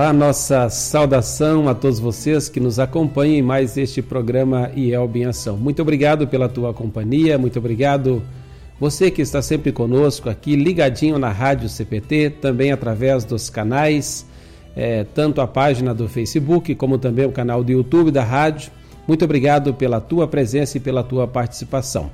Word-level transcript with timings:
Olá, 0.00 0.14
nossa 0.14 0.70
saudação 0.70 1.68
a 1.68 1.74
todos 1.74 2.00
vocês 2.00 2.48
que 2.48 2.58
nos 2.58 2.78
acompanham 2.78 3.34
em 3.34 3.42
mais 3.42 3.76
este 3.76 4.00
programa 4.00 4.70
IELB 4.74 5.18
em 5.18 5.24
Ação. 5.26 5.58
Muito 5.58 5.82
obrigado 5.82 6.26
pela 6.26 6.48
tua 6.48 6.72
companhia, 6.72 7.36
muito 7.36 7.58
obrigado 7.58 8.22
você 8.80 9.10
que 9.10 9.20
está 9.20 9.42
sempre 9.42 9.70
conosco 9.72 10.30
aqui, 10.30 10.56
ligadinho 10.56 11.18
na 11.18 11.28
Rádio 11.28 11.68
CPT, 11.68 12.30
também 12.40 12.72
através 12.72 13.26
dos 13.26 13.50
canais, 13.50 14.26
é, 14.74 15.04
tanto 15.04 15.42
a 15.42 15.46
página 15.46 15.92
do 15.92 16.08
Facebook 16.08 16.74
como 16.76 16.96
também 16.96 17.26
o 17.26 17.30
canal 17.30 17.62
do 17.62 17.70
YouTube 17.70 18.10
da 18.10 18.24
rádio. 18.24 18.72
Muito 19.06 19.22
obrigado 19.22 19.74
pela 19.74 20.00
tua 20.00 20.26
presença 20.26 20.78
e 20.78 20.80
pela 20.80 21.04
tua 21.04 21.28
participação. 21.28 22.10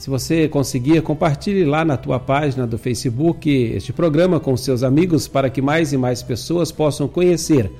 Se 0.00 0.08
você 0.08 0.48
conseguir, 0.48 1.02
compartilhe 1.02 1.62
lá 1.62 1.84
na 1.84 1.94
tua 1.94 2.18
página 2.18 2.66
do 2.66 2.78
Facebook 2.78 3.50
este 3.50 3.92
programa 3.92 4.40
com 4.40 4.56
seus 4.56 4.82
amigos 4.82 5.28
para 5.28 5.50
que 5.50 5.60
mais 5.60 5.92
e 5.92 5.98
mais 5.98 6.22
pessoas 6.22 6.72
possam 6.72 7.06
conhecer 7.06 7.70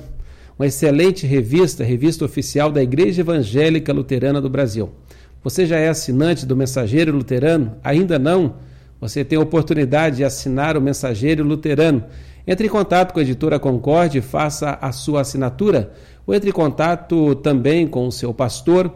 uma 0.57 0.65
excelente 0.65 1.27
revista, 1.27 1.83
revista 1.83 2.25
oficial 2.25 2.71
da 2.71 2.81
Igreja 2.81 3.21
Evangélica 3.21 3.93
Luterana 3.93 4.41
do 4.41 4.49
Brasil. 4.49 4.89
Você 5.43 5.67
já 5.67 5.77
é 5.77 5.87
assinante 5.87 6.47
do 6.47 6.57
Mensageiro 6.57 7.15
Luterano? 7.15 7.75
Ainda 7.83 8.17
não? 8.17 8.55
Você 8.99 9.23
tem 9.23 9.37
a 9.37 9.41
oportunidade 9.41 10.17
de 10.17 10.23
assinar 10.23 10.75
o 10.75 10.81
Mensageiro 10.81 11.43
Luterano. 11.43 12.03
Entre 12.45 12.65
em 12.65 12.69
contato 12.69 13.13
com 13.13 13.19
a 13.19 13.23
editora 13.23 13.59
Concorde 13.59 14.17
e 14.17 14.21
faça 14.21 14.79
a 14.81 14.91
sua 14.91 15.21
assinatura, 15.21 15.93
ou 16.25 16.33
entre 16.33 16.49
em 16.49 16.53
contato 16.53 17.35
também 17.35 17.85
com 17.85 18.07
o 18.07 18.11
seu 18.11 18.33
pastor 18.33 18.91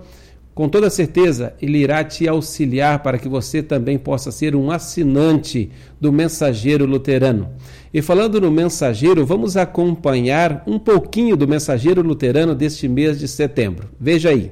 com 0.55 0.69
toda 0.69 0.89
certeza, 0.89 1.53
ele 1.61 1.79
irá 1.79 2.01
te 2.01 2.25
auxiliar 2.29 3.03
para 3.03 3.17
que 3.17 3.27
você 3.27 3.61
também 3.61 3.97
possa 3.97 4.31
ser 4.31 4.55
um 4.55 4.71
assinante 4.71 5.69
do 5.99 6.13
Mensageiro 6.13 6.85
Luterano. 6.85 7.49
E 7.93 8.01
falando 8.01 8.39
no 8.39 8.49
Mensageiro, 8.49 9.25
vamos 9.25 9.57
acompanhar 9.57 10.63
um 10.65 10.79
pouquinho 10.79 11.35
do 11.35 11.45
Mensageiro 11.45 12.01
Luterano 12.01 12.55
deste 12.55 12.87
mês 12.87 13.19
de 13.19 13.27
setembro. 13.27 13.89
Veja 13.99 14.29
aí. 14.29 14.49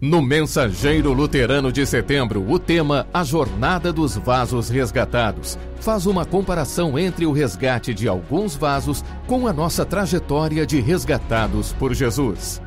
No 0.00 0.22
Mensageiro 0.22 1.12
Luterano 1.12 1.70
de 1.70 1.84
Setembro, 1.84 2.50
o 2.50 2.58
tema 2.58 3.06
A 3.12 3.22
Jornada 3.22 3.92
dos 3.92 4.16
Vasos 4.16 4.70
Resgatados 4.70 5.58
faz 5.78 6.06
uma 6.06 6.24
comparação 6.24 6.98
entre 6.98 7.26
o 7.26 7.32
resgate 7.32 7.92
de 7.92 8.08
alguns 8.08 8.56
vasos 8.56 9.04
com 9.26 9.46
a 9.46 9.52
nossa 9.52 9.84
trajetória 9.84 10.66
de 10.66 10.80
resgatados 10.80 11.74
por 11.74 11.92
Jesus. 11.92 12.62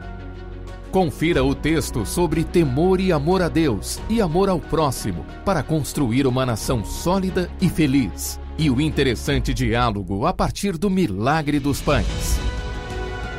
Confira 0.92 1.44
o 1.44 1.54
texto 1.54 2.04
sobre 2.04 2.44
temor 2.44 3.00
e 3.00 3.12
amor 3.12 3.44
a 3.44 3.48
Deus 3.48 4.00
e 4.10 4.20
amor 4.20 4.50
ao 4.50 4.60
próximo 4.60 5.24
para 5.46 5.62
construir 5.62 6.26
uma 6.26 6.48
nação 6.48 6.84
sólida 6.84 7.48
e 7.62 7.70
feliz. 7.70 8.40
E 8.58 8.72
o 8.72 8.82
interessante 8.82 9.54
diálogo 9.54 10.26
a 10.26 10.34
partir 10.34 10.80
do 10.80 10.90
milagre 10.90 11.60
dos 11.60 11.80
pães. 11.80 12.40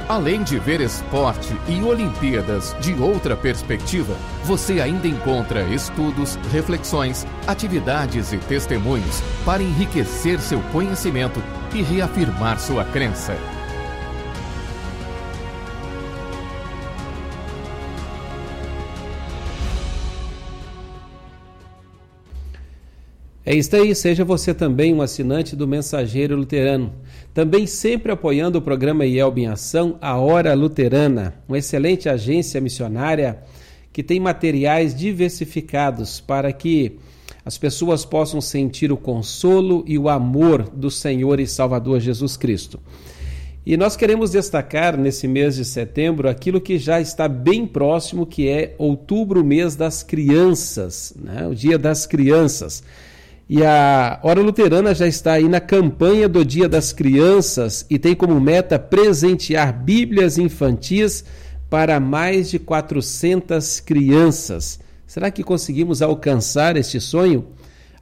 Além 0.08 0.44
de 0.44 0.60
ver 0.60 0.80
esporte 0.80 1.52
e 1.68 1.82
Olimpíadas 1.82 2.76
de 2.80 2.94
outra 2.94 3.36
perspectiva, 3.36 4.16
você 4.44 4.80
ainda 4.80 5.08
encontra 5.08 5.62
estudos, 5.74 6.36
reflexões, 6.52 7.26
atividades 7.48 8.32
e 8.32 8.38
testemunhos 8.38 9.20
para 9.44 9.62
enriquecer 9.62 10.38
seu 10.40 10.60
conhecimento 10.72 11.42
e 11.74 11.82
reafirmar 11.82 12.60
sua 12.60 12.84
crença. 12.84 13.36
É 23.44 23.54
isso 23.54 23.74
aí, 23.74 23.94
seja 23.94 24.22
você 24.22 24.52
também 24.52 24.92
um 24.92 25.00
assinante 25.00 25.56
do 25.56 25.66
Mensageiro 25.66 26.36
Luterano. 26.36 26.92
Também 27.32 27.66
sempre 27.66 28.12
apoiando 28.12 28.58
o 28.58 28.62
programa 28.62 29.06
IELB 29.06 29.40
em 29.42 29.46
Ação, 29.46 29.96
a 30.00 30.16
Hora 30.18 30.52
Luterana, 30.52 31.34
uma 31.48 31.56
excelente 31.56 32.08
agência 32.08 32.60
missionária 32.60 33.38
que 33.92 34.02
tem 34.02 34.20
materiais 34.20 34.94
diversificados 34.94 36.20
para 36.20 36.52
que 36.52 36.98
as 37.42 37.56
pessoas 37.56 38.04
possam 38.04 38.42
sentir 38.42 38.92
o 38.92 38.96
consolo 38.96 39.84
e 39.86 39.98
o 39.98 40.08
amor 40.08 40.68
do 40.68 40.90
Senhor 40.90 41.40
e 41.40 41.46
Salvador 41.46 41.98
Jesus 41.98 42.36
Cristo. 42.36 42.78
E 43.64 43.76
nós 43.76 43.96
queremos 43.96 44.30
destacar 44.30 44.96
nesse 44.96 45.26
mês 45.26 45.56
de 45.56 45.64
setembro 45.64 46.28
aquilo 46.28 46.60
que 46.60 46.78
já 46.78 47.00
está 47.00 47.26
bem 47.26 47.66
próximo, 47.66 48.26
que 48.26 48.48
é 48.48 48.74
outubro, 48.78 49.44
mês 49.44 49.76
das 49.76 50.02
crianças, 50.02 51.14
né? 51.16 51.46
o 51.46 51.54
Dia 51.54 51.78
das 51.78 52.06
Crianças. 52.06 52.82
E 53.52 53.64
a 53.64 54.20
Hora 54.22 54.40
Luterana 54.40 54.94
já 54.94 55.08
está 55.08 55.32
aí 55.32 55.48
na 55.48 55.58
campanha 55.58 56.28
do 56.28 56.44
Dia 56.44 56.68
das 56.68 56.92
Crianças 56.92 57.84
e 57.90 57.98
tem 57.98 58.14
como 58.14 58.40
meta 58.40 58.78
presentear 58.78 59.72
Bíblias 59.76 60.38
infantis 60.38 61.24
para 61.68 61.98
mais 61.98 62.48
de 62.48 62.60
400 62.60 63.80
crianças. 63.80 64.78
Será 65.04 65.32
que 65.32 65.42
conseguimos 65.42 66.00
alcançar 66.00 66.76
este 66.76 67.00
sonho? 67.00 67.44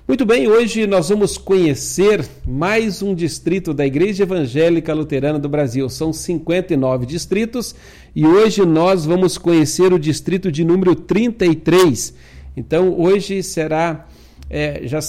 Muito 0.07 0.23
bem, 0.23 0.47
hoje 0.47 0.85
nós 0.85 1.09
vamos 1.09 1.35
conhecer 1.35 2.23
mais 2.45 3.01
um 3.01 3.15
distrito 3.15 3.73
da 3.73 3.87
Igreja 3.87 4.21
Evangélica 4.21 4.93
Luterana 4.93 5.39
do 5.39 5.49
Brasil. 5.49 5.89
São 5.89 6.13
59 6.13 7.07
distritos 7.07 7.75
e 8.15 8.23
hoje 8.23 8.63
nós 8.63 9.03
vamos 9.03 9.35
conhecer 9.35 9.91
o 9.91 9.97
distrito 9.97 10.51
de 10.51 10.63
número 10.63 10.93
33. 10.93 12.13
Então, 12.55 12.99
hoje 12.99 13.41
será, 13.41 14.07
é, 14.47 14.81
já 14.83 14.99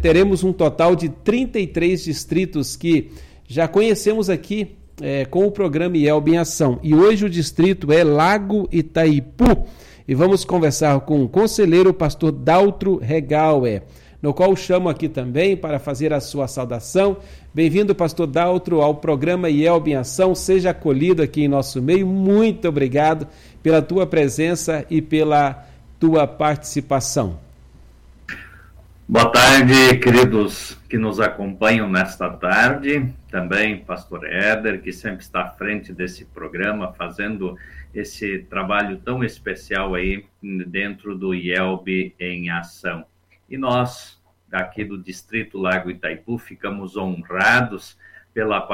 teremos 0.00 0.44
um 0.44 0.52
total 0.52 0.94
de 0.94 1.08
33 1.08 2.04
distritos 2.04 2.76
que 2.76 3.10
já 3.48 3.66
conhecemos 3.66 4.30
aqui 4.30 4.76
é, 5.00 5.24
com 5.24 5.46
o 5.46 5.50
programa 5.50 5.96
IELB 5.96 6.32
em 6.32 6.38
Ação. 6.38 6.78
E 6.82 6.94
hoje 6.94 7.24
o 7.24 7.30
distrito 7.30 7.92
é 7.92 8.04
Lago 8.04 8.68
Itaipu. 8.70 9.66
E 10.06 10.14
vamos 10.14 10.44
conversar 10.44 10.98
com 11.00 11.22
o 11.22 11.28
conselheiro 11.28 11.94
pastor 11.94 12.32
Daltro 12.32 12.96
Regalé, 12.96 13.82
no 14.20 14.34
qual 14.34 14.54
chamo 14.56 14.88
aqui 14.88 15.08
também 15.08 15.56
para 15.56 15.78
fazer 15.78 16.12
a 16.12 16.20
sua 16.20 16.48
saudação. 16.48 17.18
Bem-vindo, 17.54 17.94
pastor 17.94 18.26
Daltro, 18.26 18.80
ao 18.80 18.96
programa 18.96 19.48
IELB 19.48 19.92
em 19.92 19.96
Ação. 19.96 20.34
Seja 20.34 20.70
acolhido 20.70 21.22
aqui 21.22 21.44
em 21.44 21.48
nosso 21.48 21.80
meio. 21.80 22.06
Muito 22.06 22.68
obrigado 22.68 23.26
pela 23.62 23.80
tua 23.80 24.06
presença 24.06 24.84
e 24.90 25.00
pela 25.00 25.64
tua 25.98 26.26
participação. 26.26 27.49
Boa 29.10 29.28
tarde, 29.28 29.98
queridos 29.98 30.78
que 30.88 30.96
nos 30.96 31.18
acompanham 31.18 31.90
nesta 31.90 32.30
tarde. 32.30 33.12
Também 33.28 33.80
Pastor 33.80 34.24
Éder, 34.24 34.80
que 34.80 34.92
sempre 34.92 35.24
está 35.24 35.42
à 35.42 35.48
frente 35.48 35.92
desse 35.92 36.24
programa, 36.26 36.92
fazendo 36.92 37.58
esse 37.92 38.38
trabalho 38.48 38.98
tão 38.98 39.24
especial 39.24 39.96
aí 39.96 40.26
dentro 40.40 41.18
do 41.18 41.34
IELB 41.34 42.14
em 42.20 42.50
ação. 42.50 43.04
E 43.48 43.58
nós, 43.58 44.22
aqui 44.52 44.84
do 44.84 44.96
Distrito 44.96 45.58
Lago 45.58 45.90
Itaipu, 45.90 46.38
ficamos 46.38 46.96
honrados 46.96 47.98
pela 48.32 48.64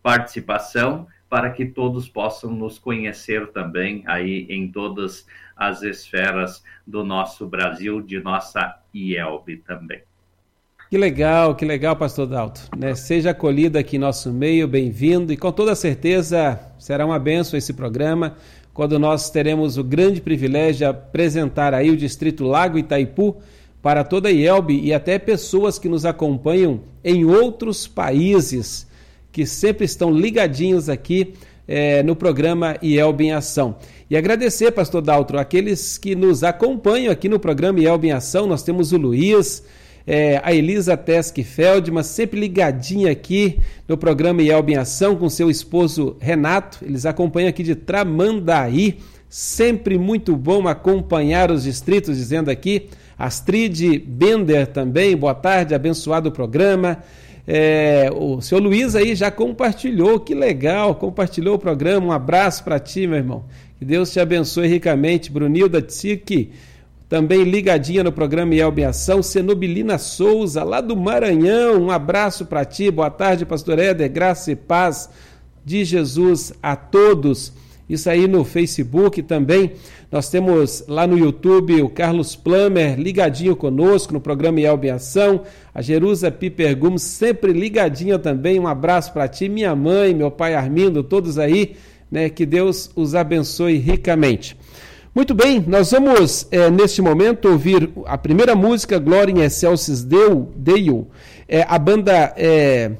participação 0.00 1.08
para 1.28 1.50
que 1.50 1.66
todos 1.66 2.08
possam 2.08 2.52
nos 2.52 2.78
conhecer 2.78 3.48
também 3.48 4.04
aí 4.06 4.46
em 4.48 4.70
todas 4.70 5.26
as 5.56 5.82
esferas 5.82 6.62
do 6.86 7.04
nosso 7.04 7.46
Brasil, 7.46 8.00
de 8.00 8.20
nossa 8.20 8.78
IELB 8.94 9.58
também. 9.58 10.02
Que 10.90 10.98
legal, 10.98 11.54
que 11.54 11.64
legal, 11.64 11.96
pastor 11.96 12.26
Dalto. 12.26 12.68
Né? 12.76 12.94
Seja 12.94 13.30
acolhido 13.30 13.78
aqui 13.78 13.96
em 13.96 13.98
nosso 13.98 14.32
meio, 14.32 14.68
bem-vindo 14.68 15.32
e 15.32 15.36
com 15.36 15.50
toda 15.50 15.74
certeza 15.74 16.60
será 16.78 17.04
uma 17.04 17.18
benção 17.18 17.58
esse 17.58 17.72
programa, 17.72 18.36
quando 18.72 18.98
nós 18.98 19.30
teremos 19.30 19.78
o 19.78 19.84
grande 19.84 20.20
privilégio 20.20 20.78
de 20.78 20.84
apresentar 20.84 21.74
aí 21.74 21.90
o 21.90 21.96
Distrito 21.96 22.44
Lago 22.44 22.78
Itaipu 22.78 23.36
para 23.80 24.04
toda 24.04 24.28
a 24.28 24.32
IELB 24.32 24.80
e 24.82 24.94
até 24.94 25.18
pessoas 25.18 25.78
que 25.78 25.88
nos 25.88 26.04
acompanham 26.04 26.80
em 27.02 27.24
outros 27.24 27.86
países 27.86 28.86
que 29.30 29.44
sempre 29.44 29.84
estão 29.84 30.12
ligadinhos 30.12 30.88
aqui 30.88 31.34
é, 31.66 32.02
no 32.02 32.14
programa 32.14 32.76
IELB 32.82 33.24
em 33.24 33.32
Ação. 33.32 33.76
E 34.08 34.16
agradecer, 34.16 34.70
pastor 34.70 35.02
Daltro, 35.02 35.38
aqueles 35.38 35.98
que 35.98 36.14
nos 36.14 36.44
acompanham 36.44 37.10
aqui 37.10 37.28
no 37.28 37.38
programa 37.38 37.80
IELB 37.80 38.08
em 38.08 38.12
Ação. 38.12 38.46
Nós 38.46 38.62
temos 38.62 38.92
o 38.92 38.96
Luiz, 38.96 39.64
é, 40.06 40.40
a 40.44 40.52
Elisa 40.52 40.96
Tesk 40.96 41.38
Feldman, 41.42 42.02
sempre 42.02 42.38
ligadinha 42.38 43.10
aqui 43.10 43.58
no 43.88 43.96
programa 43.96 44.42
IELB 44.42 44.72
em 44.72 44.76
Ação 44.76 45.16
com 45.16 45.28
seu 45.28 45.50
esposo 45.50 46.16
Renato. 46.20 46.78
Eles 46.82 47.06
acompanham 47.06 47.48
aqui 47.48 47.62
de 47.62 47.74
Tramandaí. 47.74 48.98
Sempre 49.28 49.98
muito 49.98 50.36
bom 50.36 50.68
acompanhar 50.68 51.50
os 51.50 51.64
distritos, 51.64 52.16
dizendo 52.16 52.50
aqui. 52.50 52.88
Astrid 53.18 53.98
Bender 54.00 54.66
também, 54.66 55.16
boa 55.16 55.34
tarde, 55.34 55.74
abençoado 55.74 56.28
o 56.28 56.32
programa. 56.32 56.98
É, 57.46 58.10
o 58.14 58.40
seu 58.40 58.58
Luiz 58.58 58.96
aí 58.96 59.14
já 59.14 59.30
compartilhou, 59.30 60.18
que 60.18 60.34
legal, 60.34 60.94
compartilhou 60.94 61.56
o 61.56 61.58
programa. 61.58 62.06
Um 62.06 62.12
abraço 62.12 62.64
para 62.64 62.78
ti, 62.78 63.06
meu 63.06 63.18
irmão. 63.18 63.44
Que 63.78 63.84
Deus 63.84 64.12
te 64.12 64.20
abençoe 64.20 64.66
ricamente. 64.66 65.30
Brunilda 65.30 65.82
Tsic, 65.82 66.50
também 67.08 67.44
ligadinha 67.44 68.02
no 68.02 68.10
programa 68.10 68.54
Elbe 68.54 68.84
Ação. 68.84 69.22
Cenobilina 69.22 69.98
Souza, 69.98 70.64
lá 70.64 70.80
do 70.80 70.96
Maranhão. 70.96 71.82
Um 71.82 71.90
abraço 71.90 72.46
para 72.46 72.64
ti. 72.64 72.90
Boa 72.90 73.10
tarde, 73.10 73.44
pastor 73.44 73.78
Éder. 73.78 74.10
Graça 74.10 74.52
e 74.52 74.56
paz 74.56 75.10
de 75.64 75.84
Jesus 75.84 76.52
a 76.62 76.74
todos. 76.74 77.52
Isso 77.88 78.08
aí 78.08 78.26
no 78.26 78.44
Facebook 78.44 79.22
também. 79.22 79.72
Nós 80.10 80.30
temos 80.30 80.84
lá 80.88 81.06
no 81.06 81.18
YouTube 81.18 81.82
o 81.82 81.88
Carlos 81.88 82.34
Plummer 82.34 82.98
ligadinho 82.98 83.54
conosco 83.54 84.12
no 84.12 84.20
programa 84.20 84.60
Elbe 84.60 84.88
Ação. 84.88 85.42
A 85.74 85.82
Jerusa 85.82 86.30
Piper 86.30 86.76
Gomes 86.76 87.02
sempre 87.02 87.52
ligadinha 87.52 88.18
também. 88.18 88.58
Um 88.58 88.66
abraço 88.66 89.12
para 89.12 89.28
ti, 89.28 89.48
minha 89.48 89.74
mãe, 89.74 90.14
meu 90.14 90.30
pai 90.30 90.54
Armindo, 90.54 91.02
todos 91.02 91.38
aí. 91.38 91.76
Né? 92.10 92.30
Que 92.30 92.46
Deus 92.46 92.90
os 92.96 93.14
abençoe 93.14 93.76
ricamente. 93.76 94.56
Muito 95.14 95.32
bem, 95.32 95.62
nós 95.64 95.92
vamos 95.92 96.48
é, 96.50 96.68
neste 96.68 97.00
momento 97.00 97.48
ouvir 97.48 97.88
a 98.04 98.18
primeira 98.18 98.56
música, 98.56 98.98
Glória 98.98 99.30
em 99.30 99.42
Excelsis 99.42 100.02
Deu, 100.02 100.52
Deu. 100.56 101.06
É, 101.48 101.64
a 101.68 101.78
banda 101.78 102.34
é, 102.36 102.90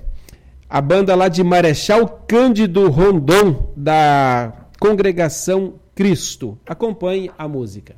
a 0.69 0.81
banda 0.81 1.15
lá 1.15 1.29
de 1.29 1.43
Marechal 1.43 2.25
Cândido 2.27 2.89
Rondon, 2.89 3.73
da 3.77 4.64
Congregação 4.85 5.81
Cristo. 5.95 6.59
Acompanhe 6.67 7.31
a 7.39 7.49
música. 7.49 7.97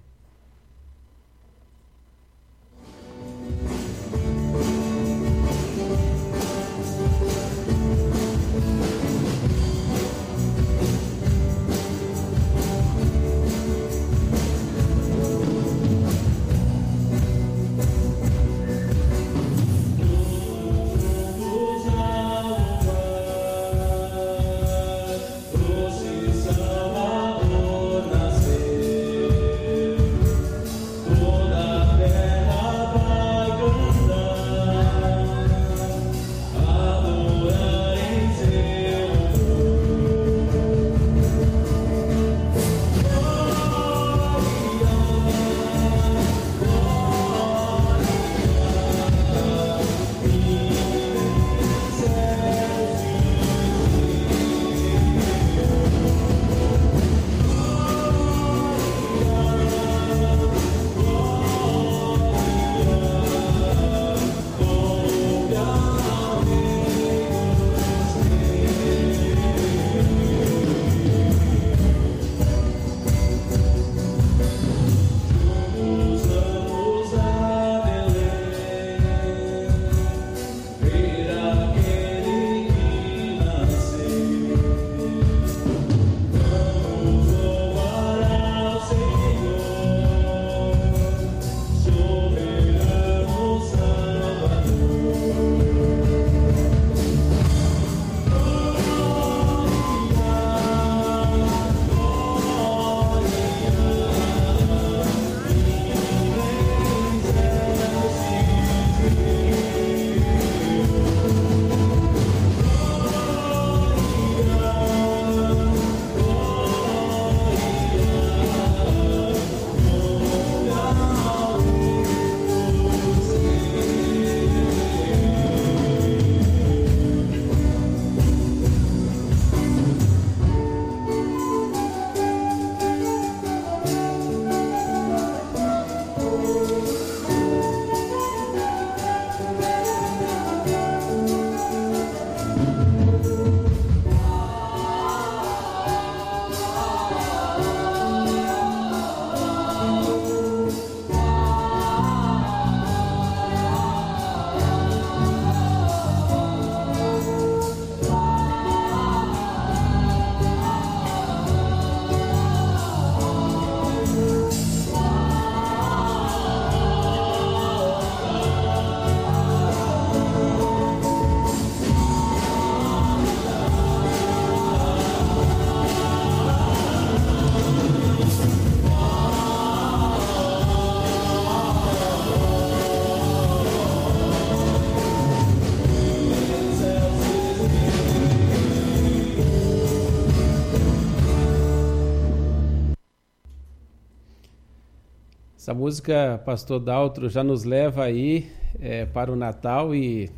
Essa 195.66 195.75
música, 195.75 196.40
Pastor 196.44 196.78
Daltro, 196.78 197.28
já 197.28 197.42
nos 197.42 197.64
leva 197.64 198.04
aí 198.04 198.46
é, 198.78 199.04
para 199.04 199.32
o 199.32 199.35
Natal 199.35 199.92
e 199.92 200.30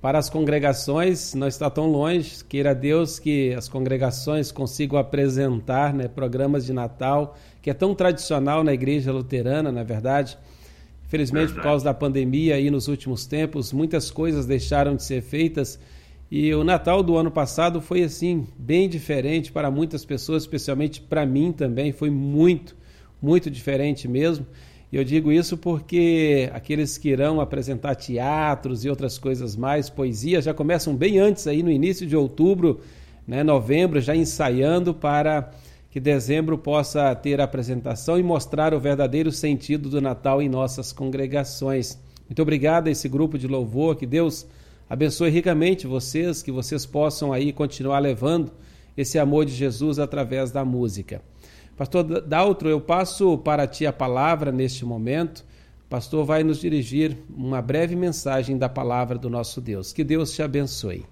para 0.00 0.20
as 0.20 0.30
congregações 0.30 1.34
não 1.34 1.48
está 1.48 1.68
tão 1.68 1.88
longe. 1.88 2.44
Queira 2.44 2.72
Deus 2.72 3.18
que 3.18 3.52
as 3.54 3.68
congregações 3.68 4.52
consigam 4.52 5.00
apresentar 5.00 5.92
né, 5.92 6.06
programas 6.06 6.64
de 6.64 6.72
Natal, 6.72 7.36
que 7.60 7.70
é 7.70 7.74
tão 7.74 7.92
tradicional 7.92 8.62
na 8.62 8.72
igreja 8.72 9.10
luterana, 9.10 9.72
na 9.72 9.80
é 9.80 9.84
verdade. 9.84 10.38
Infelizmente, 11.04 11.52
por 11.52 11.64
causa 11.64 11.84
da 11.84 11.92
pandemia 11.92 12.54
aí 12.54 12.70
nos 12.70 12.86
últimos 12.86 13.26
tempos, 13.26 13.72
muitas 13.72 14.12
coisas 14.12 14.46
deixaram 14.46 14.94
de 14.94 15.02
ser 15.02 15.22
feitas 15.22 15.76
e 16.30 16.54
o 16.54 16.62
Natal 16.62 17.02
do 17.02 17.16
ano 17.16 17.32
passado 17.32 17.80
foi 17.80 18.04
assim, 18.04 18.46
bem 18.56 18.88
diferente 18.88 19.50
para 19.50 19.72
muitas 19.72 20.04
pessoas, 20.04 20.44
especialmente 20.44 21.00
para 21.00 21.26
mim 21.26 21.50
também, 21.50 21.90
foi 21.90 22.10
muito, 22.10 22.76
muito 23.20 23.50
diferente 23.50 24.06
mesmo. 24.06 24.46
Eu 24.92 25.02
digo 25.02 25.32
isso 25.32 25.56
porque 25.56 26.48
aqueles 26.54 26.96
que 26.96 27.08
irão 27.08 27.40
apresentar 27.40 27.96
teatros 27.96 28.84
e 28.84 28.88
outras 28.88 29.18
coisas 29.18 29.56
mais, 29.56 29.90
poesia, 29.90 30.40
já 30.40 30.54
começam 30.54 30.94
bem 30.94 31.18
antes 31.18 31.46
aí 31.46 31.62
no 31.62 31.70
início 31.70 32.06
de 32.06 32.16
outubro, 32.16 32.80
né, 33.26 33.42
novembro, 33.42 34.00
já 34.00 34.14
ensaiando 34.14 34.94
para 34.94 35.50
que 35.90 35.98
dezembro 35.98 36.56
possa 36.56 37.14
ter 37.14 37.40
a 37.40 37.44
apresentação 37.44 38.18
e 38.18 38.22
mostrar 38.22 38.72
o 38.74 38.78
verdadeiro 38.78 39.32
sentido 39.32 39.88
do 39.88 40.00
Natal 40.00 40.40
em 40.40 40.48
nossas 40.48 40.92
congregações. 40.92 41.98
Muito 42.28 42.40
obrigado 42.42 42.86
a 42.86 42.90
esse 42.90 43.08
grupo 43.08 43.36
de 43.38 43.48
louvor, 43.48 43.96
que 43.96 44.06
Deus 44.06 44.46
abençoe 44.88 45.30
ricamente 45.30 45.86
vocês, 45.86 46.42
que 46.42 46.52
vocês 46.52 46.86
possam 46.86 47.32
aí 47.32 47.52
continuar 47.52 47.98
levando 47.98 48.52
esse 48.96 49.18
amor 49.18 49.44
de 49.44 49.52
Jesus 49.52 49.98
através 49.98 50.50
da 50.50 50.64
música. 50.64 51.22
Pastor 51.76 52.22
Daltro, 52.22 52.70
eu 52.70 52.80
passo 52.80 53.36
para 53.36 53.66
ti 53.66 53.84
a 53.86 53.92
palavra 53.92 54.50
neste 54.50 54.82
momento. 54.82 55.44
Pastor 55.90 56.24
vai 56.24 56.42
nos 56.42 56.58
dirigir 56.58 57.18
uma 57.28 57.60
breve 57.60 57.94
mensagem 57.94 58.56
da 58.56 58.68
palavra 58.68 59.18
do 59.18 59.28
nosso 59.28 59.60
Deus. 59.60 59.92
Que 59.92 60.02
Deus 60.02 60.34
te 60.34 60.42
abençoe. 60.42 61.04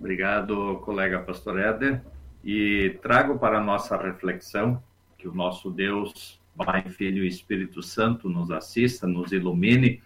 Obrigado, 0.00 0.80
colega 0.84 1.18
pastor 1.18 1.60
Éder. 1.60 2.00
E 2.42 2.96
trago 3.02 3.38
para 3.38 3.58
a 3.58 3.62
nossa 3.62 3.94
reflexão 3.94 4.82
que 5.18 5.28
o 5.28 5.34
nosso 5.34 5.70
Deus, 5.70 6.40
Pai, 6.56 6.82
Filho 6.88 7.24
e 7.24 7.28
Espírito 7.28 7.82
Santo 7.82 8.26
nos 8.28 8.50
assista, 8.50 9.06
nos 9.06 9.32
ilumine 9.32 10.00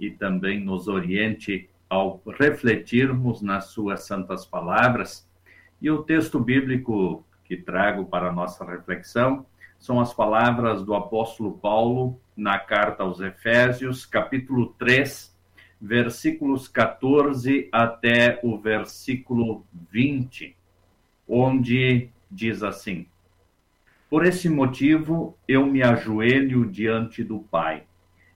e 0.00 0.10
também 0.10 0.58
nos 0.58 0.88
oriente 0.88 1.70
ao 1.88 2.20
refletirmos 2.38 3.42
nas 3.42 3.66
suas 3.66 4.02
santas 4.04 4.44
palavras. 4.44 5.24
E 5.80 5.88
o 5.88 6.02
texto 6.02 6.40
bíblico 6.40 7.24
que 7.44 7.56
trago 7.56 8.06
para 8.06 8.28
a 8.28 8.32
nossa 8.32 8.64
reflexão 8.64 9.44
são 9.78 10.00
as 10.00 10.14
palavras 10.14 10.82
do 10.82 10.94
apóstolo 10.94 11.58
Paulo 11.58 12.18
na 12.34 12.58
carta 12.58 13.02
aos 13.02 13.20
Efésios, 13.20 14.06
capítulo 14.06 14.74
3, 14.78 15.36
versículos 15.80 16.66
14 16.66 17.68
até 17.70 18.40
o 18.42 18.56
versículo 18.56 19.64
20, 19.90 20.56
onde 21.28 22.08
diz 22.30 22.62
assim: 22.62 23.06
Por 24.08 24.24
esse 24.24 24.48
motivo 24.48 25.36
eu 25.46 25.66
me 25.66 25.82
ajoelho 25.82 26.64
diante 26.64 27.22
do 27.22 27.40
Pai, 27.40 27.84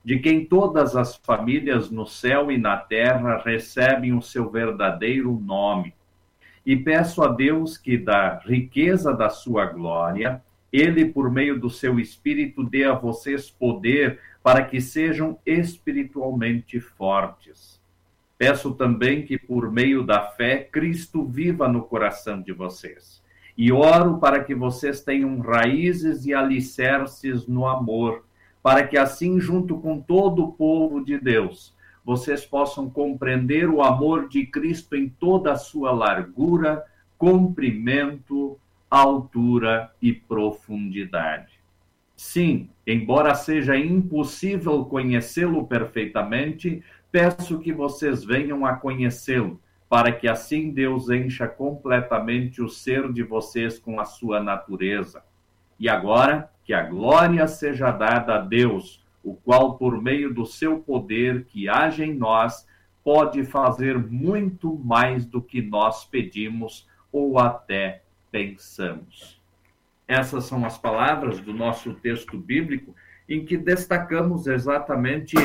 de 0.05 0.19
quem 0.19 0.45
todas 0.45 0.95
as 0.95 1.15
famílias 1.15 1.89
no 1.89 2.05
céu 2.05 2.51
e 2.51 2.59
na 2.59 2.77
terra 2.77 3.41
recebem 3.43 4.13
o 4.13 4.21
seu 4.21 4.51
verdadeiro 4.51 5.33
nome 5.33 5.95
e 6.69 6.77
peço 6.77 7.23
a 7.23 7.27
Deus 7.29 7.79
que, 7.79 7.97
da 7.97 8.37
riqueza 8.45 9.11
da 9.11 9.27
sua 9.27 9.65
glória, 9.65 10.39
ele, 10.71 11.03
por 11.03 11.31
meio 11.31 11.59
do 11.59 11.67
seu 11.67 11.99
Espírito, 11.99 12.63
dê 12.63 12.83
a 12.83 12.93
vocês 12.93 13.49
poder 13.49 14.19
para 14.43 14.63
que 14.63 14.79
sejam 14.79 15.39
espiritualmente 15.43 16.79
fortes. 16.79 17.81
Peço 18.37 18.75
também 18.75 19.25
que, 19.25 19.35
por 19.35 19.71
meio 19.71 20.03
da 20.03 20.21
fé, 20.21 20.59
Cristo 20.59 21.25
viva 21.25 21.67
no 21.67 21.81
coração 21.81 22.39
de 22.39 22.53
vocês. 22.53 23.19
E 23.57 23.71
oro 23.71 24.19
para 24.19 24.43
que 24.43 24.53
vocês 24.53 25.01
tenham 25.01 25.39
raízes 25.39 26.27
e 26.27 26.35
alicerces 26.35 27.47
no 27.47 27.65
amor, 27.65 28.23
para 28.61 28.85
que, 28.85 28.95
assim, 28.95 29.39
junto 29.39 29.79
com 29.79 29.99
todo 29.99 30.43
o 30.43 30.51
povo 30.51 31.03
de 31.03 31.17
Deus, 31.17 31.73
vocês 32.09 32.43
possam 32.43 32.89
compreender 32.89 33.69
o 33.69 33.83
amor 33.83 34.27
de 34.27 34.43
Cristo 34.43 34.95
em 34.95 35.07
toda 35.07 35.51
a 35.51 35.55
sua 35.55 35.91
largura, 35.91 36.83
comprimento, 37.19 38.59
altura 38.89 39.91
e 40.01 40.11
profundidade. 40.11 41.59
Sim, 42.15 42.71
embora 42.87 43.35
seja 43.35 43.77
impossível 43.77 44.85
conhecê-lo 44.85 45.67
perfeitamente, 45.67 46.83
peço 47.11 47.59
que 47.59 47.71
vocês 47.71 48.23
venham 48.23 48.65
a 48.65 48.73
conhecê-lo, 48.73 49.61
para 49.87 50.11
que 50.11 50.27
assim 50.27 50.71
Deus 50.71 51.11
encha 51.11 51.47
completamente 51.47 52.59
o 52.59 52.67
ser 52.67 53.13
de 53.13 53.21
vocês 53.21 53.77
com 53.77 53.99
a 53.99 54.05
sua 54.05 54.41
natureza. 54.41 55.21
E 55.79 55.87
agora, 55.87 56.49
que 56.63 56.73
a 56.73 56.81
glória 56.81 57.47
seja 57.47 57.91
dada 57.91 58.37
a 58.37 58.39
Deus, 58.39 58.99
o 59.23 59.33
qual, 59.33 59.77
por 59.77 60.01
meio 60.01 60.33
do 60.33 60.45
seu 60.45 60.79
poder 60.79 61.45
que 61.45 61.67
age 61.67 62.03
em 62.03 62.13
nós, 62.13 62.67
pode 63.03 63.43
fazer 63.43 63.97
muito 63.97 64.77
mais 64.77 65.25
do 65.25 65.41
que 65.41 65.61
nós 65.61 66.05
pedimos 66.05 66.87
ou 67.11 67.39
até 67.39 68.03
pensamos. 68.31 69.41
Essas 70.07 70.45
são 70.45 70.65
as 70.65 70.77
palavras 70.77 71.39
do 71.39 71.53
nosso 71.53 71.93
texto 71.93 72.37
bíblico, 72.37 72.95
em 73.27 73.45
que 73.45 73.57
destacamos 73.57 74.47
exatamente 74.47 75.35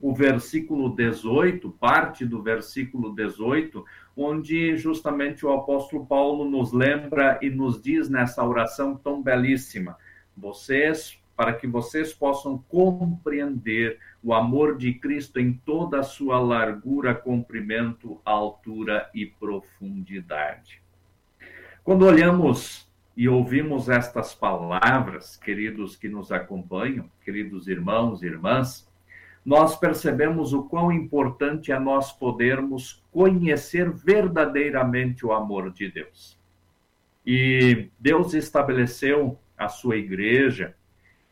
o 0.00 0.12
versículo 0.12 0.96
18, 0.96 1.70
parte 1.70 2.26
do 2.26 2.42
versículo 2.42 3.14
18, 3.14 3.84
onde 4.16 4.76
justamente 4.76 5.46
o 5.46 5.52
apóstolo 5.52 6.04
Paulo 6.04 6.44
nos 6.44 6.72
lembra 6.72 7.38
e 7.40 7.48
nos 7.48 7.80
diz 7.80 8.08
nessa 8.08 8.44
oração 8.44 8.96
tão 8.96 9.22
belíssima: 9.22 9.96
Vocês, 10.36 11.21
para 11.36 11.52
que 11.52 11.66
vocês 11.66 12.12
possam 12.12 12.58
compreender 12.68 13.98
o 14.22 14.32
amor 14.32 14.76
de 14.76 14.94
Cristo 14.94 15.40
em 15.40 15.52
toda 15.52 16.00
a 16.00 16.02
sua 16.02 16.38
largura, 16.38 17.14
comprimento, 17.14 18.20
altura 18.24 19.10
e 19.14 19.26
profundidade. 19.26 20.80
Quando 21.82 22.06
olhamos 22.06 22.88
e 23.16 23.28
ouvimos 23.28 23.88
estas 23.88 24.34
palavras, 24.34 25.36
queridos 25.36 25.96
que 25.96 26.08
nos 26.08 26.30
acompanham, 26.30 27.10
queridos 27.24 27.66
irmãos 27.66 28.22
e 28.22 28.26
irmãs, 28.26 28.88
nós 29.44 29.76
percebemos 29.76 30.52
o 30.52 30.62
quão 30.62 30.92
importante 30.92 31.72
é 31.72 31.78
nós 31.78 32.12
podermos 32.12 33.02
conhecer 33.10 33.90
verdadeiramente 33.90 35.26
o 35.26 35.32
amor 35.32 35.72
de 35.72 35.90
Deus. 35.90 36.38
E 37.26 37.88
Deus 37.98 38.34
estabeleceu 38.34 39.38
a 39.58 39.68
sua 39.68 39.96
igreja 39.96 40.74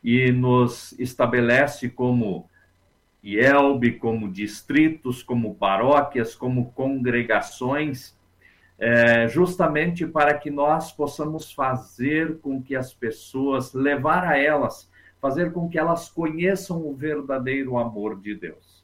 e 0.03 0.31
nos 0.31 0.93
estabelece 0.99 1.89
como 1.89 2.49
IELB, 3.23 3.99
como 3.99 4.31
distritos, 4.31 5.21
como 5.21 5.55
paróquias, 5.55 6.33
como 6.33 6.71
congregações, 6.71 8.17
é, 8.79 9.27
justamente 9.27 10.07
para 10.07 10.33
que 10.33 10.49
nós 10.49 10.91
possamos 10.91 11.51
fazer 11.51 12.39
com 12.39 12.61
que 12.61 12.75
as 12.75 12.93
pessoas, 12.93 13.73
levar 13.73 14.25
a 14.25 14.39
elas, 14.39 14.89
fazer 15.19 15.53
com 15.53 15.69
que 15.69 15.77
elas 15.77 16.09
conheçam 16.09 16.83
o 16.83 16.95
verdadeiro 16.95 17.77
amor 17.77 18.19
de 18.19 18.33
Deus. 18.33 18.83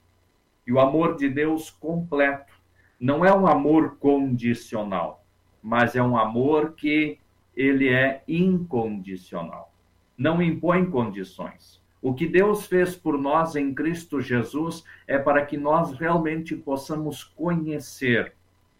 E 0.68 0.72
o 0.72 0.80
amor 0.80 1.16
de 1.16 1.28
Deus 1.28 1.72
completo 1.72 2.54
não 3.00 3.26
é 3.26 3.36
um 3.36 3.48
amor 3.48 3.98
condicional, 3.98 5.26
mas 5.64 5.96
é 5.96 6.04
um 6.04 6.16
amor 6.16 6.74
que 6.74 7.18
ele 7.56 7.90
é 7.90 8.22
incondicional 8.28 9.72
não 10.18 10.42
impõe 10.42 10.90
condições. 10.90 11.82
O 12.02 12.14
que 12.14 12.28
Deus 12.28 12.66
fez 12.66 12.96
por 12.96 13.18
nós 13.18 13.56
em 13.56 13.74
Cristo 13.74 14.22
Jesus 14.22 14.84
é 15.08 15.18
para 15.18 15.46
que 15.46 15.58
nós 15.58 15.94
realmente 15.94 16.56
possamos 16.56 17.24
conhecer 17.24 18.34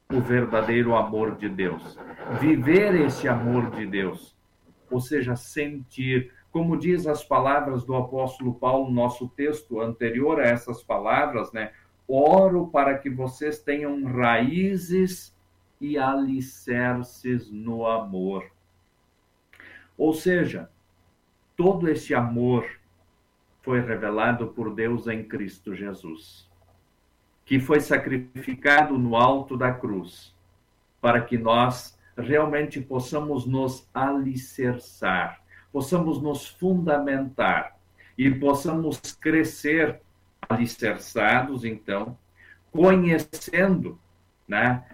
o 0.10 0.22
verdadeiro 0.22 0.96
amor 0.96 1.36
de 1.36 1.50
Deus, 1.50 2.00
viver 2.40 2.96
esse 2.96 3.28
amor 3.28 3.72
de 3.72 3.86
Deus, 3.86 4.36
ou 4.90 5.02
seja, 5.02 5.36
sentir, 5.36 6.32
como 6.52 6.78
diz 6.78 7.06
as 7.06 7.24
palavras 7.24 7.84
do 7.84 7.94
apóstolo 7.94 8.54
Paulo, 8.54 8.90
nosso 8.90 9.28
texto 9.28 9.82
anterior 9.82 10.40
a 10.40 10.48
essas 10.48 10.82
palavras, 10.82 11.52
né? 11.52 11.72
Oro 12.08 12.68
para 12.68 12.98
que 12.98 13.10
vocês 13.10 13.60
tenham 13.60 14.06
raízes 14.06 15.36
e 15.82 15.98
alicerces 15.98 17.52
no 17.52 17.86
amor. 17.86 18.46
Ou 19.98 20.14
seja, 20.14 20.70
todo 21.58 21.90
esse 21.90 22.14
amor 22.14 22.66
foi 23.64 23.82
revelado 23.82 24.48
por 24.50 24.74
Deus 24.74 25.08
em 25.08 25.24
Cristo 25.24 25.76
Jesus, 25.76 26.48
que 27.44 27.60
foi 27.60 27.82
sacrificado 27.82 28.98
no 28.98 29.16
alto 29.16 29.58
da 29.58 29.74
cruz, 29.74 30.34
para 31.02 31.20
que 31.20 31.38
nós 31.38 32.00
realmente 32.16 32.80
possamos 32.80 33.46
nos 33.46 33.90
alicerçar, 33.94 35.42
possamos 35.72 36.22
nos 36.22 36.48
fundamentar 36.48 37.76
e 38.16 38.30
possamos 38.32 39.00
crescer 39.20 40.00
alicerçados, 40.48 41.66
então, 41.66 42.18
conhecendo 42.72 44.00
né, 44.48 44.86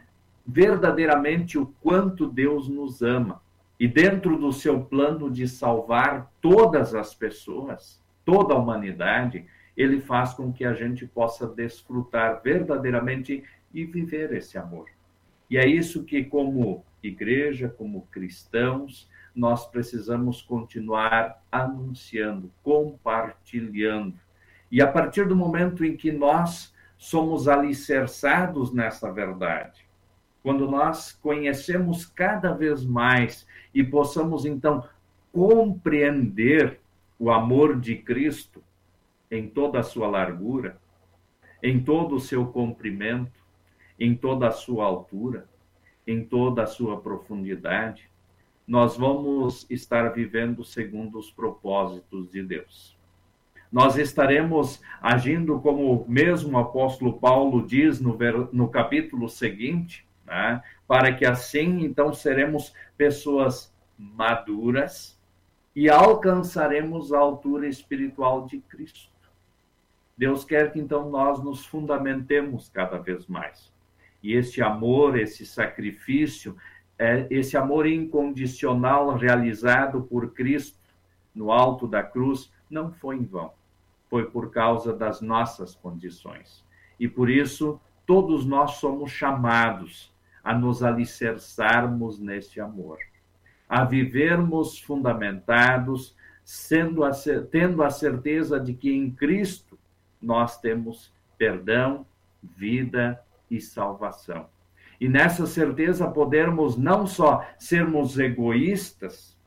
verdadeiramente 0.48 1.58
o 1.58 1.68
quanto 1.82 2.28
Deus 2.28 2.70
nos 2.70 3.02
ama. 3.02 3.43
E 3.84 3.88
dentro 3.90 4.38
do 4.38 4.54
seu 4.54 4.80
plano 4.80 5.30
de 5.30 5.46
salvar 5.46 6.32
todas 6.40 6.96
as 6.96 7.14
pessoas, 7.14 8.02
toda 8.24 8.54
a 8.54 8.58
humanidade, 8.58 9.46
ele 9.76 10.00
faz 10.00 10.34
com 10.34 10.54
que 10.54 10.64
a 10.64 10.74
gente 10.74 11.06
possa 11.06 11.46
desfrutar 11.46 12.42
verdadeiramente 12.42 13.44
e 13.74 13.84
viver 13.84 14.32
esse 14.32 14.58
amor. 14.58 14.86
E 15.50 15.58
é 15.58 15.68
isso 15.68 16.06
que, 16.06 16.24
como 16.24 16.86
igreja, 17.04 17.68
como 17.68 18.08
cristãos, 18.10 19.10
nós 19.36 19.68
precisamos 19.68 20.42
continuar 20.42 21.44
anunciando, 21.52 22.50
compartilhando. 22.64 24.18
E 24.72 24.82
a 24.82 24.88
partir 24.90 25.28
do 25.28 25.36
momento 25.36 25.84
em 25.84 25.98
que 25.98 26.10
nós 26.10 26.74
somos 26.98 27.50
alicerçados 27.50 28.74
nessa 28.74 29.12
verdade, 29.12 29.86
quando 30.42 30.72
nós 30.72 31.12
conhecemos 31.12 32.06
cada 32.06 32.54
vez 32.54 32.86
mais 32.86 33.46
e 33.74 33.84
possamos 33.84 34.46
então 34.46 34.84
compreender 35.32 36.80
o 37.18 37.32
amor 37.32 37.80
de 37.80 37.96
Cristo 37.96 38.64
em 39.32 39.48
toda 39.48 39.80
a 39.80 39.84
sua 39.84 40.08
largura, 40.08 40.80
em 41.62 41.84
todo 41.84 42.16
o 42.16 42.20
seu 42.20 42.46
comprimento, 42.48 43.44
em 44.00 44.16
toda 44.16 44.48
a 44.48 44.52
sua 44.52 44.86
altura, 44.86 45.48
em 46.06 46.24
toda 46.24 46.64
a 46.64 46.68
sua 46.68 47.00
profundidade, 47.00 48.10
nós 48.68 48.98
vamos 48.98 49.66
estar 49.70 50.10
vivendo 50.10 50.64
segundo 50.64 51.18
os 51.18 51.32
propósitos 51.32 52.32
de 52.32 52.44
Deus. 52.44 52.98
Nós 53.72 53.98
estaremos 53.98 54.82
agindo 55.02 55.60
como 55.60 56.06
mesmo 56.08 56.58
o 56.58 56.60
apóstolo 56.60 57.20
Paulo 57.20 57.66
diz 57.66 58.00
no, 58.00 58.18
no 58.52 58.70
capítulo 58.70 59.28
seguinte, 59.28 60.08
né? 60.26 60.62
para 60.88 61.14
que 61.14 61.26
assim 61.26 61.82
então 61.82 62.14
seremos 62.14 62.74
pessoas 62.98 63.74
maduras 63.98 65.20
e 65.76 65.90
alcançaremos 65.90 67.12
a 67.12 67.20
altura 67.20 67.68
espiritual 67.68 68.46
de 68.46 68.60
Cristo. 68.60 69.12
Deus 70.16 70.46
quer 70.46 70.72
que 70.72 70.80
então 70.80 71.10
nós 71.10 71.44
nos 71.44 71.66
fundamentemos 71.66 72.70
cada 72.70 72.98
vez 72.98 73.26
mais. 73.26 73.74
E 74.22 74.34
este 74.34 74.62
amor, 74.62 75.18
esse 75.18 75.46
sacrifício, 75.46 76.56
é, 76.98 77.26
esse 77.30 77.58
amor 77.58 77.88
incondicional 77.88 79.16
realizado 79.16 80.04
por 80.04 80.34
Cristo 80.34 80.80
no 81.34 81.52
alto 81.52 81.88
da 81.88 82.04
cruz, 82.04 82.54
não 82.70 82.92
foi 82.92 83.18
em 83.18 83.26
vão. 83.26 83.52
Foi 84.10 84.30
por 84.30 84.52
causa 84.52 84.94
das 84.94 85.20
nossas 85.20 85.76
condições. 85.76 86.64
E 87.00 87.08
por 87.08 87.30
isso, 87.30 87.82
todos 88.06 88.46
nós 88.46 88.76
somos 88.76 89.12
chamados 89.12 90.13
a 90.44 90.54
nos 90.54 90.84
alicerçarmos 90.84 92.20
neste 92.20 92.60
amor, 92.60 92.98
a 93.68 93.86
vivermos 93.86 94.78
fundamentados, 94.80 96.16
sendo 96.44 97.04
a, 97.04 97.12
tendo 97.50 97.82
a 97.82 97.90
certeza 97.90 98.60
de 98.60 98.74
que 98.74 98.92
em 98.92 99.10
Cristo 99.10 99.80
nós 100.22 100.60
temos 100.60 101.14
perdão, 101.38 102.06
vida 102.42 103.22
e 103.50 103.62
salvação. 103.62 104.48
E 105.00 105.08
nessa 105.08 105.46
certeza 105.46 106.10
podermos 106.10 106.78
não 106.78 107.08
só 107.08 107.46
sermos 107.58 108.20
egoístas 108.20 109.38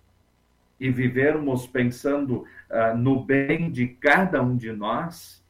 e 0.79 0.91
vivermos 0.91 1.67
pensando 1.67 2.45
uh, 2.71 2.97
no 2.97 3.25
bem 3.25 3.71
de 3.71 3.89
cada 3.89 4.43
um 4.43 4.57
de 4.57 4.73
nós, 4.73 5.45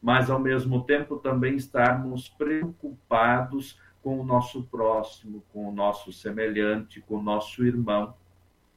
mas 0.00 0.28
ao 0.30 0.38
mesmo 0.38 0.84
tempo 0.84 1.16
também 1.16 1.56
estarmos 1.56 2.28
preocupados 2.28 3.80
com 4.06 4.20
o 4.20 4.24
nosso 4.24 4.62
próximo, 4.62 5.42
com 5.52 5.68
o 5.68 5.72
nosso 5.72 6.12
semelhante, 6.12 7.00
com 7.00 7.16
o 7.16 7.22
nosso 7.22 7.66
irmão 7.66 8.14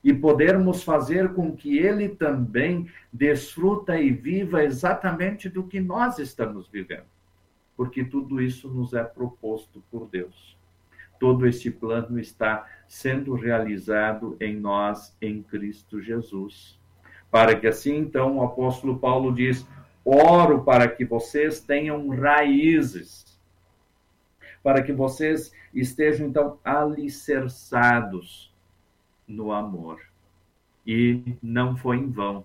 e 0.03 0.11
podermos 0.11 0.81
fazer 0.81 1.35
com 1.35 1.55
que 1.55 1.77
ele 1.77 2.09
também 2.09 2.89
desfruta 3.13 4.01
e 4.01 4.09
viva 4.09 4.63
exatamente 4.63 5.47
do 5.47 5.67
que 5.67 5.79
nós 5.79 6.17
estamos 6.17 6.67
vivendo. 6.67 7.05
Porque 7.77 8.03
tudo 8.03 8.41
isso 8.41 8.69
nos 8.69 8.95
é 8.95 9.03
proposto 9.03 9.83
por 9.91 10.07
Deus. 10.07 10.57
Todo 11.19 11.45
esse 11.45 11.69
plano 11.69 12.19
está 12.19 12.67
sendo 12.87 13.35
realizado 13.35 14.35
em 14.41 14.55
nós, 14.55 15.15
em 15.21 15.43
Cristo 15.43 16.01
Jesus. 16.01 16.79
Para 17.29 17.55
que 17.55 17.67
assim, 17.67 17.97
então, 17.97 18.37
o 18.37 18.43
apóstolo 18.43 18.97
Paulo 18.97 19.31
diz: 19.31 19.63
oro 20.03 20.63
para 20.63 20.87
que 20.87 21.05
vocês 21.05 21.61
tenham 21.61 22.09
raízes, 22.09 23.28
para 24.63 24.81
que 24.83 24.91
vocês 24.91 25.51
estejam, 25.73 26.27
então, 26.27 26.59
alicerçados 26.63 28.53
no 29.27 29.51
amor. 29.51 30.01
E 30.85 31.37
não 31.41 31.77
foi 31.77 31.97
em 31.97 32.09
vão 32.09 32.43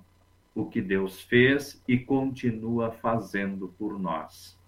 o 0.54 0.66
que 0.66 0.80
Deus 0.80 1.20
fez 1.22 1.82
e 1.88 1.98
continua 1.98 2.92
fazendo 2.92 3.74
por 3.78 3.98
nós. 3.98 4.58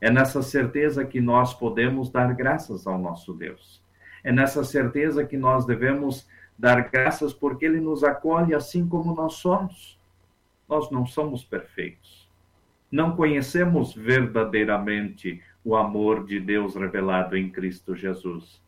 É 0.00 0.10
nessa 0.10 0.42
certeza 0.42 1.04
que 1.04 1.20
nós 1.20 1.54
podemos 1.54 2.10
dar 2.10 2.34
graças 2.34 2.86
ao 2.86 2.98
nosso 2.98 3.32
Deus. 3.32 3.80
É 4.24 4.32
nessa 4.32 4.64
certeza 4.64 5.24
que 5.24 5.36
nós 5.36 5.64
devemos 5.64 6.28
dar 6.58 6.90
graças 6.90 7.32
porque 7.32 7.64
Ele 7.64 7.80
nos 7.80 8.04
acolhe 8.04 8.54
assim 8.54 8.86
como 8.86 9.14
nós 9.14 9.34
somos. 9.34 9.98
Nós 10.68 10.90
não 10.90 11.06
somos 11.06 11.44
perfeitos. 11.44 12.28
Não 12.90 13.16
conhecemos 13.16 13.94
verdadeiramente 13.94 15.40
o 15.64 15.76
amor 15.76 16.24
de 16.24 16.40
Deus 16.40 16.74
revelado 16.74 17.36
em 17.36 17.50
Cristo 17.50 17.94
Jesus. 17.94 18.60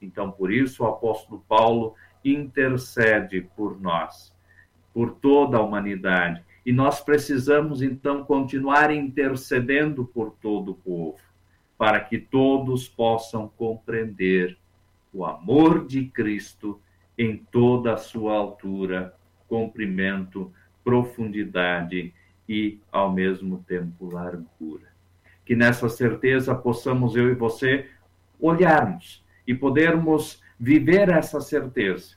Então, 0.00 0.30
por 0.30 0.52
isso, 0.52 0.82
o 0.82 0.86
apóstolo 0.86 1.44
Paulo 1.48 1.94
intercede 2.24 3.42
por 3.56 3.80
nós, 3.80 4.34
por 4.92 5.12
toda 5.12 5.58
a 5.58 5.62
humanidade. 5.62 6.42
E 6.64 6.72
nós 6.72 7.00
precisamos, 7.00 7.82
então, 7.82 8.24
continuar 8.24 8.90
intercedendo 8.90 10.04
por 10.04 10.32
todo 10.40 10.72
o 10.72 10.74
povo, 10.74 11.18
para 11.78 12.00
que 12.00 12.18
todos 12.18 12.88
possam 12.88 13.48
compreender 13.48 14.58
o 15.12 15.24
amor 15.24 15.86
de 15.86 16.06
Cristo 16.06 16.80
em 17.16 17.36
toda 17.36 17.94
a 17.94 17.98
sua 17.98 18.34
altura, 18.34 19.14
comprimento, 19.48 20.52
profundidade 20.84 22.14
e, 22.48 22.80
ao 22.90 23.12
mesmo 23.12 23.64
tempo, 23.66 24.10
largura. 24.10 24.89
Que 25.50 25.56
nessa 25.56 25.88
certeza 25.88 26.54
possamos, 26.54 27.16
eu 27.16 27.28
e 27.28 27.34
você, 27.34 27.90
olharmos 28.38 29.26
e 29.44 29.52
podermos 29.52 30.40
viver 30.56 31.08
essa 31.08 31.40
certeza, 31.40 32.14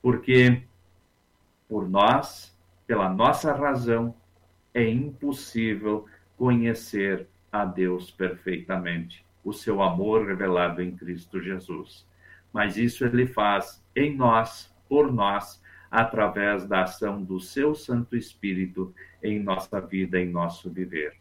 porque 0.00 0.62
por 1.68 1.86
nós, 1.86 2.58
pela 2.86 3.10
nossa 3.10 3.52
razão, 3.52 4.14
é 4.72 4.88
impossível 4.88 6.06
conhecer 6.38 7.28
a 7.52 7.66
Deus 7.66 8.10
perfeitamente, 8.10 9.26
o 9.44 9.52
seu 9.52 9.82
amor 9.82 10.26
revelado 10.26 10.80
em 10.80 10.96
Cristo 10.96 11.38
Jesus. 11.38 12.08
Mas 12.50 12.78
isso 12.78 13.04
ele 13.04 13.26
faz 13.26 13.84
em 13.94 14.16
nós, 14.16 14.74
por 14.88 15.12
nós, 15.12 15.62
através 15.90 16.66
da 16.66 16.84
ação 16.84 17.22
do 17.22 17.40
seu 17.40 17.74
Santo 17.74 18.16
Espírito 18.16 18.94
em 19.22 19.38
nossa 19.38 19.82
vida, 19.82 20.18
em 20.18 20.30
nosso 20.30 20.70
viver. 20.70 21.20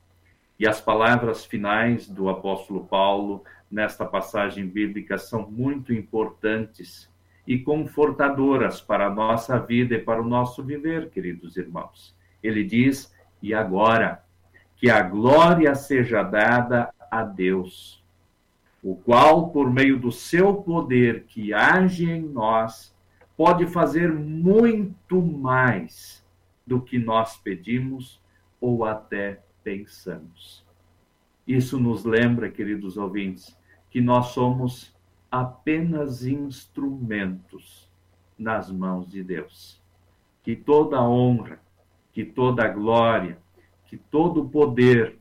E 0.59 0.67
as 0.67 0.81
palavras 0.81 1.45
finais 1.45 2.09
do 2.09 2.27
apóstolo 2.27 2.85
Paulo 2.85 3.45
nesta 3.71 4.05
passagem 4.05 4.67
bíblica 4.67 5.17
são 5.17 5.49
muito 5.49 5.93
importantes 5.93 7.09
e 7.47 7.57
confortadoras 7.57 8.81
para 8.81 9.07
a 9.07 9.09
nossa 9.09 9.57
vida 9.57 9.95
e 9.95 9.99
para 9.99 10.21
o 10.21 10.27
nosso 10.27 10.61
viver, 10.61 11.09
queridos 11.11 11.55
irmãos. 11.55 12.13
Ele 12.43 12.65
diz: 12.65 13.15
E 13.41 13.53
agora, 13.53 14.21
que 14.75 14.89
a 14.89 15.01
glória 15.01 15.73
seja 15.75 16.23
dada 16.23 16.93
a 17.09 17.23
Deus, 17.23 18.03
o 18.83 18.95
qual, 18.95 19.51
por 19.51 19.71
meio 19.71 19.97
do 19.97 20.11
seu 20.11 20.55
poder 20.55 21.23
que 21.23 21.53
age 21.53 22.09
em 22.09 22.21
nós, 22.21 22.93
pode 23.37 23.65
fazer 23.65 24.11
muito 24.11 25.21
mais 25.21 26.21
do 26.67 26.81
que 26.81 26.99
nós 26.99 27.37
pedimos 27.37 28.21
ou 28.59 28.83
até 28.83 29.41
pensamos. 29.69 30.65
Isso 31.45 31.79
nos 31.79 32.03
lembra, 32.03 32.49
queridos 32.49 32.97
ouvintes, 32.97 33.55
que 33.91 34.01
nós 34.01 34.29
somos 34.29 34.95
apenas 35.29 36.25
instrumentos 36.25 37.87
nas 38.35 38.71
mãos 38.71 39.07
de 39.07 39.23
Deus. 39.23 39.79
Que 40.41 40.55
toda 40.55 40.99
honra, 41.07 41.59
que 42.11 42.25
toda 42.25 42.67
glória, 42.67 43.37
que 43.85 43.95
todo 43.95 44.49
poder 44.49 45.19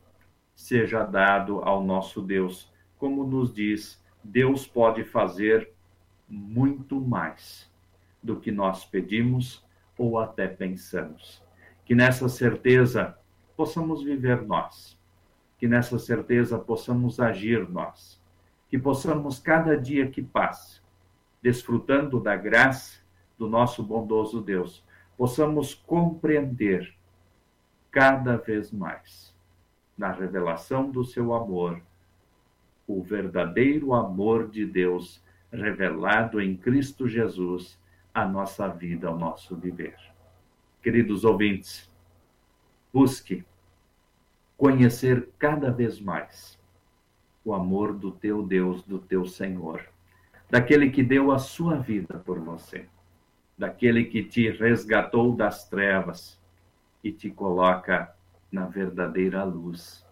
seja 0.55 1.03
dado 1.03 1.59
ao 1.59 1.83
nosso 1.83 2.19
Deus. 2.19 2.73
Como 2.97 3.23
nos 3.23 3.53
diz, 3.53 4.03
Deus 4.23 4.65
pode 4.65 5.03
fazer 5.03 5.71
muito 6.27 6.99
mais 6.99 7.71
do 8.21 8.39
que 8.39 8.51
nós 8.51 8.83
pedimos 8.83 9.63
ou 9.95 10.17
até 10.17 10.47
pensamos. 10.47 11.39
Que 11.85 11.93
nessa 11.93 12.27
certeza 12.27 13.15
possamos 13.59 14.01
viver 14.01 14.41
nós, 14.43 14.97
que 15.57 15.67
nessa 15.67 15.99
certeza 15.99 16.57
possamos 16.57 17.19
agir 17.19 17.67
nós, 17.67 18.17
que 18.69 18.79
possamos 18.79 19.37
cada 19.37 19.75
dia 19.75 20.09
que 20.09 20.21
passa, 20.21 20.79
desfrutando 21.41 22.21
da 22.21 22.37
graça 22.37 23.01
do 23.37 23.49
nosso 23.49 23.83
bondoso 23.83 24.39
Deus, 24.39 24.81
possamos 25.17 25.73
compreender 25.73 26.95
cada 27.91 28.37
vez 28.37 28.71
mais 28.71 29.35
na 29.97 30.09
revelação 30.09 30.89
do 30.89 31.03
seu 31.03 31.33
amor 31.33 31.81
o 32.87 33.03
verdadeiro 33.03 33.93
amor 33.93 34.49
de 34.49 34.65
Deus 34.65 35.21
revelado 35.51 36.39
em 36.39 36.55
Cristo 36.55 37.09
Jesus 37.09 37.77
a 38.13 38.25
nossa 38.25 38.69
vida, 38.69 39.09
ao 39.09 39.19
nosso 39.19 39.53
viver. 39.57 39.97
Queridos 40.81 41.25
ouvintes, 41.25 41.88
busque 42.91 43.45
conhecer 44.57 45.29
cada 45.37 45.71
vez 45.71 45.99
mais 45.99 46.59
o 47.45 47.53
amor 47.53 47.93
do 47.93 48.11
teu 48.11 48.45
Deus, 48.45 48.83
do 48.83 48.99
teu 48.99 49.25
Senhor, 49.25 49.85
daquele 50.49 50.89
que 50.89 51.01
deu 51.01 51.31
a 51.31 51.39
sua 51.39 51.77
vida 51.77 52.19
por 52.19 52.39
você, 52.39 52.85
daquele 53.57 54.05
que 54.05 54.23
te 54.23 54.49
resgatou 54.49 55.35
das 55.35 55.67
trevas 55.69 56.39
e 57.03 57.11
te 57.11 57.29
coloca 57.29 58.13
na 58.51 58.65
verdadeira 58.65 59.43
luz, 59.43 60.05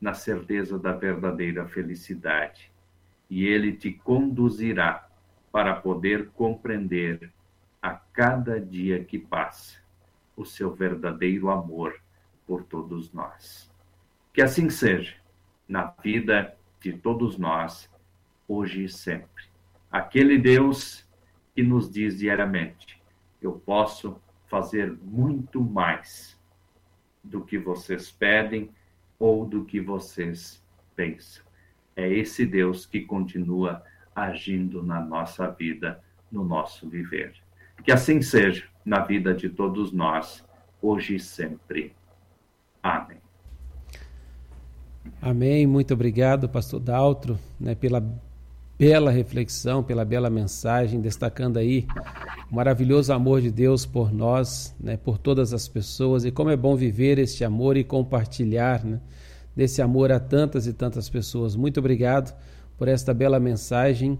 na 0.00 0.14
certeza 0.14 0.78
da 0.78 0.92
verdadeira 0.92 1.66
felicidade. 1.66 2.72
E 3.28 3.44
ele 3.44 3.72
te 3.72 3.92
conduzirá 3.92 5.08
para 5.52 5.74
poder 5.74 6.30
compreender 6.30 7.30
a 7.82 7.90
cada 7.90 8.60
dia 8.60 9.04
que 9.04 9.18
passa 9.18 9.78
o 10.36 10.44
seu 10.44 10.74
verdadeiro 10.74 11.50
amor 11.50 12.00
por 12.50 12.64
todos 12.64 13.12
nós. 13.12 13.70
Que 14.32 14.42
assim 14.42 14.68
seja 14.68 15.14
na 15.68 15.84
vida 16.02 16.56
de 16.80 16.92
todos 16.92 17.38
nós, 17.38 17.88
hoje 18.48 18.82
e 18.82 18.88
sempre. 18.88 19.44
Aquele 19.88 20.36
Deus 20.36 21.08
que 21.54 21.62
nos 21.62 21.88
diz 21.88 22.18
diariamente: 22.18 23.00
eu 23.40 23.52
posso 23.52 24.20
fazer 24.48 24.92
muito 25.00 25.60
mais 25.60 26.36
do 27.22 27.40
que 27.40 27.56
vocês 27.56 28.10
pedem 28.10 28.68
ou 29.16 29.46
do 29.46 29.64
que 29.64 29.80
vocês 29.80 30.60
pensam. 30.96 31.44
É 31.94 32.12
esse 32.12 32.44
Deus 32.44 32.84
que 32.84 33.02
continua 33.02 33.84
agindo 34.12 34.82
na 34.82 35.00
nossa 35.00 35.48
vida, 35.48 36.02
no 36.32 36.44
nosso 36.44 36.88
viver. 36.88 37.32
Que 37.84 37.92
assim 37.92 38.20
seja 38.20 38.66
na 38.84 39.04
vida 39.04 39.32
de 39.32 39.48
todos 39.48 39.92
nós, 39.92 40.44
hoje 40.82 41.14
e 41.14 41.20
sempre. 41.20 41.94
Amém. 42.82 43.18
Amém. 45.20 45.66
Muito 45.66 45.94
obrigado, 45.94 46.48
pastor 46.48 46.80
Daltro, 46.80 47.38
né, 47.58 47.74
pela 47.74 48.02
bela 48.78 49.10
reflexão, 49.10 49.82
pela 49.82 50.04
bela 50.04 50.30
mensagem, 50.30 51.00
destacando 51.00 51.58
aí 51.58 51.86
o 52.50 52.54
maravilhoso 52.54 53.12
amor 53.12 53.42
de 53.42 53.50
Deus 53.50 53.84
por 53.84 54.10
nós, 54.10 54.74
né, 54.80 54.96
por 54.96 55.18
todas 55.18 55.52
as 55.52 55.68
pessoas, 55.68 56.24
e 56.24 56.30
como 56.30 56.48
é 56.48 56.56
bom 56.56 56.74
viver 56.74 57.18
este 57.18 57.44
amor 57.44 57.76
e 57.76 57.84
compartilhar 57.84 58.82
né, 58.82 58.98
desse 59.54 59.82
amor 59.82 60.10
a 60.10 60.18
tantas 60.18 60.66
e 60.66 60.72
tantas 60.72 61.10
pessoas. 61.10 61.54
Muito 61.54 61.78
obrigado 61.78 62.34
por 62.78 62.88
esta 62.88 63.12
bela 63.12 63.38
mensagem 63.38 64.18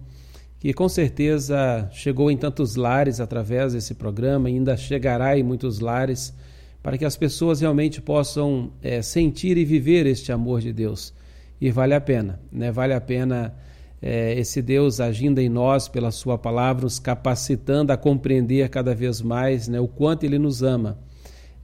que 0.59 0.75
com 0.75 0.90
certeza 0.90 1.88
chegou 1.90 2.31
em 2.31 2.37
tantos 2.37 2.77
lares 2.77 3.18
através 3.18 3.73
desse 3.73 3.94
programa 3.94 4.49
ainda 4.49 4.77
chegará 4.77 5.38
em 5.38 5.42
muitos 5.42 5.81
lares, 5.81 6.35
para 6.83 6.97
que 6.97 7.05
as 7.05 7.16
pessoas 7.16 7.61
realmente 7.61 8.01
possam 8.01 8.73
é, 8.83 9.03
sentir 9.03 9.57
e 9.57 9.64
viver 9.64 10.07
este 10.07 10.33
amor 10.33 10.61
de 10.61 10.73
Deus. 10.73 11.12
E 11.61 11.71
vale 11.71 11.95
a 11.95 12.01
pena, 12.01 12.40
né? 12.51 12.73
Vale 12.73 12.95
a 12.95 13.01
pena 13.01 13.55
é, 14.01 14.38
esse 14.38 14.62
Deus 14.62 15.01
agindo 15.01 15.40
em 15.40 15.49
nós 15.49 15.88
pela 15.88 16.11
Sua 16.11 16.38
palavra, 16.38 16.85
nos 16.85 16.99
capacitando 16.99 17.93
a 17.93 17.97
compreender 17.97 18.69
cada 18.71 18.95
vez 18.95 19.21
mais 19.21 19.69
né, 19.69 19.79
o 19.79 19.88
quanto 19.88 20.25
Ele 20.25 20.38
nos 20.38 20.62
ama 20.62 20.99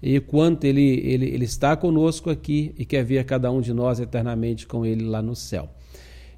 e 0.02 0.20
quanto 0.20 0.64
ele, 0.64 1.00
ele, 1.04 1.26
ele 1.26 1.44
está 1.44 1.76
conosco 1.76 2.30
aqui 2.30 2.74
e 2.78 2.84
quer 2.84 3.04
ver 3.04 3.24
cada 3.24 3.50
um 3.50 3.60
de 3.60 3.72
nós 3.72 3.98
eternamente 3.98 4.66
com 4.66 4.84
Ele 4.84 5.04
lá 5.04 5.22
no 5.22 5.34
céu. 5.34 5.68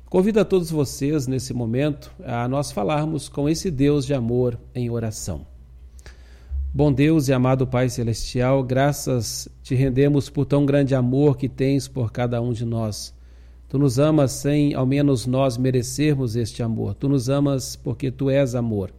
Convido 0.06 0.40
a 0.40 0.44
todos 0.44 0.70
vocês, 0.70 1.26
nesse 1.26 1.52
momento, 1.52 2.10
a 2.24 2.48
nós 2.48 2.72
falarmos 2.72 3.28
com 3.28 3.48
esse 3.48 3.70
Deus 3.70 4.06
de 4.06 4.14
amor 4.14 4.58
em 4.74 4.88
oração. 4.88 5.57
Bom 6.72 6.92
Deus 6.92 7.28
e 7.28 7.32
amado 7.32 7.66
Pai 7.66 7.88
Celestial, 7.88 8.62
graças 8.62 9.48
te 9.62 9.74
rendemos 9.74 10.28
por 10.28 10.44
tão 10.44 10.66
grande 10.66 10.94
amor 10.94 11.38
que 11.38 11.48
tens 11.48 11.88
por 11.88 12.12
cada 12.12 12.42
um 12.42 12.52
de 12.52 12.66
nós. 12.66 13.14
Tu 13.70 13.78
nos 13.78 13.98
amas 13.98 14.32
sem 14.32 14.74
ao 14.74 14.84
menos 14.84 15.26
nós 15.26 15.56
merecermos 15.56 16.36
este 16.36 16.62
amor. 16.62 16.94
Tu 16.94 17.08
nos 17.08 17.30
amas 17.30 17.74
porque 17.74 18.10
tu 18.10 18.28
és 18.28 18.54
amor. 18.54 18.92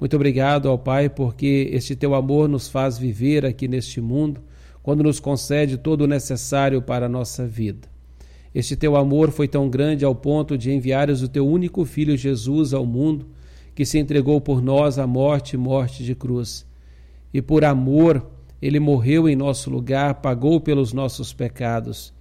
Muito 0.00 0.16
obrigado 0.16 0.66
ao 0.66 0.78
Pai 0.78 1.10
porque 1.10 1.68
este 1.72 1.94
teu 1.94 2.14
amor 2.14 2.48
nos 2.48 2.68
faz 2.68 2.96
viver 2.96 3.44
aqui 3.44 3.68
neste 3.68 4.00
mundo, 4.00 4.40
quando 4.82 5.04
nos 5.04 5.20
concede 5.20 5.76
todo 5.76 6.00
o 6.02 6.08
necessário 6.08 6.80
para 6.80 7.04
a 7.04 7.08
nossa 7.08 7.46
vida. 7.46 7.86
Este 8.54 8.76
teu 8.76 8.96
amor 8.96 9.30
foi 9.30 9.46
tão 9.46 9.68
grande 9.68 10.06
ao 10.06 10.14
ponto 10.14 10.56
de 10.56 10.72
enviares 10.72 11.20
o 11.20 11.28
teu 11.28 11.46
único 11.46 11.84
filho 11.84 12.16
Jesus 12.16 12.72
ao 12.72 12.86
mundo, 12.86 13.26
que 13.74 13.84
se 13.84 13.98
entregou 13.98 14.40
por 14.40 14.62
nós 14.62 14.98
à 14.98 15.06
morte 15.06 15.54
e 15.54 15.58
morte 15.58 16.04
de 16.04 16.14
cruz. 16.14 16.66
E 17.32 17.40
por 17.40 17.64
amor, 17.64 18.26
ele 18.60 18.78
morreu 18.78 19.28
em 19.28 19.34
nosso 19.34 19.70
lugar, 19.70 20.16
pagou 20.16 20.60
pelos 20.60 20.92
nossos 20.92 21.32
pecados. 21.32 22.12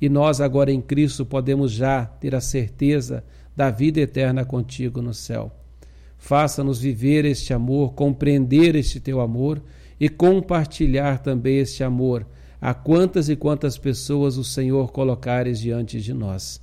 E 0.00 0.08
nós, 0.08 0.40
agora 0.40 0.70
em 0.70 0.80
Cristo, 0.80 1.26
podemos 1.26 1.72
já 1.72 2.04
ter 2.04 2.34
a 2.34 2.40
certeza 2.40 3.24
da 3.56 3.70
vida 3.70 4.00
eterna 4.00 4.44
contigo 4.44 5.02
no 5.02 5.12
céu. 5.12 5.50
Faça-nos 6.16 6.80
viver 6.80 7.24
este 7.24 7.52
amor, 7.52 7.94
compreender 7.94 8.76
este 8.76 9.00
teu 9.00 9.20
amor 9.20 9.62
e 9.98 10.08
compartilhar 10.08 11.18
também 11.18 11.58
este 11.58 11.82
amor 11.82 12.26
a 12.60 12.74
quantas 12.74 13.28
e 13.28 13.36
quantas 13.36 13.78
pessoas 13.78 14.36
o 14.36 14.44
Senhor 14.44 14.92
colocares 14.92 15.60
diante 15.60 16.00
de 16.00 16.12
nós. 16.12 16.60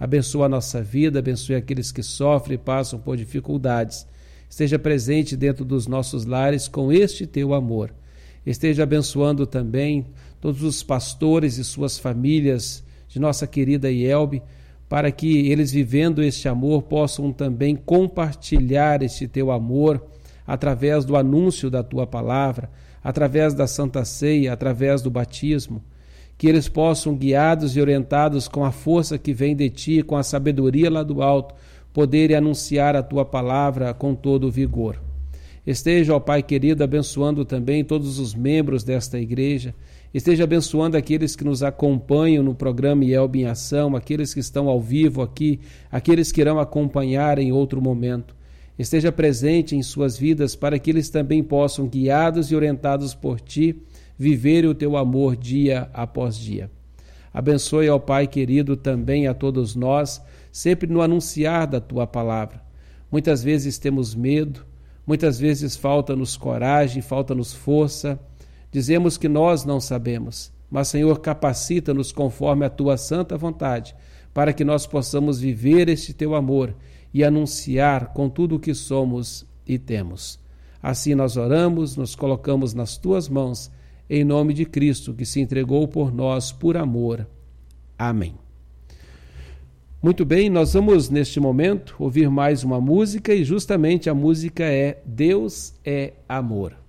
Abençoa 0.00 0.46
a 0.46 0.48
nossa 0.48 0.82
vida, 0.82 1.18
abençoe 1.18 1.54
aqueles 1.54 1.92
que 1.92 2.02
sofrem 2.02 2.54
e 2.54 2.58
passam 2.58 2.98
por 2.98 3.18
dificuldades. 3.18 4.06
Esteja 4.48 4.78
presente 4.78 5.36
dentro 5.36 5.62
dos 5.62 5.86
nossos 5.86 6.24
lares 6.24 6.66
com 6.66 6.90
este 6.90 7.26
teu 7.26 7.52
amor. 7.52 7.92
Esteja 8.46 8.84
abençoando 8.84 9.46
também 9.46 10.06
todos 10.40 10.62
os 10.62 10.82
pastores 10.82 11.58
e 11.58 11.64
suas 11.64 11.98
famílias 11.98 12.82
de 13.08 13.20
nossa 13.20 13.46
querida 13.46 13.90
Ielbe, 13.90 14.42
para 14.88 15.12
que 15.12 15.50
eles, 15.50 15.70
vivendo 15.70 16.22
este 16.22 16.48
amor, 16.48 16.84
possam 16.84 17.30
também 17.30 17.76
compartilhar 17.76 19.02
este 19.02 19.28
teu 19.28 19.50
amor 19.50 20.02
através 20.46 21.04
do 21.04 21.14
anúncio 21.14 21.70
da 21.70 21.82
tua 21.82 22.06
palavra, 22.06 22.70
através 23.04 23.52
da 23.52 23.66
Santa 23.66 24.02
Ceia, 24.06 24.54
através 24.54 25.02
do 25.02 25.10
batismo, 25.10 25.84
que 26.40 26.48
eles 26.48 26.70
possam, 26.70 27.14
guiados 27.14 27.76
e 27.76 27.80
orientados 27.82 28.48
com 28.48 28.64
a 28.64 28.72
força 28.72 29.18
que 29.18 29.34
vem 29.34 29.54
de 29.54 29.68
ti, 29.68 30.02
com 30.02 30.16
a 30.16 30.22
sabedoria 30.22 30.90
lá 30.90 31.02
do 31.02 31.20
alto, 31.20 31.54
poderem 31.92 32.34
anunciar 32.34 32.96
a 32.96 33.02
tua 33.02 33.26
palavra 33.26 33.92
com 33.92 34.14
todo 34.14 34.46
o 34.46 34.50
vigor. 34.50 34.98
Esteja, 35.66 36.14
ó 36.14 36.18
Pai 36.18 36.42
querido, 36.42 36.82
abençoando 36.82 37.44
também 37.44 37.84
todos 37.84 38.18
os 38.18 38.34
membros 38.34 38.82
desta 38.82 39.18
igreja. 39.20 39.74
Esteja 40.14 40.44
abençoando 40.44 40.96
aqueles 40.96 41.36
que 41.36 41.44
nos 41.44 41.62
acompanham 41.62 42.42
no 42.42 42.54
programa 42.54 43.04
IELB 43.04 43.40
em 43.40 43.44
Ação, 43.44 43.94
aqueles 43.94 44.32
que 44.32 44.40
estão 44.40 44.66
ao 44.66 44.80
vivo 44.80 45.20
aqui, 45.20 45.60
aqueles 45.92 46.32
que 46.32 46.40
irão 46.40 46.58
acompanhar 46.58 47.38
em 47.38 47.52
outro 47.52 47.82
momento 47.82 48.34
esteja 48.82 49.12
presente 49.12 49.76
em 49.76 49.82
suas 49.82 50.16
vidas 50.16 50.56
para 50.56 50.78
que 50.78 50.88
eles 50.88 51.10
também 51.10 51.42
possam, 51.42 51.86
guiados 51.86 52.50
e 52.50 52.56
orientados 52.56 53.14
por 53.14 53.38
ti, 53.38 53.76
viver 54.20 54.66
o 54.66 54.74
teu 54.74 54.98
amor 54.98 55.34
dia 55.34 55.88
após 55.94 56.36
dia. 56.36 56.70
Abençoe 57.32 57.88
ao 57.88 57.98
Pai 57.98 58.26
querido 58.26 58.76
também 58.76 59.26
a 59.26 59.32
todos 59.32 59.74
nós, 59.74 60.20
sempre 60.52 60.86
no 60.86 61.00
anunciar 61.00 61.66
da 61.66 61.80
tua 61.80 62.06
palavra. 62.06 62.62
Muitas 63.10 63.42
vezes 63.42 63.78
temos 63.78 64.14
medo, 64.14 64.66
muitas 65.06 65.40
vezes 65.40 65.74
falta-nos 65.74 66.36
coragem, 66.36 67.00
falta-nos 67.00 67.54
força. 67.54 68.20
Dizemos 68.70 69.16
que 69.16 69.26
nós 69.26 69.64
não 69.64 69.80
sabemos, 69.80 70.52
mas, 70.70 70.88
Senhor, 70.88 71.18
capacita-nos 71.20 72.12
conforme 72.12 72.66
a 72.66 72.70
tua 72.70 72.98
santa 72.98 73.38
vontade, 73.38 73.96
para 74.34 74.52
que 74.52 74.64
nós 74.64 74.86
possamos 74.86 75.40
viver 75.40 75.88
este 75.88 76.12
teu 76.12 76.34
amor 76.34 76.76
e 77.14 77.24
anunciar 77.24 78.12
com 78.12 78.28
tudo 78.28 78.56
o 78.56 78.60
que 78.60 78.74
somos 78.74 79.46
e 79.66 79.78
temos. 79.78 80.38
Assim 80.82 81.14
nós 81.14 81.38
oramos, 81.38 81.96
nos 81.96 82.14
colocamos 82.14 82.74
nas 82.74 82.98
tuas 82.98 83.26
mãos, 83.26 83.70
em 84.10 84.24
nome 84.24 84.52
de 84.52 84.66
Cristo 84.66 85.14
que 85.14 85.24
se 85.24 85.40
entregou 85.40 85.86
por 85.86 86.12
nós 86.12 86.50
por 86.50 86.76
amor. 86.76 87.24
Amém. 87.96 88.34
Muito 90.02 90.24
bem, 90.24 90.50
nós 90.50 90.72
vamos 90.72 91.08
neste 91.08 91.38
momento 91.38 91.94
ouvir 91.98 92.28
mais 92.28 92.64
uma 92.64 92.80
música 92.80 93.32
e 93.32 93.44
justamente 93.44 94.10
a 94.10 94.14
música 94.14 94.64
é 94.64 95.00
Deus 95.06 95.74
é 95.84 96.14
Amor. 96.28 96.79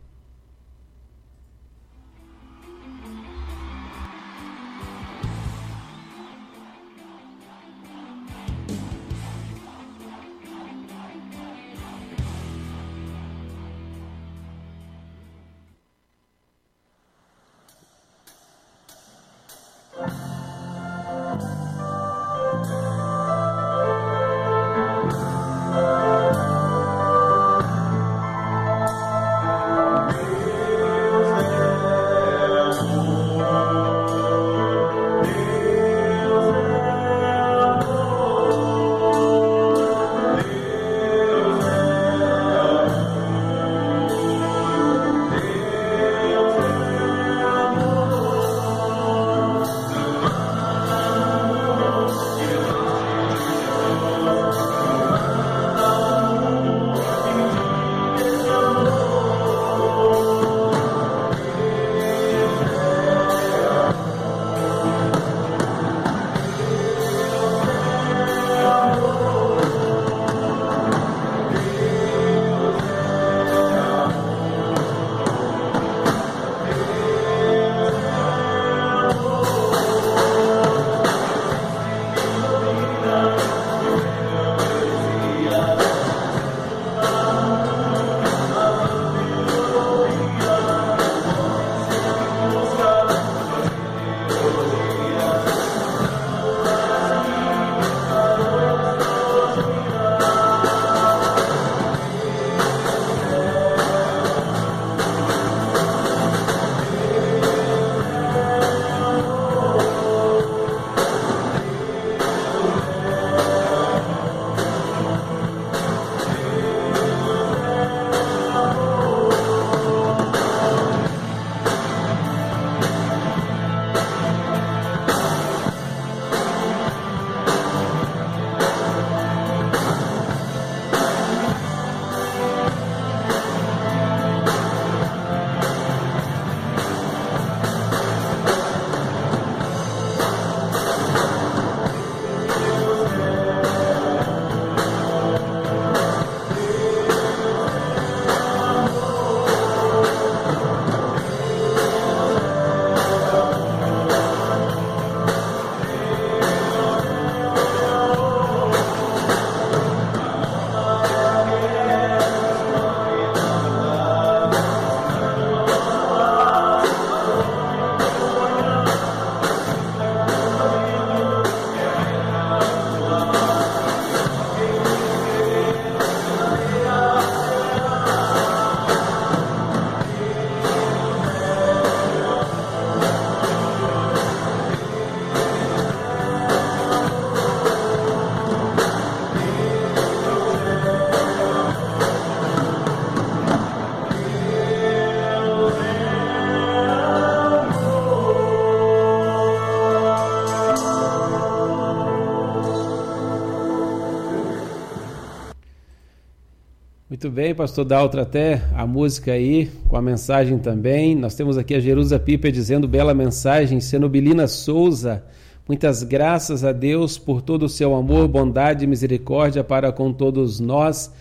Muito 207.21 207.35
bem, 207.35 207.53
pastor 207.53 207.85
Daltro, 207.85 208.19
até 208.19 208.63
a 208.75 208.87
música 208.87 209.33
aí, 209.33 209.69
com 209.87 209.95
a 209.95 210.01
mensagem 210.01 210.57
também. 210.57 211.15
Nós 211.15 211.35
temos 211.35 211.55
aqui 211.55 211.75
a 211.75 211.79
Jerusa 211.79 212.17
Piper 212.17 212.51
dizendo 212.51 212.87
bela 212.87 213.13
mensagem, 213.13 213.79
Senobilina 213.79 214.47
Souza. 214.47 215.23
Muitas 215.67 216.01
graças 216.01 216.63
a 216.63 216.71
Deus 216.71 217.19
por 217.19 217.43
todo 217.43 217.67
o 217.67 217.69
seu 217.69 217.93
amor, 217.93 218.27
bondade 218.27 218.85
e 218.85 218.87
misericórdia 218.87 219.63
para 219.63 219.91
com 219.91 220.11
todos 220.11 220.59
nós. 220.59 221.13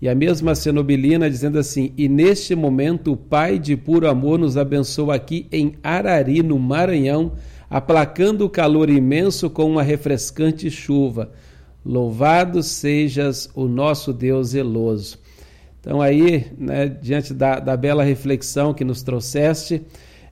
E 0.00 0.08
a 0.08 0.14
mesma 0.14 0.54
Senobilina 0.54 1.28
dizendo 1.28 1.58
assim: 1.58 1.92
E 1.98 2.08
neste 2.08 2.54
momento 2.54 3.14
o 3.14 3.16
Pai 3.16 3.58
de 3.58 3.76
puro 3.76 4.08
amor 4.08 4.38
nos 4.38 4.56
abençoa 4.56 5.16
aqui 5.16 5.48
em 5.50 5.74
Arari, 5.82 6.40
no 6.40 6.56
Maranhão, 6.56 7.32
aplacando 7.68 8.44
o 8.44 8.48
calor 8.48 8.88
imenso 8.88 9.50
com 9.50 9.68
uma 9.68 9.82
refrescante 9.82 10.70
chuva. 10.70 11.32
Louvado 11.84 12.62
sejas 12.62 13.50
o 13.56 13.66
nosso 13.66 14.12
Deus 14.12 14.50
zeloso. 14.50 15.26
Então, 15.88 16.02
aí, 16.02 16.44
né, 16.58 16.86
diante 16.86 17.32
da, 17.32 17.58
da 17.58 17.74
bela 17.74 18.04
reflexão 18.04 18.74
que 18.74 18.84
nos 18.84 19.02
trouxeste, 19.02 19.80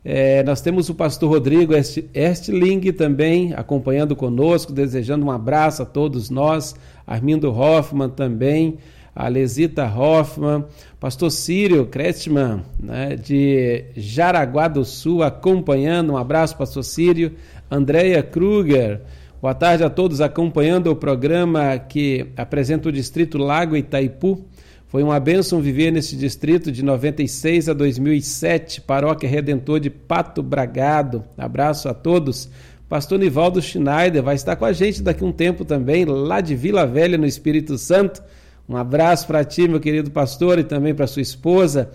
é, 0.05 0.43
nós 0.43 0.61
temos 0.61 0.91
o 0.91 0.95
pastor 0.95 1.31
Rodrigo 1.31 1.73
Estling 2.13 2.93
também 2.93 3.55
acompanhando 3.55 4.15
conosco, 4.15 4.71
desejando 4.71 5.25
um 5.25 5.31
abraço 5.31 5.81
a 5.81 5.87
todos 5.87 6.29
nós, 6.29 6.75
Armindo 7.07 7.51
Hoffman 7.51 8.11
também, 8.11 8.77
a 9.15 9.29
Lesita 9.29 9.91
Hoffman, 9.91 10.63
pastor 11.01 11.31
Círio 11.31 11.87
Kretschmann, 11.87 12.61
né, 12.79 13.17
de 13.17 13.87
Jaraguá 13.97 14.69
do 14.69 14.85
Sul, 14.85 15.23
acompanhando, 15.23 16.13
um 16.13 16.19
abraço, 16.19 16.55
pastor 16.59 16.85
Círio, 16.85 17.33
Andréia 17.71 18.23
Kruger, 18.23 19.01
boa 19.41 19.55
tarde 19.55 19.83
a 19.83 19.89
todos 19.89 20.21
acompanhando 20.21 20.89
o 20.89 20.97
programa 20.97 21.79
que 21.79 22.27
apresenta 22.37 22.91
o 22.91 22.93
Distrito 22.93 23.39
Lago 23.39 23.75
Itaipu, 23.75 24.45
foi 24.89 25.03
uma 25.03 25.19
bênção 25.19 25.61
viver 25.61 25.91
nesse 25.91 26.15
distrito 26.15 26.71
de 26.71 26.85
96 26.85 27.69
a 27.69 27.73
2007, 27.73 28.81
Paróquia 28.83 29.29
Redentor 29.29 29.81
de 29.81 29.91
Pato 29.91 30.45
Bragado. 30.45 31.25
Abraço 31.37 31.89
a 31.89 31.95
todos. 31.95 32.49
Pastor 32.89 33.19
Nivaldo 33.19 33.61
Schneider 33.61 34.23
vai 34.23 34.37
estar 34.37 34.55
com 34.55 34.65
a 34.65 34.73
gente 34.73 35.03
daqui 35.03 35.25
um 35.25 35.33
tempo 35.33 35.65
também, 35.65 36.05
lá 36.05 36.41
de 36.41 36.55
Vila 36.55 36.87
Velha, 36.87 37.19
no 37.19 37.27
Espírito 37.27 37.77
Santo. 37.77 38.23
Um 38.69 38.77
abraço 38.77 39.27
para 39.27 39.45
ti, 39.45 39.67
meu 39.67 39.81
querido 39.81 40.11
pastor, 40.11 40.61
e 40.61 40.65
também 40.65 40.95
para 40.95 41.09
sua 41.09 41.23
esposa, 41.23 41.91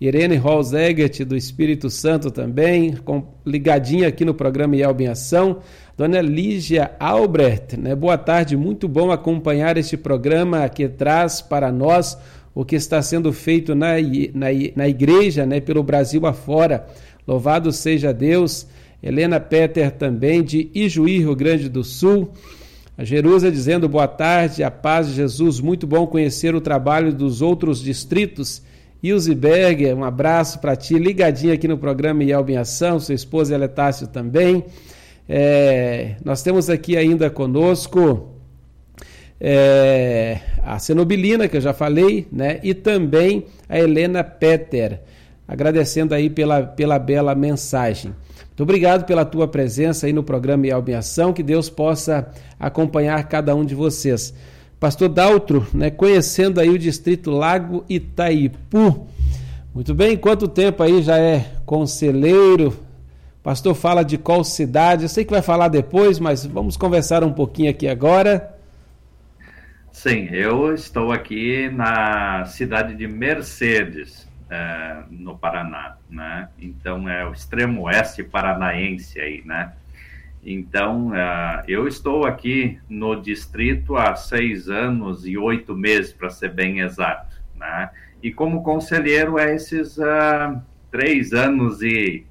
Irene 0.00 0.38
Holzegert, 0.38 1.24
do 1.24 1.36
Espírito 1.36 1.90
Santo 1.90 2.30
também, 2.30 2.94
com, 2.94 3.26
ligadinha 3.44 4.06
aqui 4.06 4.24
no 4.24 4.34
programa 4.34 4.76
Yelb 4.76 5.02
em 5.02 5.08
Ação. 5.08 5.62
Dona 5.96 6.20
Lígia 6.20 6.92
Albrecht, 7.00 7.76
né? 7.76 7.94
boa 7.94 8.18
tarde, 8.18 8.56
muito 8.56 8.86
bom 8.86 9.10
acompanhar 9.10 9.76
este 9.78 9.96
programa 9.96 10.68
que 10.68 10.88
traz 10.88 11.40
para 11.40 11.72
nós 11.72 12.18
o 12.56 12.64
que 12.64 12.74
está 12.74 13.02
sendo 13.02 13.34
feito 13.34 13.74
na, 13.74 13.96
na, 14.32 14.46
na 14.74 14.88
igreja, 14.88 15.44
né, 15.44 15.60
pelo 15.60 15.82
Brasil 15.82 16.24
afora. 16.24 16.86
Louvado 17.28 17.70
seja 17.70 18.14
Deus. 18.14 18.66
Helena 19.02 19.38
Peter 19.38 19.90
também, 19.90 20.42
de 20.42 20.70
Ijuí, 20.74 21.18
Rio 21.18 21.36
Grande 21.36 21.68
do 21.68 21.84
Sul. 21.84 22.30
A 22.96 23.04
Jerusa 23.04 23.52
dizendo 23.52 23.86
boa 23.90 24.08
tarde, 24.08 24.64
a 24.64 24.70
paz 24.70 25.08
de 25.08 25.12
Jesus, 25.12 25.60
muito 25.60 25.86
bom 25.86 26.06
conhecer 26.06 26.54
o 26.54 26.60
trabalho 26.62 27.12
dos 27.12 27.42
outros 27.42 27.82
distritos. 27.82 28.62
Ilse 29.02 29.34
Berger, 29.34 29.94
um 29.94 30.02
abraço 30.02 30.58
para 30.58 30.74
ti, 30.74 30.94
ligadinho 30.94 31.52
aqui 31.52 31.68
no 31.68 31.76
programa 31.76 32.24
Yelb 32.24 32.48
em 32.48 32.56
Ação, 32.56 32.98
sua 32.98 33.14
esposa 33.14 33.54
Eletácio 33.54 34.06
também. 34.06 34.64
É, 35.28 36.16
nós 36.24 36.42
temos 36.42 36.70
aqui 36.70 36.96
ainda 36.96 37.28
conosco 37.28 38.34
é, 39.38 40.38
a 40.66 40.80
Cenobilina, 40.80 41.46
que 41.46 41.56
eu 41.56 41.60
já 41.60 41.72
falei, 41.72 42.26
né? 42.32 42.58
e 42.60 42.74
também 42.74 43.46
a 43.68 43.78
Helena 43.78 44.24
Peter, 44.24 45.00
agradecendo 45.46 46.12
aí 46.12 46.28
pela, 46.28 46.64
pela 46.64 46.98
bela 46.98 47.36
mensagem. 47.36 48.12
Muito 48.48 48.62
obrigado 48.64 49.04
pela 49.04 49.24
tua 49.24 49.46
presença 49.46 50.06
aí 50.06 50.12
no 50.12 50.24
programa 50.24 50.66
em 50.66 50.94
Ação, 50.94 51.32
que 51.32 51.42
Deus 51.42 51.70
possa 51.70 52.28
acompanhar 52.58 53.22
cada 53.28 53.54
um 53.54 53.64
de 53.64 53.76
vocês. 53.76 54.34
Pastor 54.80 55.08
Daltro, 55.08 55.64
né, 55.72 55.88
conhecendo 55.88 56.60
aí 56.60 56.68
o 56.68 56.78
distrito 56.78 57.30
Lago 57.30 57.84
Itaipu. 57.88 59.06
Muito 59.72 59.94
bem, 59.94 60.16
quanto 60.16 60.48
tempo 60.48 60.82
aí 60.82 61.00
já 61.00 61.16
é 61.16 61.46
conselheiro? 61.64 62.76
Pastor 63.40 63.74
fala 63.76 64.02
de 64.02 64.18
qual 64.18 64.42
cidade? 64.42 65.04
Eu 65.04 65.08
sei 65.08 65.24
que 65.24 65.30
vai 65.30 65.42
falar 65.42 65.68
depois, 65.68 66.18
mas 66.18 66.44
vamos 66.44 66.76
conversar 66.76 67.22
um 67.22 67.32
pouquinho 67.32 67.70
aqui 67.70 67.86
agora. 67.86 68.55
Sim, 69.96 70.28
eu 70.30 70.74
estou 70.74 71.10
aqui 71.10 71.70
na 71.70 72.44
cidade 72.44 72.94
de 72.94 73.08
Mercedes, 73.08 74.28
é, 74.50 75.02
no 75.10 75.38
Paraná, 75.38 75.96
né? 76.10 76.50
Então 76.58 77.08
é 77.08 77.26
o 77.26 77.32
extremo 77.32 77.84
oeste 77.84 78.22
paranaense 78.22 79.18
aí, 79.18 79.42
né? 79.46 79.72
Então 80.44 81.14
é, 81.14 81.64
eu 81.66 81.88
estou 81.88 82.26
aqui 82.26 82.78
no 82.90 83.22
distrito 83.22 83.96
há 83.96 84.14
seis 84.14 84.68
anos 84.68 85.26
e 85.26 85.38
oito 85.38 85.74
meses, 85.74 86.12
para 86.12 86.28
ser 86.28 86.52
bem 86.52 86.80
exato, 86.80 87.34
né? 87.54 87.88
E 88.22 88.30
como 88.30 88.62
conselheiro 88.62 89.38
é 89.38 89.54
esses 89.54 89.96
uh, 89.96 90.60
três 90.90 91.32
anos 91.32 91.80
e 91.80 92.26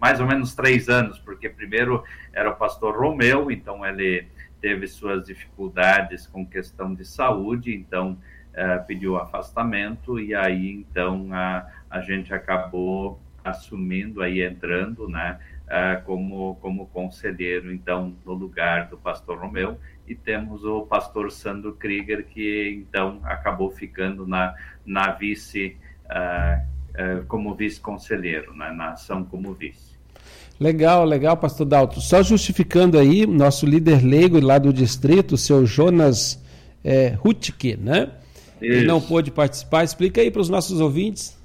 mais 0.00 0.20
ou 0.20 0.26
menos 0.26 0.54
três 0.54 0.88
anos, 0.88 1.18
porque 1.18 1.48
primeiro 1.48 2.04
era 2.32 2.48
o 2.48 2.54
pastor 2.54 2.96
Romeu, 2.96 3.50
então 3.50 3.84
ele 3.84 4.24
teve 4.62 4.86
suas 4.86 5.26
dificuldades 5.26 6.26
com 6.28 6.46
questão 6.46 6.94
de 6.94 7.04
saúde, 7.04 7.74
então 7.74 8.16
uh, 8.52 8.86
pediu 8.86 9.16
afastamento 9.16 10.20
e 10.20 10.32
aí 10.34 10.70
então 10.70 11.28
a, 11.32 11.66
a 11.90 12.00
gente 12.00 12.32
acabou 12.32 13.20
assumindo 13.44 14.22
aí 14.22 14.40
entrando, 14.40 15.08
né, 15.08 15.40
uh, 15.66 16.02
como 16.04 16.54
como 16.56 16.86
conselheiro 16.86 17.72
então 17.72 18.16
no 18.24 18.34
lugar 18.34 18.88
do 18.88 18.96
pastor 18.96 19.36
Romeu 19.36 19.80
e 20.06 20.14
temos 20.14 20.64
o 20.64 20.86
pastor 20.86 21.32
Sandro 21.32 21.74
Krieger 21.74 22.24
que 22.24 22.86
então 22.86 23.20
acabou 23.24 23.70
ficando 23.72 24.28
na 24.28 24.54
na 24.86 25.10
vice 25.10 25.76
uh, 26.06 26.72
como 27.26 27.54
vice 27.54 27.80
conselheiro, 27.80 28.54
né, 28.54 28.70
na 28.70 28.90
ação 28.92 29.24
como 29.24 29.52
vice. 29.54 29.91
Legal, 30.62 31.04
legal, 31.04 31.36
pastor 31.36 31.66
Dalto. 31.66 32.00
Só 32.00 32.22
justificando 32.22 32.96
aí, 32.96 33.26
nosso 33.26 33.66
líder 33.66 34.00
leigo 34.04 34.38
lá 34.38 34.58
do 34.58 34.72
distrito, 34.72 35.32
o 35.32 35.36
seu 35.36 35.66
Jonas 35.66 36.40
é, 36.84 37.18
Hutke, 37.24 37.76
né? 37.76 38.10
Isso. 38.60 38.72
Ele 38.72 38.86
não 38.86 39.00
pôde 39.00 39.32
participar. 39.32 39.82
Explica 39.82 40.20
aí 40.20 40.30
para 40.30 40.40
os 40.40 40.48
nossos 40.48 40.80
ouvintes. 40.80 41.36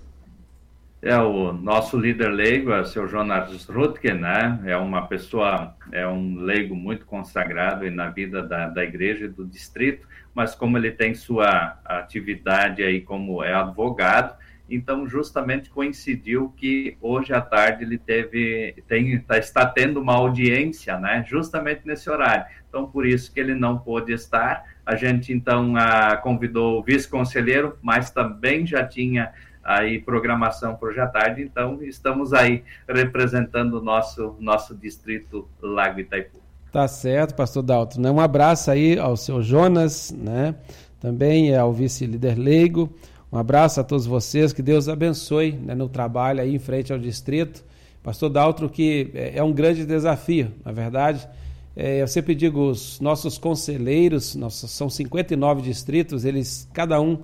É, 1.01 1.17
o 1.17 1.51
nosso 1.51 1.97
líder 1.97 2.29
leigo 2.29 2.71
é 2.71 2.81
o 2.81 2.85
seu 2.85 3.07
Jonas 3.07 3.65
Rutke, 3.65 4.13
né? 4.13 4.59
É 4.65 4.77
uma 4.77 5.07
pessoa, 5.07 5.73
é 5.91 6.07
um 6.07 6.35
leigo 6.35 6.75
muito 6.75 7.03
consagrado 7.03 7.89
na 7.89 8.09
vida 8.09 8.43
da, 8.43 8.67
da 8.67 8.83
igreja 8.83 9.25
e 9.25 9.29
do 9.29 9.45
distrito, 9.45 10.07
mas 10.35 10.53
como 10.53 10.77
ele 10.77 10.91
tem 10.91 11.15
sua 11.15 11.79
atividade 11.83 12.83
aí 12.83 13.01
como 13.01 13.43
é 13.43 13.51
advogado, 13.51 14.35
então 14.69 15.07
justamente 15.07 15.69
coincidiu 15.69 16.53
que 16.57 16.97
hoje 17.01 17.33
à 17.33 17.41
tarde 17.41 17.83
ele 17.83 17.97
teve 17.97 18.83
tem 18.87 19.19
tá, 19.19 19.37
está 19.37 19.65
tendo 19.65 20.01
uma 20.01 20.13
audiência, 20.13 20.99
né? 20.99 21.25
Justamente 21.27 21.81
nesse 21.85 22.09
horário. 22.09 22.45
Então 22.67 22.85
por 22.85 23.05
isso 23.05 23.33
que 23.33 23.39
ele 23.39 23.55
não 23.55 23.77
pôde 23.77 24.11
estar. 24.11 24.65
A 24.85 24.95
gente 24.95 25.31
então 25.31 25.75
a, 25.75 26.17
convidou 26.17 26.79
o 26.79 26.83
vice-conselheiro, 26.83 27.77
mas 27.81 28.11
também 28.11 28.65
já 28.65 28.85
tinha 28.85 29.31
aí 29.63 29.99
programação 29.99 30.75
para 30.75 30.89
hoje 30.89 30.99
à 30.99 31.07
tarde. 31.07 31.41
Então 31.41 31.81
estamos 31.81 32.33
aí 32.33 32.63
representando 32.87 33.75
o 33.75 33.81
nosso 33.81 34.35
nosso 34.39 34.75
distrito 34.75 35.47
Lago 35.61 35.99
Itaipu. 35.99 36.39
Tá 36.71 36.87
certo, 36.87 37.35
pastor 37.35 37.63
Dalton. 37.63 38.01
Né? 38.01 38.11
Um 38.11 38.19
abraço 38.19 38.69
aí 38.69 38.99
ao 38.99 39.15
seu 39.15 39.41
Jonas, 39.41 40.11
né? 40.11 40.55
Também 40.99 41.55
ao 41.55 41.71
vice-líder 41.71 42.37
leigo. 42.37 42.93
Um 43.29 43.37
abraço 43.37 43.81
a 43.81 43.83
todos 43.83 44.05
vocês, 44.05 44.53
que 44.53 44.61
Deus 44.61 44.87
abençoe 44.87 45.51
né, 45.51 45.75
no 45.75 45.89
trabalho 45.89 46.39
aí 46.39 46.55
em 46.55 46.59
frente 46.59 46.93
ao 46.93 46.99
distrito. 46.99 47.61
Pastor 48.01 48.29
Daltro, 48.29 48.69
que 48.69 49.11
é, 49.13 49.39
é 49.39 49.43
um 49.43 49.51
grande 49.51 49.85
desafio, 49.85 50.53
na 50.63 50.71
verdade. 50.71 51.27
É, 51.75 52.01
eu 52.01 52.07
sempre 52.07 52.33
digo, 52.33 52.69
os 52.69 53.01
nossos 53.01 53.37
conselheiros, 53.37 54.33
nossos, 54.33 54.71
são 54.71 54.89
59 54.89 55.61
distritos, 55.61 56.23
eles, 56.23 56.69
cada 56.71 57.01
um 57.01 57.19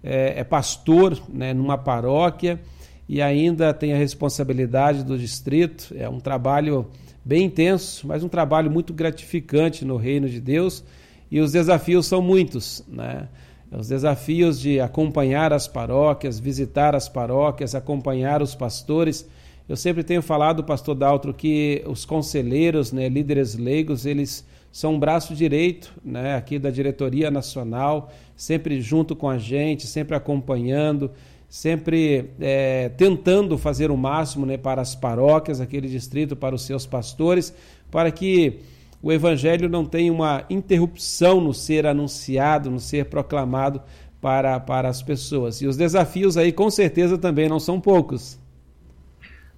é, 0.00 0.38
é 0.38 0.44
pastor 0.44 1.20
né, 1.28 1.52
numa 1.52 1.76
paróquia 1.76 2.60
e 3.08 3.20
ainda 3.20 3.74
tem 3.74 3.92
a 3.92 3.96
responsabilidade 3.96 5.02
do 5.02 5.18
distrito. 5.18 5.92
É 5.98 6.08
um 6.08 6.20
trabalho 6.20 6.86
bem 7.24 7.46
intenso, 7.46 8.06
mas 8.06 8.22
um 8.22 8.28
trabalho 8.28 8.70
muito 8.70 8.94
gratificante 8.94 9.84
no 9.84 9.96
reino 9.96 10.28
de 10.28 10.40
Deus. 10.40 10.84
E 11.32 11.40
os 11.40 11.50
desafios 11.50 12.06
são 12.06 12.22
muitos, 12.22 12.84
né? 12.86 13.26
Os 13.70 13.88
desafios 13.88 14.60
de 14.60 14.80
acompanhar 14.80 15.52
as 15.52 15.68
paróquias, 15.68 16.38
visitar 16.38 16.94
as 16.94 17.08
paróquias, 17.08 17.74
acompanhar 17.74 18.42
os 18.42 18.54
pastores. 18.54 19.28
Eu 19.68 19.76
sempre 19.76 20.02
tenho 20.02 20.22
falado, 20.22 20.64
pastor 20.64 20.94
Daltro, 20.94 21.34
que 21.34 21.82
os 21.86 22.04
conselheiros, 22.04 22.92
né, 22.92 23.08
líderes 23.08 23.54
leigos, 23.54 24.06
eles 24.06 24.46
são 24.72 24.94
um 24.94 24.98
braço 24.98 25.34
direito 25.34 25.92
né, 26.04 26.36
aqui 26.36 26.58
da 26.58 26.70
diretoria 26.70 27.30
nacional, 27.30 28.10
sempre 28.34 28.80
junto 28.80 29.14
com 29.14 29.28
a 29.28 29.36
gente, 29.36 29.86
sempre 29.86 30.16
acompanhando, 30.16 31.10
sempre 31.48 32.30
é, 32.40 32.88
tentando 32.90 33.58
fazer 33.58 33.90
o 33.90 33.96
máximo 33.96 34.46
né, 34.46 34.56
para 34.56 34.80
as 34.80 34.94
paróquias, 34.94 35.60
aquele 35.60 35.88
distrito, 35.88 36.34
para 36.36 36.54
os 36.54 36.62
seus 36.62 36.86
pastores, 36.86 37.54
para 37.90 38.10
que 38.10 38.60
o 39.02 39.12
evangelho 39.12 39.68
não 39.68 39.84
tenha 39.84 40.12
uma 40.12 40.44
interrupção 40.50 41.40
no 41.40 41.54
ser 41.54 41.86
anunciado, 41.86 42.70
no 42.70 42.80
ser 42.80 43.06
proclamado 43.06 43.80
para, 44.20 44.58
para 44.58 44.88
as 44.88 45.02
pessoas. 45.02 45.60
E 45.62 45.66
os 45.66 45.76
desafios 45.76 46.36
aí, 46.36 46.52
com 46.52 46.70
certeza, 46.70 47.16
também 47.16 47.48
não 47.48 47.60
são 47.60 47.80
poucos. 47.80 48.40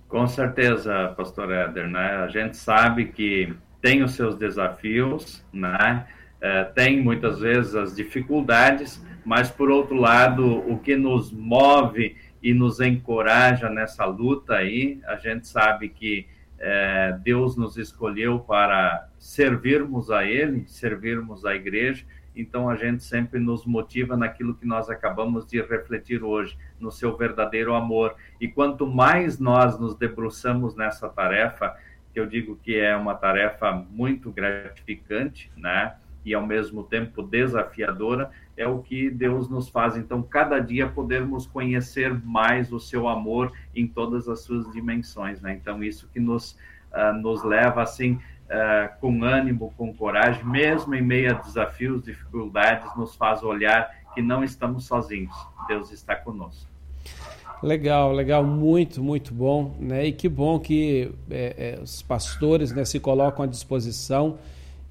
Com 0.09 0.26
certeza, 0.26 1.14
pastor 1.16 1.53
Éder, 1.53 1.88
né? 1.88 2.16
A 2.16 2.28
gente 2.28 2.57
sabe 2.57 3.07
que 3.07 3.55
tem 3.80 4.03
os 4.03 4.12
seus 4.12 4.36
desafios, 4.36 5.43
né? 5.53 6.07
É, 6.41 6.64
tem 6.64 7.03
muitas 7.03 7.41
vezes 7.41 7.74
as 7.74 7.95
dificuldades, 7.95 9.03
mas 9.24 9.51
por 9.51 9.70
outro 9.70 9.95
lado, 9.95 10.59
o 10.70 10.78
que 10.78 10.97
nos 10.97 11.30
move 11.30 12.16
e 12.43 12.53
nos 12.53 12.80
encoraja 12.80 13.68
nessa 13.68 14.05
luta 14.05 14.55
aí, 14.55 14.99
a 15.07 15.16
gente 15.16 15.47
sabe 15.47 15.88
que 15.88 16.26
é, 16.61 17.19
Deus 17.23 17.57
nos 17.57 17.79
escolheu 17.79 18.39
para 18.39 19.09
servirmos 19.19 20.11
a 20.11 20.27
Ele, 20.27 20.65
servirmos 20.69 21.47
a 21.47 21.55
igreja, 21.55 22.05
então 22.37 22.69
a 22.69 22.77
gente 22.77 23.03
sempre 23.03 23.41
nos 23.41 23.65
motiva 23.65 24.17
naquilo 24.17 24.55
que 24.55 24.67
nós 24.67 24.91
acabamos 24.91 25.47
de 25.47 25.61
refletir 25.63 26.23
hoje, 26.23 26.57
no 26.79 26.93
seu 26.93 27.17
verdadeiro 27.17 27.75
amor. 27.75 28.15
E 28.41 28.47
quanto 28.47 28.87
mais 28.87 29.39
nós 29.39 29.79
nos 29.81 29.97
debruçamos 29.97 30.77
nessa 30.77 31.09
tarefa, 31.09 31.77
que 32.13 32.21
eu 32.21 32.27
digo 32.27 32.57
que 32.63 32.79
é 32.79 32.95
uma 32.95 33.15
tarefa 33.15 33.73
muito 33.73 34.31
gratificante, 34.31 35.51
né? 35.57 35.97
E 36.25 36.35
ao 36.35 36.47
mesmo 36.47 36.85
tempo 36.85 37.23
desafiadora, 37.23 38.31
é 38.61 38.69
o 38.69 38.79
que 38.79 39.09
Deus 39.09 39.49
nos 39.49 39.69
faz. 39.69 39.97
Então, 39.97 40.23
cada 40.23 40.59
dia 40.59 40.87
podermos 40.87 41.47
conhecer 41.47 42.13
mais 42.23 42.71
o 42.73 42.79
seu 42.79 43.09
amor 43.09 43.53
em 43.75 43.87
todas 43.87 44.29
as 44.29 44.41
suas 44.41 44.71
dimensões, 44.71 45.41
né? 45.41 45.59
Então, 45.61 45.83
isso 45.83 46.09
que 46.13 46.21
nos, 46.21 46.53
uh, 46.93 47.13
nos 47.21 47.43
leva, 47.43 47.83
assim, 47.83 48.13
uh, 48.13 49.01
com 49.01 49.25
ânimo, 49.25 49.73
com 49.79 49.95
coragem, 49.95 50.45
mesmo 50.45 50.95
em 50.95 51.01
meio 51.01 51.31
a 51.31 51.39
desafios, 51.39 52.05
dificuldades, 52.05 52.95
nos 52.97 53.15
faz 53.17 53.43
olhar 53.43 53.91
que 54.15 54.21
não 54.21 54.45
estamos 54.45 54.85
sozinhos. 54.85 55.35
Deus 55.67 55.91
está 55.91 56.15
conosco. 56.15 56.69
Legal, 57.63 58.13
legal, 58.13 58.45
muito, 58.45 59.03
muito 59.03 59.33
bom, 59.33 59.75
né? 59.79 60.07
E 60.07 60.13
que 60.13 60.29
bom 60.29 60.59
que 60.59 61.13
é, 61.31 61.77
é, 61.79 61.83
os 61.83 62.03
pastores 62.03 62.73
né, 62.73 62.85
se 62.85 63.01
colocam 63.01 63.45
à 63.45 63.49
disposição 63.49 64.39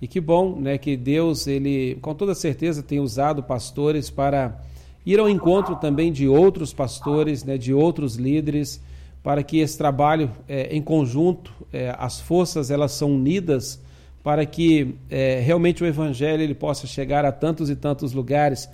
e 0.01 0.07
que 0.07 0.21
bom, 0.21 0.55
né, 0.59 0.77
que 0.77 0.95
Deus 0.95 1.47
ele, 1.47 1.97
com 2.01 2.15
toda 2.15 2.33
certeza, 2.33 2.81
tem 2.81 2.99
usado 2.99 3.43
pastores 3.43 4.09
para 4.09 4.61
ir 5.05 5.19
ao 5.19 5.29
encontro 5.29 5.75
também 5.75 6.11
de 6.11 6.27
outros 6.27 6.73
pastores, 6.73 7.43
né, 7.43 7.57
de 7.57 7.73
outros 7.73 8.15
líderes, 8.15 8.81
para 9.21 9.43
que 9.43 9.59
esse 9.59 9.77
trabalho 9.77 10.31
é, 10.47 10.75
em 10.75 10.81
conjunto, 10.81 11.53
é, 11.73 11.93
as 11.97 12.21
forças 12.21 12.71
elas 12.71 12.93
são 12.93 13.13
unidas 13.13 13.81
para 14.23 14.45
que 14.45 14.95
é, 15.09 15.39
realmente 15.39 15.83
o 15.83 15.87
evangelho 15.87 16.41
ele 16.41 16.53
possa 16.53 16.87
chegar 16.87 17.25
a 17.25 17.31
tantos 17.31 17.69
e 17.69 17.75
tantos 17.75 18.13
lugares. 18.13 18.69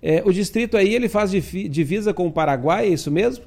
É, 0.00 0.22
o 0.24 0.32
distrito 0.32 0.76
aí 0.76 0.94
ele 0.94 1.08
faz 1.08 1.30
divisa 1.30 2.14
com 2.14 2.26
o 2.26 2.32
Paraguai, 2.32 2.86
é 2.86 2.90
isso 2.90 3.10
mesmo? 3.10 3.44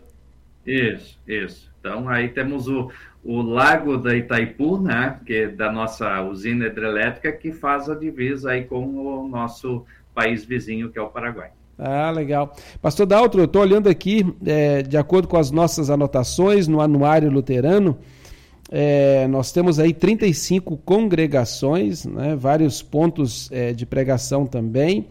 Isso, 0.65 1.17
isso. 1.27 1.71
Então 1.79 2.07
aí 2.09 2.29
temos 2.29 2.67
o, 2.67 2.91
o 3.24 3.41
lago 3.41 3.97
da 3.97 4.15
Itaipu, 4.15 4.80
né, 4.80 5.19
que 5.26 5.34
é 5.34 5.47
da 5.47 5.72
nossa 5.72 6.22
usina 6.24 6.65
hidrelétrica, 6.65 7.32
que 7.32 7.51
faz 7.51 7.89
a 7.89 7.95
divisa 7.95 8.51
aí 8.51 8.63
com 8.63 8.84
o 8.84 9.28
nosso 9.28 9.86
país 10.13 10.43
vizinho, 10.43 10.89
que 10.89 10.97
é 10.97 11.01
o 11.01 11.09
Paraguai. 11.09 11.51
Ah, 11.78 12.11
legal. 12.11 12.55
Pastor 12.82 13.05
Daltro, 13.05 13.41
eu 13.41 13.45
estou 13.45 13.61
olhando 13.61 13.89
aqui, 13.89 14.26
é, 14.45 14.84
de 14.84 14.97
acordo 14.97 15.28
com 15.28 15.38
as 15.38 15.51
nossas 15.51 15.89
anotações 15.89 16.67
no 16.67 16.82
Anuário 16.82 17.32
Luterano, 17.32 17.97
é, 18.69 19.28
nós 19.28 19.51
temos 19.51 19.80
aí 19.80 19.93
35 19.93 20.78
congregações, 20.78 22.05
né, 22.05 22.36
vários 22.36 22.82
pontos 22.82 23.51
é, 23.51 23.74
de 23.74 23.86
pregação 23.86 24.45
também 24.45 25.07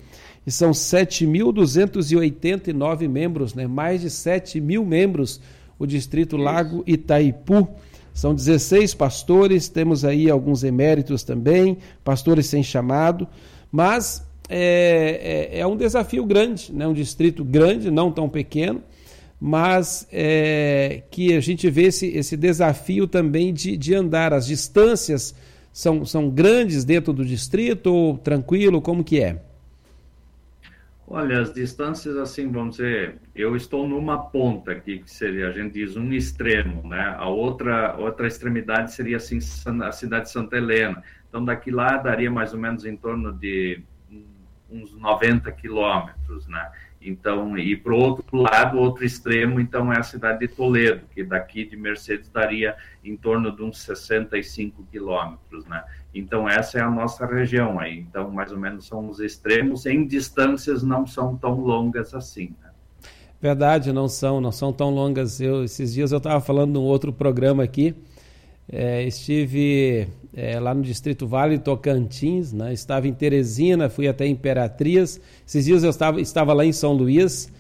e 0.47 0.51
são 0.51 0.71
7.289 0.71 3.09
membros, 3.09 3.55
né? 3.55 3.67
mais 3.67 4.01
de 4.01 4.11
7 4.11 4.61
mil 4.61 4.85
membros, 4.85 5.41
o 5.79 5.87
Distrito 5.87 6.37
Lago 6.37 6.83
Itaipu. 6.87 7.69
São 8.13 8.35
16 8.35 8.95
pastores, 8.95 9.69
temos 9.69 10.05
aí 10.05 10.29
alguns 10.29 10.65
eméritos 10.65 11.23
também, 11.23 11.79
pastores 12.05 12.47
sem 12.47 12.63
chamado, 12.63 13.27
mas 13.71 14.27
é, 14.49 15.49
é, 15.53 15.61
é 15.61 15.67
um 15.67 15.77
desafio 15.77 16.25
grande, 16.25 16.73
né? 16.73 16.87
um 16.87 16.93
distrito 16.93 17.45
grande, 17.45 17.91
não 17.91 18.11
tão 18.11 18.29
pequeno, 18.29 18.83
mas 19.41 20.07
é, 20.13 21.03
que 21.11 21.35
a 21.35 21.41
gente 21.41 21.71
vê 21.71 21.85
esse, 21.85 22.07
esse 22.09 22.37
desafio 22.37 23.07
também 23.07 23.55
de, 23.55 23.77
de 23.77 23.95
andar. 23.95 24.35
As 24.35 24.47
distâncias 24.47 25.35
são, 25.73 26.05
são 26.05 26.29
grandes 26.29 26.85
dentro 26.85 27.13
do 27.13 27.25
distrito 27.25 27.87
ou 27.87 28.19
tranquilo? 28.19 28.83
Como 28.83 29.03
que 29.03 29.21
é? 29.21 29.41
Olha, 31.13 31.41
as 31.41 31.53
distâncias, 31.53 32.17
assim, 32.17 32.49
vamos 32.53 32.77
dizer, 32.77 33.19
eu 33.35 33.57
estou 33.57 33.85
numa 33.89 34.31
ponta 34.31 34.71
aqui, 34.71 35.01
que 35.01 35.11
seria, 35.11 35.49
a 35.49 35.51
gente 35.51 35.73
diz, 35.73 35.97
um 35.97 36.13
extremo, 36.13 36.89
né? 36.89 37.17
A 37.19 37.29
outra, 37.29 37.97
outra 37.97 38.29
extremidade 38.29 38.93
seria, 38.95 39.17
assim, 39.17 39.39
a 39.83 39.91
cidade 39.91 40.27
de 40.27 40.31
Santa 40.31 40.57
Helena. 40.57 41.03
Então, 41.29 41.45
daqui 41.45 41.73
lá 41.73 41.97
daria 41.97 42.31
mais 42.31 42.55
ou 42.55 42.61
menos 42.61 42.85
em 42.85 42.97
torno 42.97 43.33
de 43.33 43.83
uns 44.71 44.97
90 44.97 45.51
quilômetros, 45.51 46.47
né? 46.47 46.71
Então, 47.01 47.59
e 47.59 47.77
para 47.77 47.93
o 47.93 47.97
outro 47.97 48.37
lado, 48.37 48.79
outro 48.79 49.05
extremo, 49.05 49.59
então 49.59 49.93
é 49.93 49.99
a 49.99 50.05
cidade 50.05 50.39
de 50.39 50.49
Toledo, 50.49 51.07
que 51.13 51.25
daqui 51.25 51.65
de 51.65 51.77
Mercedes 51.77 52.29
daria 52.29 52.77
em 53.03 53.17
torno 53.17 53.51
de 53.51 53.63
uns 53.65 53.81
65 53.83 54.87
quilômetros, 54.93 55.67
né? 55.67 55.83
Então, 56.15 56.49
essa 56.49 56.79
é 56.79 56.83
a 56.83 56.91
nossa 56.91 57.25
região 57.25 57.79
aí. 57.79 57.99
Então, 57.99 58.31
mais 58.31 58.51
ou 58.51 58.59
menos 58.59 58.87
são 58.87 59.09
os 59.09 59.21
extremos, 59.21 59.87
em 59.87 60.07
distâncias 60.07 60.83
não 60.83 61.07
são 61.07 61.37
tão 61.37 61.61
longas 61.61 62.15
assim, 62.15 62.53
né? 62.63 62.71
Verdade, 63.41 63.91
não 63.91 64.07
são, 64.07 64.39
não 64.39 64.53
são 64.53 64.71
tão 64.71 64.91
longas. 64.91 65.41
Eu, 65.41 65.65
esses 65.65 65.95
dias 65.95 66.13
eu 66.13 66.19
estava 66.19 66.41
falando 66.41 66.75
num 66.75 66.83
outro 66.83 67.11
programa 67.11 67.63
aqui, 67.63 67.95
é, 68.71 69.03
estive 69.05 70.09
é, 70.35 70.61
lá 70.61 70.75
no 70.75 70.83
Distrito 70.83 71.27
Vale 71.27 71.59
Tocantins, 71.59 72.53
né? 72.53 72.73
estava 72.73 73.09
em 73.09 73.15
Teresina, 73.15 73.89
fui 73.89 74.07
até 74.07 74.27
Imperatriz. 74.27 75.21
Esses 75.47 75.65
dias 75.65 75.83
eu 75.83 75.91
estava, 75.91 76.21
estava 76.21 76.53
lá 76.53 76.67
em 76.67 76.73
São 76.73 76.93
Luís, 76.93 77.51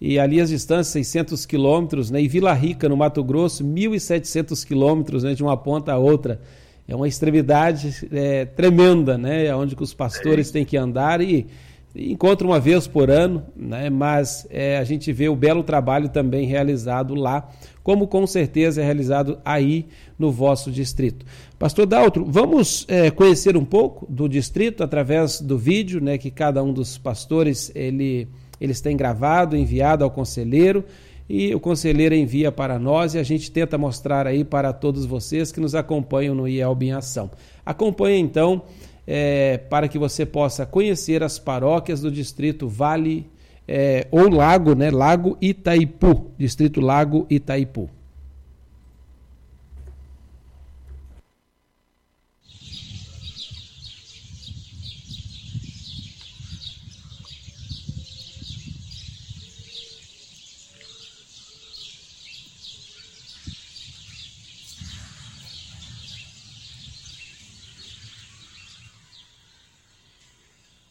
e 0.00 0.18
ali 0.18 0.40
as 0.40 0.50
distâncias 0.50 0.88
600 0.88 1.46
quilômetros, 1.46 2.10
né? 2.10 2.20
e 2.20 2.26
Vila 2.26 2.52
Rica, 2.52 2.88
no 2.88 2.96
Mato 2.96 3.22
Grosso, 3.22 3.64
1.700 3.64 4.66
quilômetros 4.66 5.22
né? 5.22 5.34
de 5.34 5.42
uma 5.42 5.56
ponta 5.56 5.92
a 5.92 5.98
outra. 5.98 6.40
É 6.88 6.96
uma 6.96 7.06
extremidade 7.06 8.08
é, 8.10 8.46
tremenda, 8.46 9.18
né? 9.18 9.54
onde 9.54 9.76
os 9.78 9.92
pastores 9.92 10.50
têm 10.50 10.64
que 10.64 10.74
andar 10.74 11.20
e 11.20 11.46
encontra 11.94 12.46
uma 12.46 12.58
vez 12.58 12.86
por 12.86 13.10
ano, 13.10 13.44
né? 13.54 13.90
mas 13.90 14.46
é, 14.48 14.78
a 14.78 14.84
gente 14.84 15.12
vê 15.12 15.28
o 15.28 15.36
belo 15.36 15.62
trabalho 15.62 16.08
também 16.08 16.46
realizado 16.46 17.14
lá, 17.14 17.46
como 17.82 18.06
com 18.06 18.26
certeza 18.26 18.80
é 18.80 18.84
realizado 18.86 19.38
aí 19.44 19.86
no 20.18 20.32
vosso 20.32 20.70
distrito. 20.70 21.26
Pastor 21.58 21.84
Daltro, 21.84 22.24
vamos 22.26 22.86
é, 22.88 23.10
conhecer 23.10 23.54
um 23.54 23.66
pouco 23.66 24.06
do 24.10 24.26
distrito 24.26 24.82
através 24.82 25.42
do 25.42 25.58
vídeo 25.58 26.00
né, 26.00 26.16
que 26.16 26.30
cada 26.30 26.62
um 26.62 26.72
dos 26.72 26.96
pastores 26.96 27.70
ele, 27.74 28.28
eles 28.58 28.80
têm 28.80 28.96
gravado, 28.96 29.54
enviado 29.54 30.04
ao 30.04 30.10
conselheiro, 30.10 30.86
e 31.28 31.54
o 31.54 31.60
conselheiro 31.60 32.14
envia 32.14 32.50
para 32.50 32.78
nós 32.78 33.14
e 33.14 33.18
a 33.18 33.22
gente 33.22 33.50
tenta 33.50 33.76
mostrar 33.76 34.26
aí 34.26 34.44
para 34.44 34.72
todos 34.72 35.04
vocês 35.04 35.52
que 35.52 35.60
nos 35.60 35.74
acompanham 35.74 36.34
no 36.34 36.48
IELB 36.48 36.86
em 36.86 36.92
Ação. 36.92 37.30
Acompanhe 37.66 38.18
então 38.18 38.62
é, 39.06 39.58
para 39.58 39.88
que 39.88 39.98
você 39.98 40.24
possa 40.24 40.64
conhecer 40.64 41.22
as 41.22 41.38
paróquias 41.38 42.00
do 42.00 42.10
distrito 42.10 42.66
Vale 42.66 43.26
é, 43.66 44.06
ou 44.10 44.30
Lago, 44.30 44.74
né? 44.74 44.90
Lago 44.90 45.36
Itaipu, 45.42 46.30
distrito 46.38 46.80
Lago 46.80 47.26
Itaipu. 47.28 47.90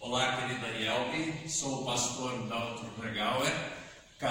Olá, 0.10 0.38
querida 0.38 0.68
Yelbe, 0.68 1.50
sou 1.50 1.82
o 1.82 1.86
pastor 1.86 2.48
Daltro 2.48 2.90
Bregauer, 2.98 3.52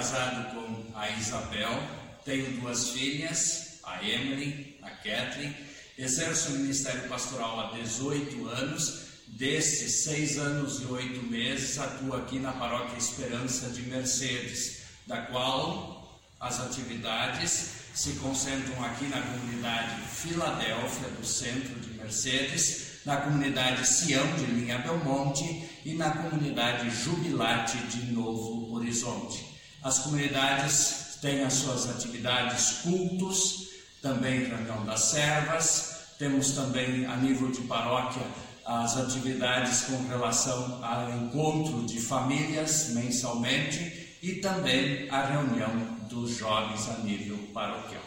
casado 0.07 0.55
com 0.55 0.97
a 0.97 1.11
Isabel, 1.11 1.83
tenho 2.25 2.61
duas 2.61 2.91
filhas, 2.91 3.81
a 3.83 4.05
Emily, 4.05 4.79
a 4.81 4.91
Kathleen, 4.91 5.53
exerço 5.99 6.51
o 6.51 6.59
ministério 6.59 7.09
pastoral 7.09 7.59
há 7.59 7.79
18 7.79 8.49
anos 8.49 9.07
Destes 9.27 10.05
seis 10.05 10.39
anos 10.39 10.81
e 10.81 10.85
oito 10.85 11.27
meses, 11.27 11.77
atuo 11.81 12.15
aqui 12.15 12.39
na 12.39 12.53
Paróquia 12.53 12.97
Esperança 12.97 13.69
de 13.71 13.83
Mercedes, 13.83 14.83
da 15.05 15.23
qual 15.23 16.21
as 16.39 16.61
atividades 16.61 17.71
se 17.93 18.13
concentram 18.13 18.85
aqui 18.85 19.07
na 19.07 19.21
comunidade 19.21 20.01
Filadélfia, 20.03 21.09
do 21.09 21.27
centro 21.27 21.75
de 21.81 21.99
Mercedes, 21.99 23.01
na 23.05 23.17
comunidade 23.17 23.85
Sião 23.85 24.25
de 24.37 24.45
Linha 24.45 24.79
Belmonte 24.79 25.69
e 25.85 25.95
na 25.95 26.11
comunidade 26.11 26.89
Jubilate 26.91 27.79
de 27.89 28.13
Novo 28.13 28.73
Horizonte. 28.77 29.56
As 29.87 30.01
comunidades 30.01 31.17
têm 31.23 31.45
as 31.45 31.53
suas 31.53 31.89
atividades, 31.89 32.81
cultos, 32.83 33.69
também 34.03 34.45
reunião 34.45 34.85
das 34.85 34.99
servas, 34.99 36.17
temos 36.19 36.57
também 36.57 37.07
a 37.07 37.17
nível 37.17 37.53
de 37.53 37.61
paróquia 37.69 38.23
as 38.65 38.97
atividades 38.97 39.83
com 39.83 40.09
relação 40.09 40.85
ao 40.85 41.09
encontro 41.13 41.87
de 41.87 42.01
famílias 42.01 42.89
mensalmente 42.95 44.19
e 44.21 44.41
também 44.41 45.09
a 45.09 45.25
reunião 45.25 45.71
dos 46.11 46.33
jovens 46.33 46.89
a 46.89 46.99
nível 47.05 47.39
paroquial. 47.55 48.03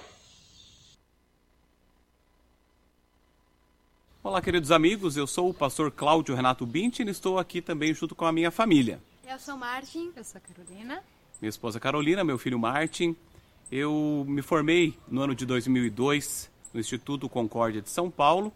Olá, 4.22 4.42
queridos 4.42 4.70
amigos, 4.70 5.16
eu 5.16 5.26
sou 5.26 5.50
o 5.50 5.54
pastor 5.54 5.90
Cláudio 5.92 6.36
Renato 6.36 6.66
Bintin 6.66 7.04
e 7.04 7.12
estou 7.12 7.40
aqui 7.40 7.62
também 7.62 7.94
junto 7.94 8.14
com 8.14 8.26
a 8.26 8.34
minha 8.34 8.52
família. 8.52 9.02
Eu 9.26 9.40
sou 9.40 9.56
Martin, 9.56 10.12
eu 10.18 10.26
sou 10.26 10.42
Carolina. 10.42 11.02
Minha 11.42 11.50
esposa 11.50 11.80
Carolina, 11.80 12.22
meu 12.22 12.38
filho 12.38 12.60
Martin. 12.60 13.16
Eu 13.72 14.26
me 14.28 14.42
formei 14.42 14.94
no 15.08 15.22
ano 15.22 15.34
de 15.34 15.46
2002 15.46 16.52
no 16.74 16.82
Instituto 16.82 17.30
Concórdia 17.30 17.82
de 17.82 17.90
São 17.90 18.12
Paulo. 18.12 18.52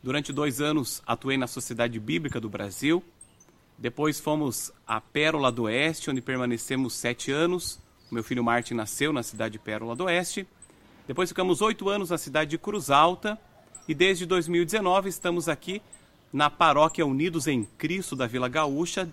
Durante 0.00 0.32
dois 0.32 0.60
anos 0.60 1.02
atuei 1.04 1.36
na 1.36 1.48
Sociedade 1.48 1.98
Bíblica 1.98 2.40
do 2.40 2.48
Brasil. 2.48 3.02
Depois 3.76 4.20
fomos 4.20 4.70
à 4.86 5.00
Pérola 5.00 5.50
do 5.50 5.64
Oeste, 5.64 6.08
onde 6.08 6.20
permanecemos 6.20 6.94
sete 6.94 7.32
anos. 7.32 7.80
Meu 8.12 8.22
filho 8.22 8.44
Martin 8.44 8.74
nasceu 8.74 9.12
na 9.12 9.24
cidade 9.24 9.54
de 9.54 9.58
Pérola 9.58 9.96
do 9.96 10.04
Oeste. 10.04 10.46
Depois 11.08 11.30
ficamos 11.30 11.60
oito 11.62 11.88
anos 11.88 12.10
na 12.10 12.18
cidade 12.18 12.50
de 12.50 12.58
Cruz 12.58 12.90
Alta 12.90 13.36
e 13.88 13.94
desde 13.94 14.24
2019 14.24 15.08
estamos 15.08 15.48
aqui 15.48 15.82
na 16.32 16.48
Paróquia 16.48 17.04
Unidos 17.04 17.48
em 17.48 17.64
Cristo 17.76 18.14
da 18.14 18.28
Vila 18.28 18.48
Gaúcha, 18.48 19.08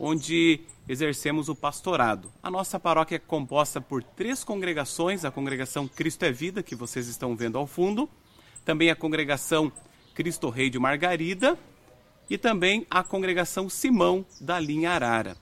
onde 0.00 0.62
exercemos 0.88 1.48
o 1.48 1.54
pastorado. 1.54 2.32
A 2.42 2.50
nossa 2.50 2.80
paróquia 2.80 3.16
é 3.16 3.18
composta 3.18 3.80
por 3.80 4.02
três 4.02 4.42
congregações: 4.42 5.24
a 5.24 5.30
congregação 5.30 5.86
Cristo 5.86 6.24
é 6.24 6.32
Vida, 6.32 6.62
que 6.62 6.74
vocês 6.74 7.06
estão 7.06 7.36
vendo 7.36 7.58
ao 7.58 7.66
fundo, 7.66 8.08
também 8.64 8.90
a 8.90 8.96
congregação 8.96 9.70
Cristo 10.14 10.48
Rei 10.48 10.70
de 10.70 10.78
Margarida 10.78 11.58
e 12.28 12.38
também 12.38 12.86
a 12.90 13.04
congregação 13.04 13.68
Simão 13.68 14.24
da 14.40 14.58
linha 14.58 14.92
Arara. 14.92 15.36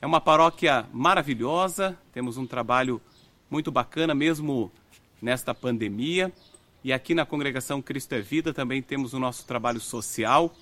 É 0.00 0.06
uma 0.06 0.20
paróquia 0.20 0.86
maravilhosa, 0.92 1.98
temos 2.12 2.38
um 2.38 2.46
trabalho 2.46 3.00
muito 3.50 3.70
bacana 3.70 4.14
mesmo 4.14 4.72
nesta 5.20 5.54
pandemia. 5.54 6.32
E 6.82 6.92
aqui 6.94 7.14
na 7.14 7.26
congregação 7.26 7.82
Cristo 7.82 8.14
é 8.14 8.20
Vida 8.20 8.54
também 8.54 8.80
temos 8.80 9.12
o 9.12 9.18
nosso 9.18 9.44
trabalho 9.44 9.80
social, 9.80 10.54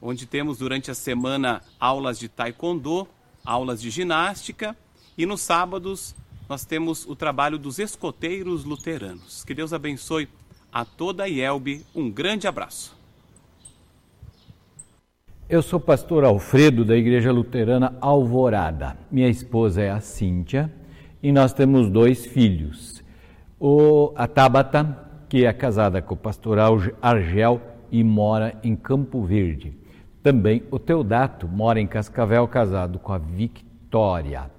onde 0.00 0.26
temos 0.26 0.58
durante 0.58 0.90
a 0.90 0.94
semana 0.94 1.60
aulas 1.80 2.16
de 2.16 2.28
taekwondo, 2.28 3.08
aulas 3.48 3.80
de 3.80 3.88
ginástica 3.88 4.76
e 5.16 5.24
nos 5.24 5.40
sábados 5.40 6.14
nós 6.48 6.64
temos 6.64 7.06
o 7.06 7.16
trabalho 7.16 7.58
dos 7.58 7.78
escoteiros 7.78 8.64
luteranos. 8.64 9.42
Que 9.44 9.54
Deus 9.54 9.72
abençoe 9.72 10.28
a 10.72 10.84
toda 10.84 11.24
a 11.24 11.28
IELB. 11.28 11.84
Um 11.94 12.10
grande 12.10 12.46
abraço. 12.46 12.96
Eu 15.48 15.62
sou 15.62 15.80
pastor 15.80 16.24
Alfredo 16.24 16.84
da 16.84 16.96
Igreja 16.96 17.32
Luterana 17.32 17.96
Alvorada. 18.02 18.98
Minha 19.10 19.28
esposa 19.28 19.80
é 19.80 19.90
a 19.90 20.00
Cíntia 20.00 20.70
e 21.22 21.32
nós 21.32 21.54
temos 21.54 21.88
dois 21.88 22.26
filhos. 22.26 23.02
O, 23.58 24.12
a 24.14 24.28
Tabata 24.28 25.08
que 25.28 25.44
é 25.44 25.52
casada 25.52 26.00
com 26.00 26.14
o 26.14 26.16
pastor 26.16 26.58
Argel 27.02 27.60
e 27.90 28.02
mora 28.02 28.58
em 28.62 28.74
Campo 28.74 29.22
Verde. 29.22 29.76
Também 30.28 30.62
o 30.70 30.78
Teodato 30.78 31.48
mora 31.48 31.80
em 31.80 31.86
Cascavel, 31.86 32.46
casado 32.46 32.98
com 32.98 33.14
a 33.14 33.16
Victória. 33.16 34.50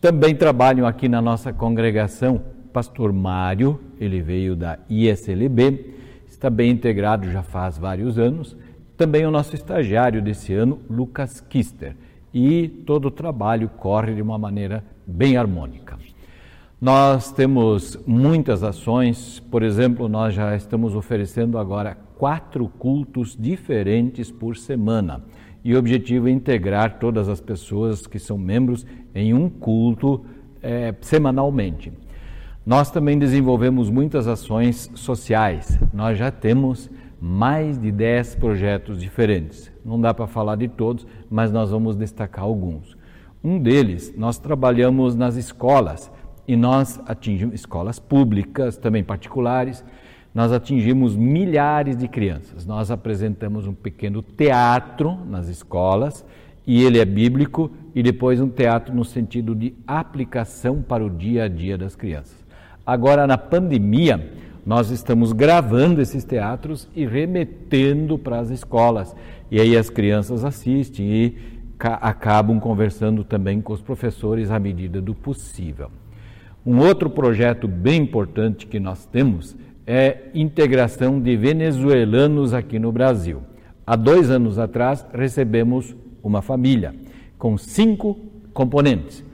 Também 0.00 0.34
trabalham 0.34 0.86
aqui 0.86 1.06
na 1.06 1.20
nossa 1.20 1.52
congregação 1.52 2.40
pastor 2.72 3.12
Mário, 3.12 3.78
ele 4.00 4.22
veio 4.22 4.56
da 4.56 4.78
ISLB, 4.88 5.96
está 6.26 6.48
bem 6.48 6.70
integrado 6.70 7.30
já 7.30 7.42
faz 7.42 7.76
vários 7.76 8.18
anos. 8.18 8.56
Também 8.96 9.26
o 9.26 9.30
nosso 9.30 9.54
estagiário 9.54 10.22
desse 10.22 10.54
ano, 10.54 10.80
Lucas 10.88 11.42
Kister. 11.42 11.94
E 12.32 12.66
todo 12.86 13.08
o 13.08 13.10
trabalho 13.10 13.68
corre 13.68 14.14
de 14.14 14.22
uma 14.22 14.38
maneira 14.38 14.82
bem 15.06 15.36
harmônica. 15.36 15.98
Nós 16.80 17.30
temos 17.30 17.98
muitas 18.06 18.62
ações, 18.62 19.40
por 19.50 19.62
exemplo, 19.62 20.08
nós 20.08 20.32
já 20.32 20.56
estamos 20.56 20.96
oferecendo 20.96 21.58
agora 21.58 21.98
quatro 22.22 22.68
cultos 22.68 23.36
diferentes 23.36 24.30
por 24.30 24.56
semana. 24.56 25.24
E 25.64 25.74
o 25.74 25.78
objetivo 25.80 26.28
é 26.28 26.30
integrar 26.30 27.00
todas 27.00 27.28
as 27.28 27.40
pessoas 27.40 28.06
que 28.06 28.16
são 28.16 28.38
membros 28.38 28.86
em 29.12 29.34
um 29.34 29.50
culto 29.50 30.24
é, 30.62 30.94
semanalmente. 31.00 31.92
Nós 32.64 32.92
também 32.92 33.18
desenvolvemos 33.18 33.90
muitas 33.90 34.28
ações 34.28 34.88
sociais. 34.94 35.76
Nós 35.92 36.16
já 36.16 36.30
temos 36.30 36.88
mais 37.20 37.76
de 37.76 37.90
10 37.90 38.36
projetos 38.36 39.00
diferentes. 39.00 39.72
Não 39.84 40.00
dá 40.00 40.14
para 40.14 40.28
falar 40.28 40.54
de 40.54 40.68
todos, 40.68 41.04
mas 41.28 41.50
nós 41.50 41.72
vamos 41.72 41.96
destacar 41.96 42.44
alguns. 42.44 42.96
Um 43.42 43.58
deles, 43.58 44.14
nós 44.16 44.38
trabalhamos 44.38 45.16
nas 45.16 45.34
escolas 45.34 46.08
e 46.46 46.54
nós 46.54 47.00
atingimos 47.04 47.56
escolas 47.56 47.98
públicas, 47.98 48.76
também 48.76 49.02
particulares, 49.02 49.84
nós 50.34 50.50
atingimos 50.52 51.14
milhares 51.14 51.96
de 51.96 52.08
crianças. 52.08 52.64
Nós 52.64 52.90
apresentamos 52.90 53.66
um 53.66 53.74
pequeno 53.74 54.22
teatro 54.22 55.18
nas 55.28 55.48
escolas, 55.48 56.24
e 56.66 56.82
ele 56.82 56.98
é 56.98 57.04
bíblico, 57.04 57.70
e 57.94 58.02
depois 58.02 58.40
um 58.40 58.48
teatro 58.48 58.94
no 58.94 59.04
sentido 59.04 59.54
de 59.54 59.74
aplicação 59.86 60.80
para 60.80 61.04
o 61.04 61.10
dia 61.10 61.44
a 61.44 61.48
dia 61.48 61.76
das 61.76 61.94
crianças. 61.94 62.36
Agora, 62.84 63.26
na 63.26 63.36
pandemia, 63.36 64.32
nós 64.64 64.90
estamos 64.90 65.32
gravando 65.32 66.00
esses 66.00 66.24
teatros 66.24 66.88
e 66.94 67.04
remetendo 67.04 68.16
para 68.16 68.38
as 68.38 68.50
escolas. 68.50 69.14
E 69.50 69.60
aí 69.60 69.76
as 69.76 69.90
crianças 69.90 70.44
assistem 70.44 71.06
e 71.06 71.36
acabam 71.78 72.60
conversando 72.60 73.24
também 73.24 73.60
com 73.60 73.72
os 73.72 73.82
professores 73.82 74.50
à 74.50 74.58
medida 74.58 75.00
do 75.00 75.14
possível. 75.14 75.90
Um 76.64 76.78
outro 76.78 77.10
projeto 77.10 77.66
bem 77.66 78.02
importante 78.02 78.68
que 78.68 78.78
nós 78.78 79.04
temos 79.04 79.56
é 79.86 80.30
integração 80.34 81.20
de 81.20 81.36
venezuelanos 81.36 82.54
aqui 82.54 82.78
no 82.78 82.92
Brasil. 82.92 83.42
Há 83.86 83.96
dois 83.96 84.30
anos 84.30 84.58
atrás 84.58 85.04
recebemos 85.12 85.94
uma 86.22 86.40
família 86.40 86.94
com 87.38 87.58
cinco 87.58 88.18
componentes. 88.52 89.24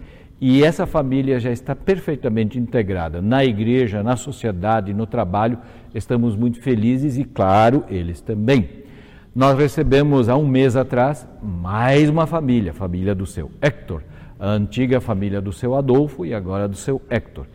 E 0.41 0.63
essa 0.63 0.87
família 0.87 1.41
já 1.41 1.51
está 1.51 1.75
perfeitamente 1.75 2.59
integrada 2.59 3.21
na 3.21 3.45
igreja, 3.45 4.03
na 4.03 4.17
sociedade, 4.17 4.95
no 4.95 5.07
trabalho. 5.07 5.59
Estamos 5.95 6.37
muito 6.37 6.61
felizes 6.63 7.19
e, 7.19 7.25
claro, 7.25 7.85
eles 7.91 8.21
também. 8.21 8.69
Nós 9.35 9.59
recebemos 9.59 10.29
há 10.29 10.37
um 10.37 10.47
mês 10.47 10.77
atrás 10.77 11.29
mais 11.43 12.09
uma 12.09 12.27
família, 12.27 12.73
família 12.73 13.15
do 13.15 13.27
seu 13.27 13.51
Héctor 13.61 14.03
a 14.39 14.51
antiga 14.51 15.01
família 15.01 15.41
do 15.41 15.53
seu 15.53 15.75
Adolfo 15.75 16.25
e 16.25 16.33
agora 16.33 16.69
do 16.69 16.77
seu 16.77 17.03
Héctor. 17.11 17.47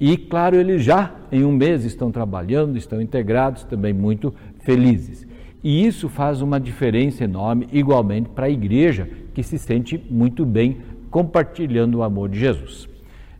E, 0.00 0.16
claro, 0.16 0.56
eles 0.56 0.82
já 0.82 1.14
em 1.30 1.44
um 1.44 1.52
mês 1.52 1.84
estão 1.84 2.10
trabalhando, 2.10 2.78
estão 2.78 3.02
integrados, 3.02 3.64
também 3.64 3.92
muito 3.92 4.34
felizes. 4.60 5.28
E 5.62 5.86
isso 5.86 6.08
faz 6.08 6.40
uma 6.40 6.58
diferença 6.58 7.22
enorme, 7.22 7.68
igualmente, 7.70 8.30
para 8.30 8.46
a 8.46 8.50
igreja, 8.50 9.06
que 9.34 9.42
se 9.42 9.58
sente 9.58 10.02
muito 10.10 10.46
bem 10.46 10.78
compartilhando 11.10 11.98
o 11.98 12.02
amor 12.02 12.30
de 12.30 12.38
Jesus. 12.38 12.88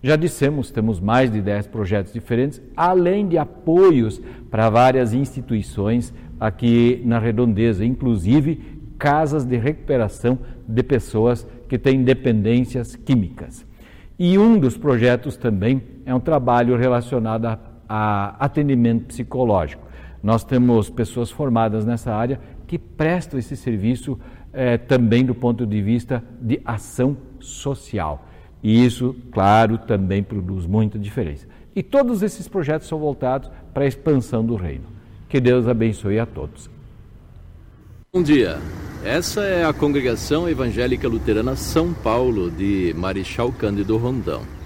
Já 0.03 0.17
dissemos, 0.17 0.71
temos 0.71 1.01
mais 1.01 1.31
de 1.31 1.41
10 1.41 1.67
projetos 1.69 2.13
diferentes, 2.13 2.61
além 2.77 3.27
de 3.27 3.39
apoios 3.39 4.21
para 4.51 4.69
várias 4.69 5.15
instituições 5.15 6.13
aqui 6.39 7.03
na 7.05 7.19
Redondeza, 7.19 7.85
inclusive 7.85 8.61
casas 8.99 9.45
de 9.45 9.57
recuperação 9.57 10.39
de 10.69 10.83
pessoas 10.83 11.47
que 11.69 11.79
têm 11.79 12.03
dependências 12.03 12.97
químicas. 12.97 13.65
E 14.19 14.37
um 14.37 14.59
dos 14.59 14.77
projetos 14.77 15.37
também 15.39 15.83
é 16.11 16.15
um 16.15 16.21
trabalho 16.21 16.77
relacionado 16.77 17.47
a, 17.47 17.59
a 17.89 18.45
atendimento 18.45 19.07
psicológico. 19.07 19.87
Nós 20.21 20.43
temos 20.43 20.91
pessoas 20.91 21.31
formadas 21.31 21.85
nessa 21.85 22.13
área 22.13 22.41
que 22.67 22.79
prestam 22.79 23.39
esse 23.39 23.57
serviço 23.57 24.19
eh, 24.53 24.77
também 24.77 25.25
do 25.25 25.35
ponto 25.35 25.65
de 25.65 25.81
vista 25.81 26.23
de 26.41 26.61
ação 26.65 27.17
social. 27.39 28.27
E 28.63 28.85
isso, 28.85 29.15
claro, 29.31 29.79
também 29.79 30.23
produz 30.23 30.67
muita 30.67 30.99
diferença. 30.99 31.47
E 31.75 31.83
todos 31.83 32.23
esses 32.23 32.49
projetos 32.49 32.89
são 32.89 32.99
voltados 32.99 33.49
para 33.73 33.85
a 33.85 33.87
expansão 33.87 34.45
do 34.45 34.57
reino. 34.57 34.85
Que 35.29 35.41
Deus 35.41 35.69
abençoe 35.69 36.19
a 36.19 36.27
todos. 36.27 36.69
Bom 38.13 38.23
dia. 38.23 38.59
Essa 39.05 39.43
é 39.43 39.65
a 39.65 39.73
Congregação 39.73 40.49
Evangélica 40.49 41.09
Luterana 41.09 41.55
São 41.55 41.95
Paulo 41.95 42.51
de 42.51 42.93
Marechal 42.99 43.53
Cândido 43.53 43.97
Rondão. 43.97 44.60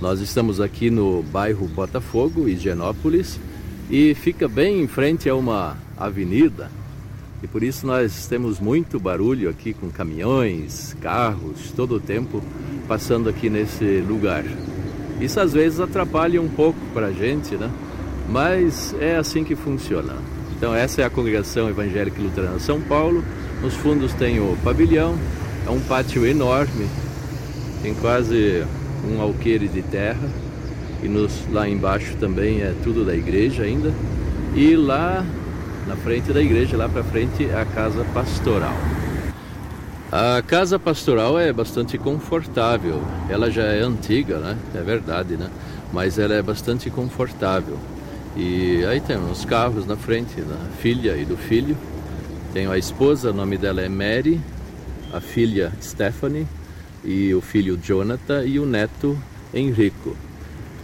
Nós 0.00 0.20
estamos 0.20 0.62
aqui 0.62 0.88
no 0.88 1.22
bairro 1.24 1.68
Botafogo, 1.68 2.48
Higienópolis, 2.48 3.38
e 3.90 4.14
fica 4.14 4.48
bem 4.48 4.80
em 4.80 4.86
frente 4.86 5.28
a 5.28 5.34
uma 5.34 5.76
avenida. 5.94 6.70
E 7.42 7.46
por 7.46 7.62
isso 7.62 7.86
nós 7.86 8.26
temos 8.26 8.58
muito 8.58 8.98
barulho 8.98 9.50
aqui 9.50 9.74
com 9.74 9.90
caminhões, 9.90 10.96
carros, 11.02 11.70
todo 11.76 11.96
o 11.96 12.00
tempo 12.00 12.42
passando 12.88 13.28
aqui 13.28 13.50
nesse 13.50 14.00
lugar. 14.00 14.42
Isso 15.20 15.38
às 15.38 15.52
vezes 15.52 15.80
atrapalha 15.80 16.40
um 16.40 16.48
pouco 16.48 16.78
para 16.94 17.08
a 17.08 17.12
gente, 17.12 17.54
né? 17.56 17.70
Mas 18.26 18.94
é 19.00 19.16
assim 19.16 19.44
que 19.44 19.54
funciona. 19.54 20.14
Então 20.56 20.74
essa 20.74 21.02
é 21.02 21.04
a 21.04 21.10
Congregação 21.10 21.68
Evangélica 21.68 22.22
Luterana 22.22 22.58
São 22.58 22.80
Paulo. 22.80 23.22
Nos 23.60 23.74
fundos 23.74 24.14
tem 24.14 24.40
o 24.40 24.56
pavilhão, 24.64 25.18
é 25.66 25.70
um 25.70 25.80
pátio 25.80 26.24
enorme, 26.24 26.88
tem 27.82 27.92
quase 27.94 28.64
um 29.08 29.20
alqueire 29.20 29.68
de 29.68 29.82
terra. 29.82 30.28
E 31.02 31.08
nos, 31.08 31.48
lá 31.50 31.68
embaixo 31.68 32.16
também 32.16 32.60
é 32.60 32.74
tudo 32.82 33.04
da 33.04 33.14
igreja 33.14 33.62
ainda. 33.62 33.92
E 34.54 34.76
lá 34.76 35.24
na 35.86 35.96
frente 35.96 36.32
da 36.32 36.40
igreja, 36.40 36.76
lá 36.76 36.88
para 36.88 37.02
frente, 37.02 37.44
é 37.44 37.60
a 37.60 37.64
casa 37.64 38.04
pastoral. 38.14 38.74
A 40.12 40.42
casa 40.42 40.78
pastoral 40.78 41.38
é 41.38 41.52
bastante 41.52 41.96
confortável. 41.98 43.02
Ela 43.28 43.50
já 43.50 43.64
é 43.64 43.80
antiga, 43.80 44.38
né? 44.38 44.56
É 44.74 44.80
verdade, 44.82 45.36
né? 45.36 45.48
Mas 45.92 46.18
ela 46.18 46.34
é 46.34 46.42
bastante 46.42 46.90
confortável. 46.90 47.76
E 48.36 48.84
aí 48.84 49.00
tem 49.00 49.16
uns 49.16 49.44
carros 49.44 49.86
na 49.86 49.96
frente 49.96 50.40
da 50.40 50.56
filha 50.80 51.16
e 51.16 51.24
do 51.24 51.36
filho. 51.36 51.76
Tenho 52.52 52.70
a 52.70 52.78
esposa, 52.78 53.30
o 53.30 53.34
nome 53.34 53.56
dela 53.56 53.80
é 53.80 53.88
Mary, 53.88 54.40
a 55.12 55.20
filha 55.20 55.72
Stephanie 55.82 56.46
e 57.04 57.34
o 57.34 57.40
filho 57.40 57.76
Jonathan 57.76 58.44
e 58.44 58.58
o 58.58 58.66
neto 58.66 59.16
Henrico. 59.52 60.16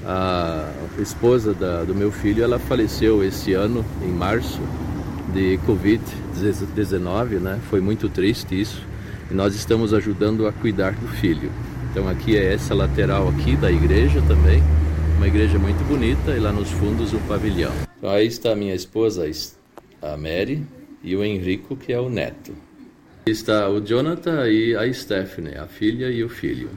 A 0.05 0.71
esposa 0.99 1.53
da, 1.53 1.83
do 1.83 1.95
meu 1.95 2.13
filho, 2.13 2.43
ela 2.43 2.59
faleceu 2.59 3.25
esse 3.25 3.53
ano, 3.55 3.85
em 4.03 4.13
março, 4.13 4.61
de 5.33 5.59
Covid-19, 5.67 7.41
né? 7.41 7.61
Foi 7.69 7.81
muito 7.81 8.09
triste 8.09 8.61
isso. 8.61 8.83
E 9.31 9.35
nós 9.35 9.55
estamos 9.55 9.93
ajudando 9.93 10.47
a 10.47 10.53
cuidar 10.53 10.93
do 10.93 11.09
filho. 11.09 11.51
Então 11.91 12.09
aqui 12.09 12.37
é 12.37 12.53
essa 12.53 12.75
lateral 12.75 13.29
aqui 13.29 13.57
da 13.57 13.73
igreja 13.73 14.23
também, 14.29 14.63
uma 15.17 15.27
igreja 15.27 15.59
muito 15.59 15.83
bonita 15.89 16.33
e 16.33 16.39
lá 16.39 16.53
nos 16.53 16.71
fundos 16.71 17.13
o 17.13 17.19
pavilhão. 17.21 17.73
Então 17.97 18.11
aí 18.11 18.27
está 18.27 18.53
a 18.53 18.57
minha 18.57 18.75
esposa, 18.75 19.29
a 20.03 20.17
Mary, 20.17 20.63
e 21.03 21.17
o 21.17 21.25
Henrico, 21.25 21.75
que 21.75 21.93
é 21.93 21.99
o 21.99 22.11
neto. 22.11 22.53
Está 23.29 23.69
o 23.69 23.81
Jonathan 23.81 24.49
e 24.49 24.77
a 24.77 24.93
Stephanie, 24.95 25.57
a 25.57 25.67
filha 25.67 26.09
e 26.09 26.23
o 26.23 26.29
filho. 26.29 26.71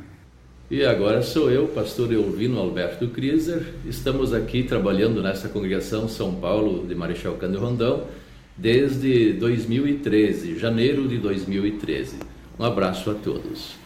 E 0.68 0.84
agora 0.84 1.22
sou 1.22 1.52
eu, 1.52 1.68
pastor 1.68 2.12
Elvino 2.12 2.58
Alberto 2.58 3.08
Kriser. 3.10 3.76
Estamos 3.86 4.34
aqui 4.34 4.64
trabalhando 4.64 5.22
nessa 5.22 5.48
congregação 5.48 6.10
São 6.10 6.42
Paulo 6.42 6.88
de 6.88 6.96
Marechal 6.96 7.38
Cândido 7.38 7.60
Rondão 7.60 8.10
desde 8.58 9.34
2013, 9.34 10.58
janeiro 10.58 11.08
de 11.08 11.20
2013. 11.20 12.18
Um 12.58 12.64
abraço 12.64 13.12
a 13.12 13.14
todos. 13.14 13.78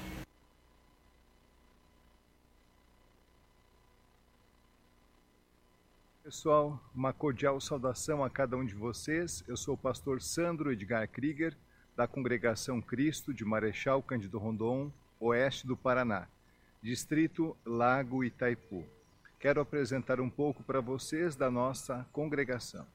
Pessoal, 6.24 6.82
uma 6.96 7.12
cordial 7.12 7.60
saudação 7.60 8.24
a 8.24 8.30
cada 8.30 8.56
um 8.56 8.64
de 8.64 8.74
vocês. 8.74 9.44
Eu 9.50 9.58
sou 9.58 9.74
o 9.74 9.78
pastor 9.78 10.22
Sandro 10.22 10.72
Edgar 10.72 11.10
Krieger, 11.10 11.58
da 11.96 12.08
Congregação 12.08 12.82
Cristo 12.82 13.34
de 13.34 13.46
Marechal 13.46 14.02
Cândido 14.02 14.38
Rondon, 14.38 14.92
oeste 15.20 15.68
do 15.68 15.78
Paraná, 15.78 16.28
distrito 16.82 17.56
Lago 17.66 18.24
Itaipu. 18.24 18.86
Quero 19.40 19.62
apresentar 19.62 20.20
um 20.20 20.30
pouco 20.30 20.64
para 20.64 20.82
vocês 20.82 21.36
da 21.36 21.52
nossa 21.52 22.06
congregação. 22.12 22.86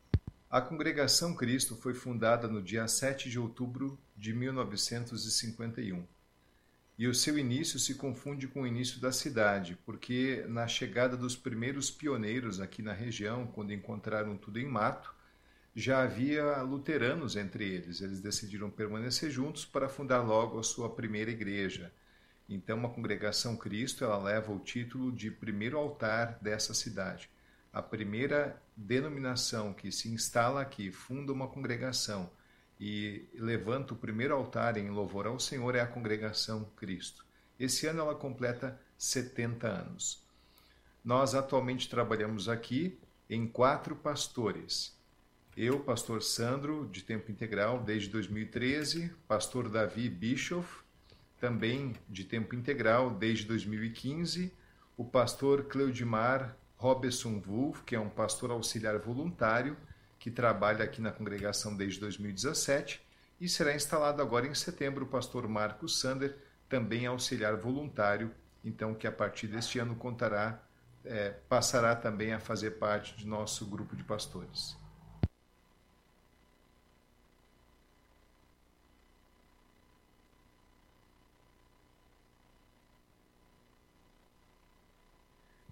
A 0.50 0.60
Congregação 0.60 1.34
Cristo 1.34 1.76
foi 1.76 1.94
fundada 1.94 2.48
no 2.48 2.62
dia 2.62 2.88
7 2.88 3.28
de 3.28 3.38
outubro 3.38 3.98
de 4.16 4.32
1951 4.32 6.02
e 6.98 7.06
o 7.06 7.14
seu 7.14 7.38
início 7.38 7.78
se 7.78 7.94
confunde 7.94 8.48
com 8.48 8.62
o 8.62 8.66
início 8.66 9.00
da 9.00 9.12
cidade, 9.12 9.78
porque 9.86 10.44
na 10.48 10.66
chegada 10.66 11.16
dos 11.16 11.36
primeiros 11.36 11.92
pioneiros 11.92 12.60
aqui 12.60 12.82
na 12.82 12.92
região, 12.92 13.46
quando 13.46 13.72
encontraram 13.72 14.36
tudo 14.36 14.58
em 14.58 14.66
mato, 14.66 15.14
já 15.78 16.02
havia 16.02 16.60
luteranos 16.62 17.36
entre 17.36 17.64
eles. 17.64 18.00
Eles 18.00 18.20
decidiram 18.20 18.68
permanecer 18.68 19.30
juntos 19.30 19.64
para 19.64 19.88
fundar 19.88 20.22
logo 20.22 20.58
a 20.58 20.62
sua 20.64 20.90
primeira 20.90 21.30
igreja. 21.30 21.92
Então, 22.48 22.84
a 22.84 22.88
congregação 22.88 23.56
Cristo 23.56 24.02
ela 24.02 24.18
leva 24.18 24.52
o 24.52 24.58
título 24.58 25.12
de 25.12 25.30
primeiro 25.30 25.78
altar 25.78 26.36
dessa 26.42 26.74
cidade. 26.74 27.30
A 27.72 27.80
primeira 27.80 28.60
denominação 28.76 29.72
que 29.72 29.92
se 29.92 30.08
instala 30.08 30.62
aqui, 30.62 30.90
funda 30.90 31.32
uma 31.32 31.46
congregação 31.46 32.28
e 32.80 33.28
levanta 33.34 33.94
o 33.94 33.96
primeiro 33.96 34.34
altar 34.34 34.76
em 34.78 34.90
louvor 34.90 35.28
ao 35.28 35.38
Senhor 35.38 35.76
é 35.76 35.80
a 35.80 35.86
congregação 35.86 36.64
Cristo. 36.76 37.24
Esse 37.58 37.86
ano 37.86 38.00
ela 38.00 38.14
completa 38.16 38.80
70 38.96 39.68
anos. 39.68 40.24
Nós 41.04 41.36
atualmente 41.36 41.88
trabalhamos 41.88 42.48
aqui 42.48 42.98
em 43.30 43.46
quatro 43.46 43.94
pastores. 43.94 44.97
Eu, 45.60 45.80
pastor 45.80 46.22
Sandro, 46.22 46.88
de 46.88 47.02
tempo 47.02 47.32
integral 47.32 47.82
desde 47.82 48.08
2013, 48.10 49.10
pastor 49.26 49.68
Davi 49.68 50.08
Bischoff, 50.08 50.84
também 51.40 51.96
de 52.08 52.22
tempo 52.22 52.54
integral 52.54 53.10
desde 53.10 53.44
2015, 53.46 54.54
o 54.96 55.04
pastor 55.04 55.64
Cleudimar 55.64 56.56
Robertson 56.76 57.40
Wolff, 57.40 57.82
que 57.82 57.96
é 57.96 57.98
um 57.98 58.08
pastor 58.08 58.52
auxiliar 58.52 59.00
voluntário, 59.00 59.76
que 60.16 60.30
trabalha 60.30 60.84
aqui 60.84 61.00
na 61.00 61.10
congregação 61.10 61.76
desde 61.76 61.98
2017, 61.98 63.04
e 63.40 63.48
será 63.48 63.74
instalado 63.74 64.22
agora 64.22 64.46
em 64.46 64.54
setembro 64.54 65.06
o 65.06 65.08
pastor 65.08 65.48
Marcos 65.48 65.98
Sander, 65.98 66.36
também 66.68 67.04
auxiliar 67.04 67.56
voluntário, 67.56 68.32
então 68.64 68.94
que 68.94 69.08
a 69.08 69.12
partir 69.12 69.48
deste 69.48 69.80
ano 69.80 69.96
contará, 69.96 70.62
é, 71.04 71.30
passará 71.48 71.96
também 71.96 72.32
a 72.32 72.38
fazer 72.38 72.78
parte 72.78 73.16
de 73.16 73.26
nosso 73.26 73.66
grupo 73.66 73.96
de 73.96 74.04
pastores. 74.04 74.77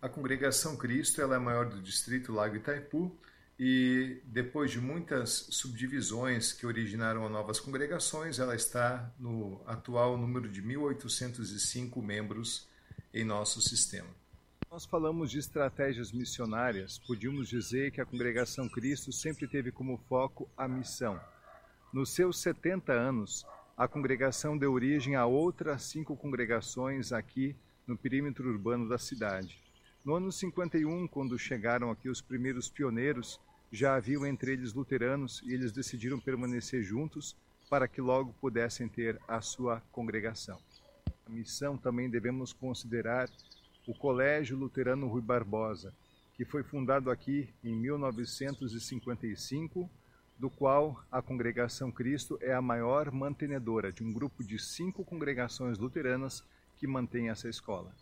A 0.01 0.11
congregação 0.11 0.77
Cristo 0.77 1.23
ela 1.23 1.35
é 1.35 1.37
a 1.39 1.41
maior 1.41 1.71
do 1.71 1.81
distrito 1.81 2.31
Lago 2.31 2.57
Itaipu 2.57 3.17
e 3.59 4.21
depois 4.27 4.71
de 4.71 4.79
muitas 4.79 5.49
subdivisões 5.51 6.53
que 6.53 6.67
originaram 6.67 7.27
novas 7.31 7.59
congregações, 7.59 8.39
ela 8.39 8.55
está 8.55 9.11
no 9.19 9.63
atual 9.67 10.19
número 10.19 10.51
de 10.51 10.63
1.805 10.63 12.03
membros 12.03 12.69
em 13.13 13.25
nosso 13.25 13.63
sistema. 13.63 14.09
Nós 14.71 14.85
falamos 14.85 15.31
de 15.31 15.39
estratégias 15.39 16.13
missionárias, 16.13 16.99
podíamos 16.99 17.49
dizer 17.49 17.91
que 17.91 18.01
a 18.01 18.05
Congregação 18.05 18.69
Cristo 18.69 19.11
sempre 19.11 19.49
teve 19.49 19.73
como 19.73 19.97
foco 19.97 20.51
a 20.55 20.69
missão. 20.69 21.19
Nos 21.91 22.11
seus 22.11 22.43
70 22.43 22.93
anos, 22.93 23.47
a 23.75 23.89
congregação 23.89 24.59
deu 24.59 24.73
origem 24.75 25.15
a 25.15 25.25
outras 25.25 25.85
cinco 25.85 26.15
congregações 26.15 27.13
aqui 27.13 27.57
no 27.87 27.97
perímetro 27.97 28.51
urbano 28.51 28.87
da 28.87 28.99
cidade. 28.99 29.66
No 30.07 30.15
ano 30.15 30.31
51, 30.31 31.09
quando 31.09 31.37
chegaram 31.37 31.91
aqui 31.91 32.09
os 32.09 32.21
primeiros 32.21 32.71
pioneiros, 32.71 33.41
já 33.73 33.97
haviam 33.97 34.25
entre 34.25 34.53
eles 34.53 34.73
luteranos 34.73 35.43
e 35.45 35.53
eles 35.53 35.73
decidiram 35.73 36.21
permanecer 36.21 36.85
juntos 36.85 37.37
para 37.69 37.89
que 37.89 38.01
logo 38.01 38.33
pudessem 38.35 38.89
ter 38.89 39.21
a 39.27 39.41
sua 39.41 39.83
congregação. 39.91 40.61
A 41.27 41.31
missão 41.31 41.77
também 41.77 42.09
devemos 42.09 42.53
considerar 42.53 43.29
o 43.85 43.93
Colégio 43.93 44.57
Luterano 44.57 45.09
Rui 45.09 45.23
Barbosa, 45.23 45.93
que 46.37 46.45
foi 46.45 46.63
fundado 46.63 47.11
aqui 47.11 47.53
em 47.65 47.75
1955, 47.75 49.91
do 50.39 50.49
qual 50.49 51.05
a 51.11 51.21
Congregação 51.21 51.91
Cristo 51.91 52.39
é 52.41 52.55
a 52.55 52.63
maior 52.63 53.11
mantenedora 53.11 53.91
de 53.91 54.05
um 54.05 54.13
grupo 54.13 54.45
de 54.45 54.57
cinco 54.57 55.05
congregações 55.05 55.79
luteranas 55.79 56.45
que 56.77 56.87
mantém 56.87 57.29
essa 57.29 57.49
escola 57.49 57.93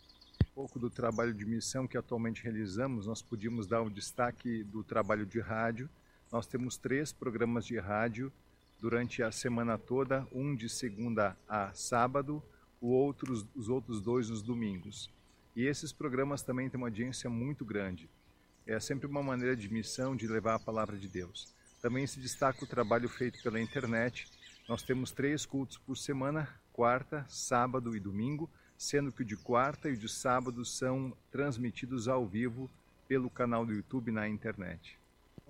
pouco 0.55 0.79
do 0.79 0.89
trabalho 0.89 1.33
de 1.33 1.45
missão 1.45 1.85
que 1.85 1.97
atualmente 1.97 2.41
realizamos, 2.41 3.05
nós 3.05 3.21
podíamos 3.21 3.67
dar 3.67 3.81
o 3.81 3.89
destaque 3.89 4.63
do 4.63 4.85
trabalho 4.85 5.25
de 5.25 5.41
rádio. 5.41 5.89
Nós 6.31 6.47
temos 6.47 6.77
três 6.77 7.11
programas 7.11 7.65
de 7.65 7.77
rádio 7.77 8.31
durante 8.79 9.21
a 9.21 9.33
semana 9.33 9.77
toda, 9.77 10.25
um 10.31 10.55
de 10.55 10.69
segunda 10.69 11.35
a 11.47 11.73
sábado, 11.73 12.41
o 12.79 12.87
outros, 12.87 13.45
os 13.53 13.67
outros 13.67 13.99
dois 13.99 14.29
nos 14.29 14.41
domingos. 14.41 15.09
E 15.57 15.65
esses 15.65 15.91
programas 15.91 16.41
também 16.41 16.69
têm 16.69 16.77
uma 16.77 16.87
audiência 16.87 17.29
muito 17.29 17.65
grande. 17.65 18.09
É 18.65 18.79
sempre 18.79 19.07
uma 19.07 19.21
maneira 19.21 19.57
de 19.57 19.71
missão 19.71 20.15
de 20.15 20.25
levar 20.25 20.55
a 20.55 20.59
palavra 20.59 20.95
de 20.95 21.09
Deus. 21.09 21.53
Também 21.81 22.07
se 22.07 22.17
destaca 22.17 22.63
o 22.63 22.67
trabalho 22.67 23.09
feito 23.09 23.43
pela 23.43 23.59
internet, 23.59 24.25
Nós 24.67 24.81
temos 24.81 25.11
três 25.11 25.45
cultos 25.45 25.77
por 25.77 25.95
semana: 25.95 26.49
quarta, 26.73 27.23
sábado 27.29 27.95
e 27.95 27.99
domingo, 27.99 28.49
sendo 28.77 29.11
que 29.11 29.21
o 29.21 29.25
de 29.25 29.37
quarta 29.37 29.89
e 29.89 29.93
o 29.93 29.97
de 29.97 30.09
sábado 30.09 30.65
são 30.65 31.15
transmitidos 31.31 32.07
ao 32.07 32.25
vivo 32.25 32.69
pelo 33.07 33.29
canal 33.29 33.65
do 33.65 33.73
YouTube 33.73 34.11
na 34.11 34.27
internet. 34.27 34.97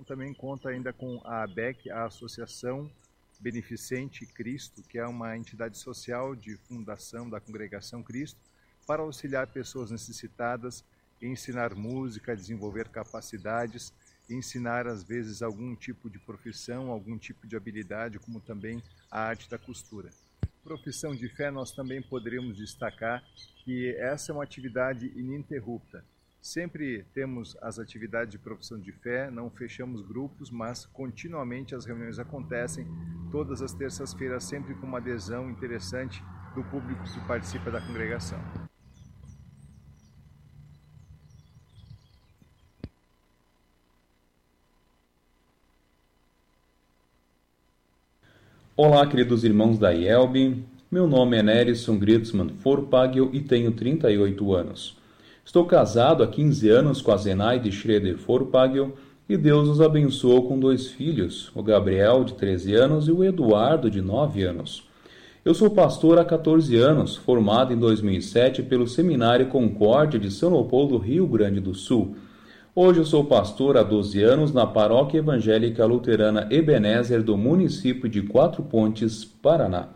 Também 0.05 0.33
conta 0.33 0.69
ainda 0.69 0.91
com 0.91 1.21
a 1.23 1.43
ABEC, 1.43 1.89
a 1.89 2.05
Associação 2.05 2.91
Beneficente 3.39 4.25
Cristo, 4.25 4.81
que 4.83 4.97
é 4.97 5.07
uma 5.07 5.37
entidade 5.37 5.77
social 5.77 6.35
de 6.35 6.57
fundação 6.57 7.29
da 7.29 7.39
Congregação 7.39 8.03
Cristo, 8.03 8.39
para 8.85 9.01
auxiliar 9.01 9.47
pessoas 9.47 9.91
necessitadas, 9.91 10.83
ensinar 11.21 11.73
música, 11.73 12.35
desenvolver 12.35 12.89
capacidades, 12.89 13.93
ensinar 14.29 14.87
às 14.87 15.03
vezes 15.03 15.41
algum 15.41 15.75
tipo 15.75 16.09
de 16.09 16.19
profissão, 16.19 16.91
algum 16.91 17.17
tipo 17.17 17.47
de 17.47 17.55
habilidade, 17.55 18.19
como 18.19 18.39
também 18.39 18.83
a 19.09 19.21
arte 19.21 19.49
da 19.49 19.57
costura. 19.57 20.09
Profissão 20.65 21.13
de 21.15 21.29
fé, 21.29 21.51
nós 21.51 21.71
também 21.71 22.01
poderíamos 22.01 22.57
destacar 22.57 23.23
que 23.63 23.95
essa 23.99 24.31
é 24.31 24.33
uma 24.33 24.43
atividade 24.43 25.13
ininterrupta. 25.15 26.03
Sempre 26.41 27.05
temos 27.13 27.55
as 27.61 27.77
atividades 27.77 28.31
de 28.31 28.39
profissão 28.39 28.79
de 28.79 28.91
fé, 28.91 29.29
não 29.29 29.47
fechamos 29.47 30.01
grupos, 30.01 30.49
mas 30.49 30.83
continuamente 30.87 31.75
as 31.75 31.85
reuniões 31.85 32.17
acontecem 32.17 32.87
todas 33.31 33.61
as 33.61 33.75
terças-feiras, 33.75 34.43
sempre 34.43 34.73
com 34.73 34.87
uma 34.87 34.97
adesão 34.97 35.51
interessante 35.51 36.23
do 36.55 36.63
público 36.63 37.03
que 37.03 37.27
participa 37.27 37.69
da 37.69 37.79
congregação. 37.79 38.39
Olá, 48.77 49.07
queridos 49.07 49.45
irmãos 49.45 49.79
da 49.79 49.93
IELB. 49.93 50.57
Meu 50.91 51.07
nome 51.07 51.37
é 51.37 51.41
Nerison 51.41 51.97
Gritzmann 51.97 52.49
Forpagel 52.59 53.29
e 53.31 53.39
tenho 53.39 53.71
38 53.71 54.53
anos. 54.53 54.97
Estou 55.45 55.63
casado 55.63 56.21
há 56.21 56.27
15 56.27 56.67
anos 56.67 57.01
com 57.01 57.13
a 57.13 57.15
Zenaide 57.15 57.71
Schroeder 57.71 58.17
Forpagel 58.17 58.91
e 59.29 59.37
Deus 59.37 59.69
nos 59.69 59.79
abençoou 59.79 60.45
com 60.45 60.59
dois 60.59 60.87
filhos, 60.87 61.49
o 61.55 61.63
Gabriel, 61.63 62.25
de 62.25 62.33
13 62.33 62.75
anos, 62.75 63.07
e 63.07 63.13
o 63.13 63.23
Eduardo, 63.23 63.89
de 63.89 64.01
9 64.01 64.43
anos. 64.43 64.83
Eu 65.45 65.53
sou 65.53 65.69
pastor 65.69 66.19
há 66.19 66.25
14 66.25 66.75
anos, 66.75 67.15
formado 67.15 67.71
em 67.71 67.77
2007 67.77 68.61
pelo 68.61 68.89
Seminário 68.89 69.47
Concórdia 69.47 70.19
de 70.19 70.29
São 70.29 70.49
Leopoldo, 70.49 70.97
Rio 70.97 71.25
Grande 71.27 71.61
do 71.61 71.73
Sul. 71.73 72.17
Hoje 72.77 72.99
eu 72.99 73.05
sou 73.05 73.23
pastor 73.23 73.77
há 73.77 73.83
12 73.83 74.21
anos 74.21 74.51
na 74.51 74.67
Paróquia 74.67 75.19
Evangélica 75.19 75.85
Luterana 75.85 76.45
Ebenezer 76.51 77.23
do 77.23 77.37
município 77.37 78.09
de 78.09 78.21
Quatro 78.21 78.63
Pontes, 78.63 79.23
Paraná. 79.23 79.87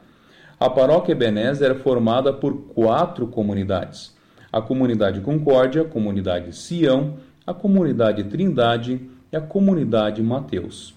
A 0.57 0.69
Paróquia 0.69 1.11
Ebenezer 1.11 1.71
é 1.71 1.75
formada 1.75 2.31
por 2.31 2.69
quatro 2.69 3.27
comunidades 3.27 4.17
a 4.49 4.61
comunidade 4.61 5.19
Concórdia, 5.19 5.81
a 5.81 5.85
comunidade 5.85 6.55
Sião, 6.55 7.15
a 7.45 7.53
comunidade 7.53 8.23
Trindade 8.23 9.01
e 9.29 9.35
a 9.35 9.41
comunidade 9.41 10.23
Mateus. 10.23 10.95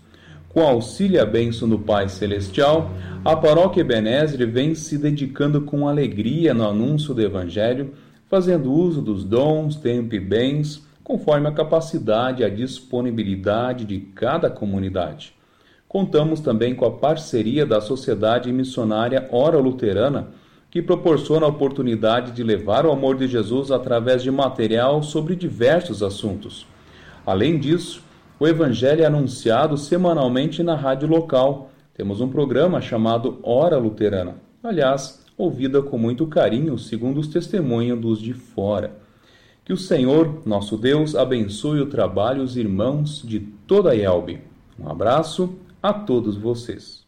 Com 0.50 0.60
auxílio 0.60 1.16
e 1.16 1.18
a 1.18 1.26
bênção 1.26 1.68
do 1.68 1.80
Pai 1.80 2.08
Celestial, 2.08 2.92
a 3.24 3.34
paróquia 3.34 3.80
Ebenezer 3.80 4.48
vem 4.48 4.76
se 4.76 4.96
dedicando 4.98 5.62
com 5.62 5.88
alegria 5.88 6.54
no 6.54 6.64
anúncio 6.64 7.12
do 7.12 7.20
Evangelho, 7.20 7.92
fazendo 8.28 8.72
uso 8.72 9.02
dos 9.02 9.24
dons, 9.24 9.74
tempo 9.74 10.14
e 10.14 10.20
bens, 10.20 10.86
conforme 11.02 11.48
a 11.48 11.52
capacidade 11.52 12.42
e 12.42 12.44
a 12.44 12.48
disponibilidade 12.48 13.84
de 13.84 13.98
cada 13.98 14.48
comunidade. 14.48 15.34
Contamos 15.88 16.40
também 16.40 16.74
com 16.74 16.86
a 16.86 16.90
parceria 16.90 17.66
da 17.66 17.80
Sociedade 17.80 18.50
Missionária 18.50 19.28
Hora 19.30 19.58
Luterana, 19.58 20.28
que 20.70 20.80
proporciona 20.80 21.44
a 21.44 21.50
oportunidade 21.50 22.32
de 22.32 22.42
levar 22.42 22.86
o 22.86 22.90
amor 22.90 23.16
de 23.16 23.28
Jesus 23.28 23.70
através 23.70 24.22
de 24.22 24.30
material 24.30 25.02
sobre 25.02 25.36
diversos 25.36 26.02
assuntos. 26.02 26.66
Além 27.26 27.58
disso, 27.58 28.02
o 28.40 28.48
Evangelho 28.48 29.02
é 29.02 29.06
anunciado 29.06 29.76
semanalmente 29.76 30.62
na 30.62 30.74
rádio 30.74 31.06
local. 31.06 31.70
Temos 31.94 32.22
um 32.22 32.28
programa 32.28 32.80
chamado 32.80 33.38
Hora 33.42 33.76
Luterana, 33.76 34.36
aliás, 34.64 35.22
ouvida 35.36 35.82
com 35.82 35.98
muito 35.98 36.26
carinho, 36.26 36.78
segundo 36.78 37.20
os 37.20 37.28
testemunhos 37.28 38.00
dos 38.00 38.18
de 38.18 38.32
fora. 38.32 39.01
Que 39.64 39.72
o 39.72 39.76
Senhor, 39.76 40.44
nosso 40.44 40.76
Deus, 40.76 41.14
abençoe 41.14 41.80
o 41.80 41.88
trabalho 41.88 42.40
e 42.40 42.44
os 42.44 42.56
irmãos 42.56 43.22
de 43.22 43.38
toda 43.38 43.92
a 43.92 43.96
Elbe. 43.96 44.42
Um 44.76 44.88
abraço 44.88 45.56
a 45.80 45.94
todos 45.94 46.36
vocês. 46.36 47.06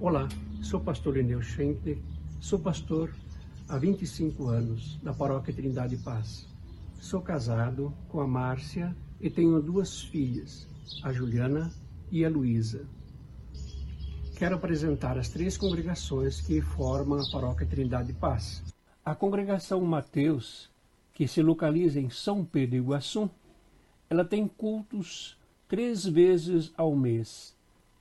Olá, 0.00 0.28
sou 0.60 0.80
pastor 0.80 1.16
Enel 1.16 1.42
Schenkler, 1.42 1.96
sou 2.40 2.58
pastor 2.58 3.14
há 3.68 3.78
25 3.78 4.48
anos 4.48 4.98
da 5.00 5.12
Paróquia 5.12 5.54
Trindade 5.54 5.96
Paz. 5.98 6.48
Sou 7.00 7.20
casado 7.20 7.94
com 8.08 8.20
a 8.20 8.26
Márcia 8.26 8.96
e 9.20 9.30
tenho 9.30 9.62
duas 9.62 10.02
filhas, 10.02 10.66
a 11.04 11.12
Juliana 11.12 11.70
e 12.10 12.24
a 12.24 12.28
Luísa. 12.28 12.84
Quero 14.36 14.56
apresentar 14.56 15.18
as 15.18 15.28
três 15.28 15.56
congregações 15.56 16.40
que 16.40 16.60
formam 16.60 17.20
a 17.20 17.30
Paróquia 17.30 17.66
Trindade 17.66 18.12
Paz. 18.12 18.62
A 19.04 19.14
congregação 19.14 19.80
Mateus, 19.82 20.68
que 21.14 21.28
se 21.28 21.42
localiza 21.42 22.00
em 22.00 22.10
São 22.10 22.44
Pedro 22.44 22.76
Iguaçu, 22.76 23.30
ela 24.10 24.24
tem 24.24 24.48
cultos 24.48 25.36
três 25.68 26.04
vezes 26.04 26.72
ao 26.76 26.94
mês, 26.96 27.54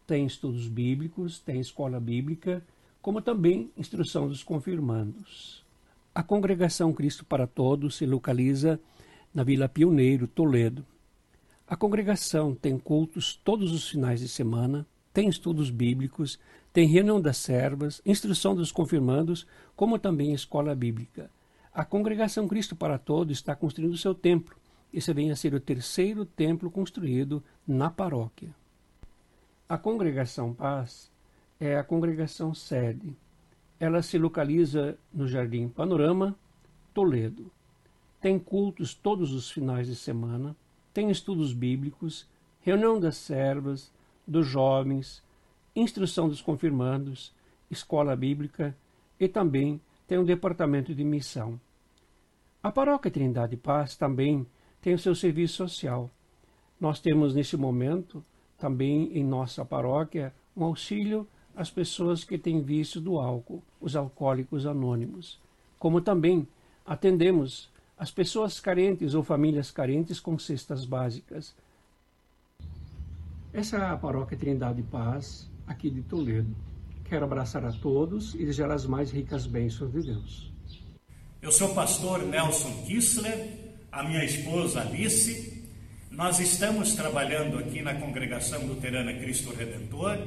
tem 0.07 0.25
estudos 0.25 0.67
bíblicos, 0.67 1.39
tem 1.39 1.59
escola 1.59 1.99
bíblica, 1.99 2.63
como 3.01 3.21
também 3.21 3.71
instrução 3.77 4.27
dos 4.27 4.43
confirmandos. 4.43 5.63
A 6.13 6.21
Congregação 6.21 6.91
Cristo 6.91 7.23
para 7.23 7.47
Todos 7.47 7.95
se 7.95 8.05
localiza 8.05 8.79
na 9.33 9.43
Vila 9.43 9.69
Pioneiro, 9.69 10.27
Toledo. 10.27 10.85
A 11.67 11.75
congregação 11.75 12.53
tem 12.53 12.77
cultos 12.77 13.39
todos 13.43 13.71
os 13.71 13.87
finais 13.87 14.19
de 14.19 14.27
semana, 14.27 14.85
tem 15.13 15.27
estudos 15.27 15.69
bíblicos, 15.69 16.39
tem 16.73 16.87
reunião 16.87 17.19
das 17.19 17.37
servas, 17.37 18.01
instrução 18.05 18.55
dos 18.55 18.71
confirmandos, 18.71 19.45
como 19.75 19.99
também 19.99 20.33
escola 20.33 20.73
bíblica. 20.73 21.29
A 21.73 21.83
Congregação 21.83 22.47
Cristo 22.47 22.75
para 22.75 22.97
Todos 22.97 23.37
está 23.37 23.55
construindo 23.55 23.97
seu 23.97 24.13
templo. 24.13 24.55
Esse 24.93 25.13
vem 25.13 25.31
a 25.31 25.35
ser 25.35 25.53
o 25.53 25.59
terceiro 25.59 26.25
templo 26.25 26.69
construído 26.69 27.43
na 27.65 27.89
paróquia. 27.89 28.53
A 29.67 29.77
congregação 29.77 30.53
Paz 30.53 31.09
é 31.59 31.77
a 31.77 31.83
congregação 31.83 32.53
sede. 32.53 33.15
Ela 33.79 34.01
se 34.01 34.17
localiza 34.17 34.97
no 35.13 35.27
Jardim 35.27 35.69
Panorama, 35.69 36.35
Toledo. 36.93 37.49
Tem 38.19 38.37
cultos 38.37 38.93
todos 38.93 39.33
os 39.33 39.49
finais 39.49 39.87
de 39.87 39.95
semana, 39.95 40.55
tem 40.93 41.09
estudos 41.09 41.53
bíblicos, 41.53 42.27
reunião 42.59 42.99
das 42.99 43.15
servas, 43.15 43.91
dos 44.27 44.47
jovens, 44.47 45.23
instrução 45.75 46.27
dos 46.27 46.41
confirmandos, 46.41 47.33
escola 47.69 48.15
bíblica 48.15 48.75
e 49.19 49.27
também 49.27 49.79
tem 50.07 50.17
um 50.17 50.25
departamento 50.25 50.93
de 50.93 51.03
missão. 51.03 51.59
A 52.61 52.71
Paróquia 52.71 53.09
Trindade 53.09 53.57
Paz 53.57 53.95
também 53.95 54.45
tem 54.81 54.93
o 54.93 54.99
seu 54.99 55.15
serviço 55.15 55.55
social. 55.55 56.09
Nós 56.79 56.99
temos 56.99 57.33
nesse 57.33 57.55
momento 57.55 58.23
também 58.57 59.11
em 59.17 59.23
nossa 59.23 59.65
paróquia 59.65 60.33
um 60.55 60.63
auxílio 60.63 61.27
às 61.55 61.69
pessoas 61.69 62.23
que 62.23 62.37
têm 62.37 62.61
vício 62.61 63.01
do 63.01 63.19
álcool, 63.19 63.63
os 63.79 63.95
alcoólicos 63.95 64.65
anônimos. 64.65 65.39
Como 65.79 66.01
também 66.01 66.47
atendemos 66.85 67.71
as 67.97 68.11
pessoas 68.11 68.59
carentes 68.59 69.13
ou 69.13 69.23
famílias 69.23 69.69
carentes 69.69 70.19
com 70.19 70.37
cestas 70.37 70.85
básicas. 70.85 71.55
Essa 73.53 73.77
é 73.77 73.81
a 73.81 73.97
paróquia 73.97 74.37
Trindade 74.37 74.81
Paz, 74.83 75.49
aqui 75.67 75.89
de 75.89 76.01
Toledo. 76.03 76.55
Quero 77.03 77.25
abraçar 77.25 77.65
a 77.65 77.71
todos 77.71 78.33
e 78.35 78.39
desejar 78.39 78.71
as 78.71 78.85
mais 78.85 79.11
ricas 79.11 79.45
bênçãos 79.45 79.91
de 79.91 80.01
Deus. 80.03 80.51
Eu 81.41 81.51
sou 81.51 81.71
o 81.71 81.75
pastor 81.75 82.23
Nelson 82.23 82.71
Kissler, 82.85 83.49
a 83.91 84.03
minha 84.03 84.23
esposa 84.23 84.81
Alice 84.81 85.61
nós 86.11 86.41
estamos 86.41 86.93
trabalhando 86.93 87.57
aqui 87.57 87.81
na 87.81 87.95
Congregação 87.95 88.67
Luterana 88.67 89.13
Cristo 89.13 89.55
Redentor 89.55 90.19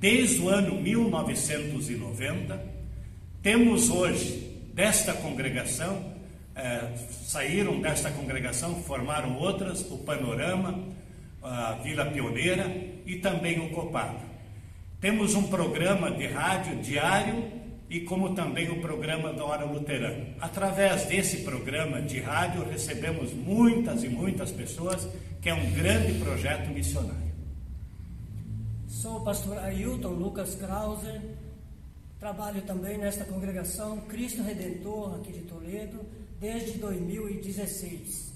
desde 0.00 0.40
o 0.40 0.48
ano 0.48 0.74
1990. 0.80 2.60
Temos 3.40 3.90
hoje 3.90 4.60
desta 4.74 5.14
congregação, 5.14 6.12
eh, 6.56 6.94
saíram 7.24 7.80
desta 7.80 8.10
congregação, 8.10 8.82
formaram 8.82 9.38
outras, 9.38 9.88
o 9.88 9.98
Panorama, 9.98 10.82
a 11.44 11.74
Vila 11.74 12.06
Pioneira 12.06 12.66
e 13.04 13.16
também 13.16 13.60
o 13.60 13.70
Copado. 13.70 14.18
Temos 15.00 15.34
um 15.34 15.42
programa 15.48 16.10
de 16.10 16.26
rádio 16.26 16.80
diário 16.80 17.44
e 17.90 18.00
como 18.00 18.34
também 18.34 18.70
o 18.70 18.80
programa 18.80 19.32
da 19.34 19.44
Hora 19.44 19.66
Luterana. 19.66 20.26
Através 20.40 21.04
desse 21.04 21.42
programa 21.42 22.00
de 22.00 22.18
rádio 22.18 22.64
recebemos 22.64 23.32
muitas 23.34 24.02
e 24.02 24.08
muitas 24.08 24.50
pessoas, 24.50 25.06
que 25.42 25.50
é 25.50 25.54
um 25.54 25.70
grande 25.72 26.14
projeto 26.14 26.70
missionário. 26.70 27.34
Sou 28.88 29.18
o 29.18 29.24
pastor 29.24 29.58
Ailton 29.58 30.08
Lucas 30.08 30.54
Krauser. 30.54 31.20
Trabalho 32.18 32.62
também 32.62 32.96
nesta 32.96 33.24
congregação 33.24 33.98
Cristo 34.08 34.42
Redentor 34.42 35.16
aqui 35.16 35.30
de 35.30 35.40
Toledo 35.40 36.00
desde 36.40 36.78
2016. 36.78 38.33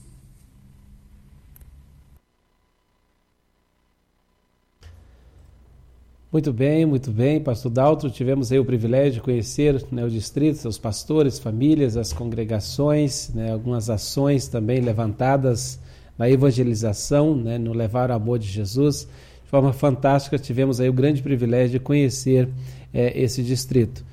Muito 6.31 6.53
bem, 6.53 6.85
muito 6.85 7.11
bem, 7.11 7.41
pastor 7.41 7.73
Daltro. 7.73 8.11
Tivemos 8.11 8.53
aí 8.53 8.59
o 8.59 8.65
privilégio 8.65 9.15
de 9.15 9.21
conhecer 9.23 9.83
né, 9.91 10.05
o 10.05 10.11
distrito, 10.11 10.59
seus 10.59 10.77
pastores, 10.77 11.39
famílias, 11.39 11.97
as 11.97 12.13
congregações, 12.13 13.31
né, 13.35 13.51
algumas 13.51 13.89
ações 13.89 14.47
também 14.47 14.83
levantadas 14.83 15.81
na 16.19 16.29
evangelização, 16.29 17.35
né, 17.35 17.57
no 17.57 17.73
levar 17.73 18.11
o 18.11 18.13
amor 18.13 18.39
de 18.39 18.47
Jesus. 18.47 19.09
De 19.43 19.49
forma 19.49 19.73
fantástica, 19.73 20.39
tivemos 20.39 20.83
aí 20.83 20.89
o 20.91 20.93
grande 20.93 21.23
privilégio 21.23 21.71
de 21.71 21.81
conhecer 21.81 22.47
é, 22.93 23.19
esse 23.19 23.43
distrito. 23.43 24.05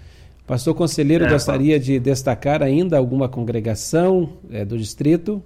Pastor 0.47 0.74
Conselheiro, 0.74 1.26
é, 1.26 1.30
gostaria 1.30 1.78
de 1.78 1.99
destacar 1.99 2.63
ainda 2.63 2.97
alguma 2.97 3.28
congregação 3.28 4.30
é, 4.49 4.63
do 4.63 4.78
distrito? 4.78 5.43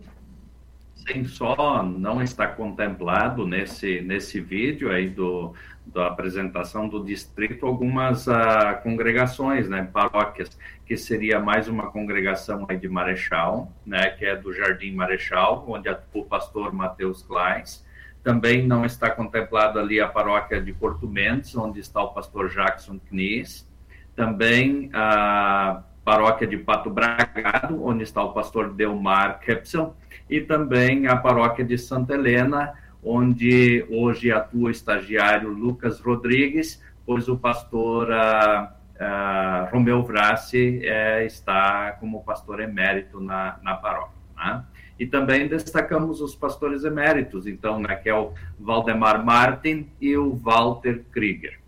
Sim, 1.08 1.24
só 1.26 1.82
não 1.84 2.22
está 2.22 2.48
contemplado 2.48 3.48
nesse, 3.48 4.02
nesse 4.02 4.40
vídeo 4.40 4.92
aí 4.92 5.10
do, 5.10 5.54
da 5.86 6.08
apresentação 6.08 6.88
do 6.88 7.04
distrito 7.04 7.66
algumas 7.66 8.28
uh, 8.28 8.82
congregações, 8.84 9.68
né, 9.68 9.88
paróquias, 9.92 10.58
que 10.86 10.98
seria 10.98 11.40
mais 11.40 11.68
uma 11.68 11.92
congregação 11.92 12.66
aí 12.70 12.78
de 12.78 12.88
Marechal, 12.88 13.72
né, 13.86 14.10
que 14.12 14.26
é 14.26 14.36
do 14.36 14.54
Jardim 14.54 14.92
Marechal, 14.94 15.66
onde 15.68 15.90
atua 15.90 16.22
o 16.22 16.26
pastor 16.26 16.74
Mateus 16.74 17.24
Kleins. 17.24 17.84
Também 18.24 18.68
não 18.68 18.86
está 18.86 19.10
contemplado 19.10 19.80
ali 19.80 20.00
a 20.00 20.08
paróquia 20.08 20.62
de 20.62 20.74
Porto 20.74 21.08
Mendes, 21.08 21.56
onde 21.56 21.80
está 21.80 22.04
o 22.04 22.14
pastor 22.14 22.50
Jackson 22.50 23.00
Knies. 23.10 23.68
Também 24.16 24.90
a 24.94 25.82
paróquia 26.10 26.48
de 26.48 26.58
Pato 26.58 26.90
Bragado, 26.90 27.86
onde 27.86 28.02
está 28.02 28.24
o 28.24 28.34
pastor 28.34 28.74
Delmar 28.74 29.40
Kepsel. 29.42 29.96
E 30.28 30.42
também 30.42 31.06
a 31.06 31.16
paróquia 31.16 31.64
de 31.64 31.78
Santa 31.78 32.16
Helena, 32.16 32.74
onde 33.04 33.86
hoje 33.92 34.32
atua 34.32 34.70
o 34.70 34.72
estagiário 34.72 35.50
Lucas 35.50 36.00
Rodrigues, 36.00 36.84
pois 37.06 37.30
o 37.30 37.38
pastor 37.38 38.10
uh, 38.10 38.64
uh, 38.96 39.72
Romeu 39.72 40.02
Vrassi 40.02 40.82
uh, 40.82 41.22
está 41.28 41.92
como 42.00 42.24
pastor 42.24 42.60
emérito 42.60 43.20
na, 43.20 43.60
na 43.62 43.76
paróquia. 43.76 44.18
Né? 44.36 44.64
E 44.98 45.06
também 45.06 45.48
destacamos 45.48 46.22
os 46.22 46.34
pastores 46.34 46.86
eméritos, 46.86 47.46
então, 47.46 47.80
né, 47.80 47.96
que 47.98 48.10
é 48.10 48.16
o 48.16 48.34
Valdemar 48.60 49.24
Martin 49.24 49.92
e 50.02 50.18
o 50.18 50.36
Walter 50.36 51.04
Krieger. 51.12 51.60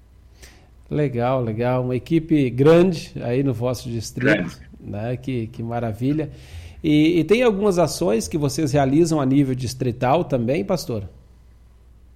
Legal, 0.91 1.41
legal. 1.41 1.85
Uma 1.85 1.95
equipe 1.95 2.49
grande 2.49 3.13
aí 3.23 3.43
no 3.43 3.53
vosso 3.53 3.89
distrito, 3.89 4.59
né? 4.77 5.15
Que, 5.15 5.47
que 5.47 5.63
maravilha. 5.63 6.29
E, 6.83 7.19
e 7.19 7.23
tem 7.23 7.43
algumas 7.43 7.79
ações 7.79 8.27
que 8.27 8.37
vocês 8.37 8.73
realizam 8.73 9.21
a 9.21 9.25
nível 9.25 9.55
distrital 9.55 10.25
também, 10.25 10.65
pastor? 10.65 11.07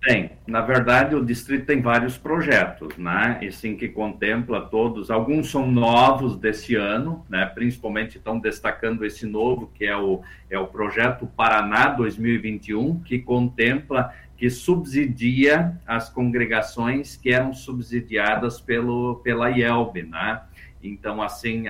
Tem. 0.05 0.31
Na 0.45 0.61
verdade, 0.61 1.15
o 1.15 1.25
distrito 1.25 1.65
tem 1.65 1.81
vários 1.81 2.17
projetos, 2.17 2.95
né? 2.97 3.39
E 3.41 3.51
sim 3.51 3.75
que 3.75 3.87
contempla 3.87 4.61
todos. 4.61 5.09
Alguns 5.09 5.49
são 5.49 5.65
novos 5.71 6.37
desse 6.37 6.75
ano, 6.75 7.25
né? 7.27 7.45
Principalmente 7.45 8.17
estão 8.17 8.37
destacando 8.37 9.03
esse 9.03 9.25
novo, 9.25 9.71
que 9.73 9.85
é 9.85 9.97
o, 9.97 10.21
é 10.49 10.59
o 10.59 10.67
projeto 10.67 11.25
Paraná 11.25 11.87
2021, 11.87 12.99
que 12.99 13.17
contempla, 13.17 14.13
que 14.37 14.49
subsidia 14.49 15.79
as 15.87 16.09
congregações 16.09 17.15
que 17.15 17.31
eram 17.31 17.53
subsidiadas 17.53 18.59
pelo, 18.59 19.15
pela 19.17 19.49
IELB, 19.49 20.03
né? 20.03 20.41
Então, 20.83 21.21
assim, 21.21 21.65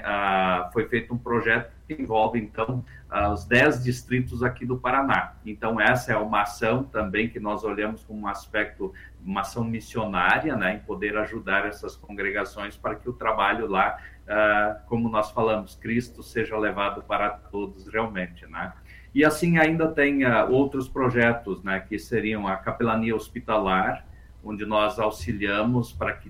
foi 0.74 0.88
feito 0.88 1.14
um 1.14 1.18
projeto 1.18 1.72
que 1.88 1.94
envolve, 1.94 2.40
então, 2.40 2.84
os 3.32 3.46
10 3.46 3.84
distritos 3.84 4.44
aqui 4.44 4.66
do 4.66 4.78
Paraná. 4.78 5.36
Então, 5.46 5.80
essa 5.80 6.12
é 6.12 6.18
uma 6.18 6.42
ação 6.42 6.84
também 6.84 7.30
que 7.30 7.40
nós 7.40 7.64
olhamos 7.64 8.04
como 8.04 8.22
um 8.22 8.28
aspecto, 8.28 8.94
uma 9.24 9.42
ação 9.42 9.64
missionária, 9.64 10.58
né, 10.58 10.76
em 10.76 10.80
poder 10.80 11.16
ajudar 11.18 11.66
essas 11.66 11.96
congregações 11.96 12.76
para 12.76 12.96
que 12.96 13.08
o 13.10 13.14
trabalho 13.14 13.68
lá, 13.68 13.98
ah, 14.28 14.82
como 14.88 15.08
nós 15.08 15.32
falamos, 15.32 15.76
Cristo 15.76 16.22
seja 16.22 16.58
levado 16.58 17.02
para 17.04 17.30
todos 17.30 17.88
realmente, 17.88 18.46
né. 18.48 18.74
E 19.16 19.24
assim 19.24 19.58
ainda 19.58 19.88
tem 19.88 20.26
ah, 20.26 20.44
outros 20.44 20.90
projetos, 20.90 21.64
né, 21.64 21.80
que 21.80 21.98
seriam 21.98 22.46
a 22.46 22.58
capelania 22.58 23.16
hospitalar, 23.16 24.06
onde 24.44 24.66
nós 24.66 25.00
auxiliamos 25.00 25.94
para 25.94 26.12
que 26.12 26.30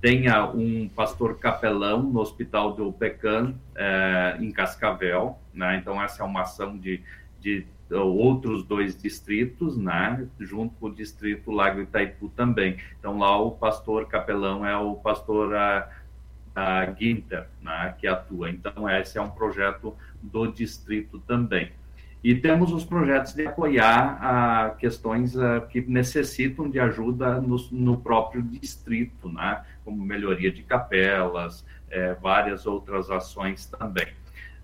tenha 0.00 0.46
um 0.50 0.86
pastor 0.88 1.38
capelão 1.38 2.02
no 2.02 2.20
Hospital 2.20 2.74
do 2.74 2.92
Pecan, 2.92 3.54
eh, 3.74 4.36
em 4.38 4.52
Cascavel. 4.52 5.36
Né? 5.52 5.78
Então, 5.78 6.00
essa 6.00 6.22
é 6.22 6.26
uma 6.26 6.42
ação 6.42 6.78
de, 6.78 7.02
de 7.40 7.66
outros 7.90 8.62
dois 8.62 8.96
distritos, 8.96 9.76
né? 9.76 10.28
junto 10.38 10.76
com 10.76 10.86
o 10.86 10.94
distrito 10.94 11.50
Lago 11.50 11.80
Itaipu 11.80 12.28
também. 12.28 12.76
Então, 13.00 13.18
lá 13.18 13.36
o 13.40 13.50
pastor 13.50 14.06
capelão 14.06 14.64
é 14.64 14.76
o 14.76 14.94
pastor 14.94 15.56
a, 15.56 15.90
a 16.54 16.86
Ginter, 16.92 17.48
né? 17.60 17.96
que 17.98 18.06
atua. 18.06 18.48
Então, 18.48 18.88
esse 18.88 19.18
é 19.18 19.22
um 19.22 19.30
projeto 19.30 19.96
do 20.22 20.46
distrito 20.46 21.18
também. 21.20 21.72
E 22.22 22.34
temos 22.34 22.72
os 22.72 22.84
projetos 22.84 23.32
de 23.32 23.46
apoiar 23.46 24.18
a 24.20 24.70
questões 24.70 25.36
uh, 25.36 25.66
que 25.68 25.80
necessitam 25.82 26.68
de 26.68 26.80
ajuda 26.80 27.40
no, 27.40 27.56
no, 27.70 27.96
próprio 27.96 28.42
distrito, 28.42 29.28
né? 29.28 29.62
como 29.84 30.04
melhoria 30.04 30.50
de 30.50 30.62
capelas, 30.62 31.64
é, 31.88 32.14
várias 32.14 32.66
outras 32.66 33.10
ações 33.10 33.66
também. 33.66 34.08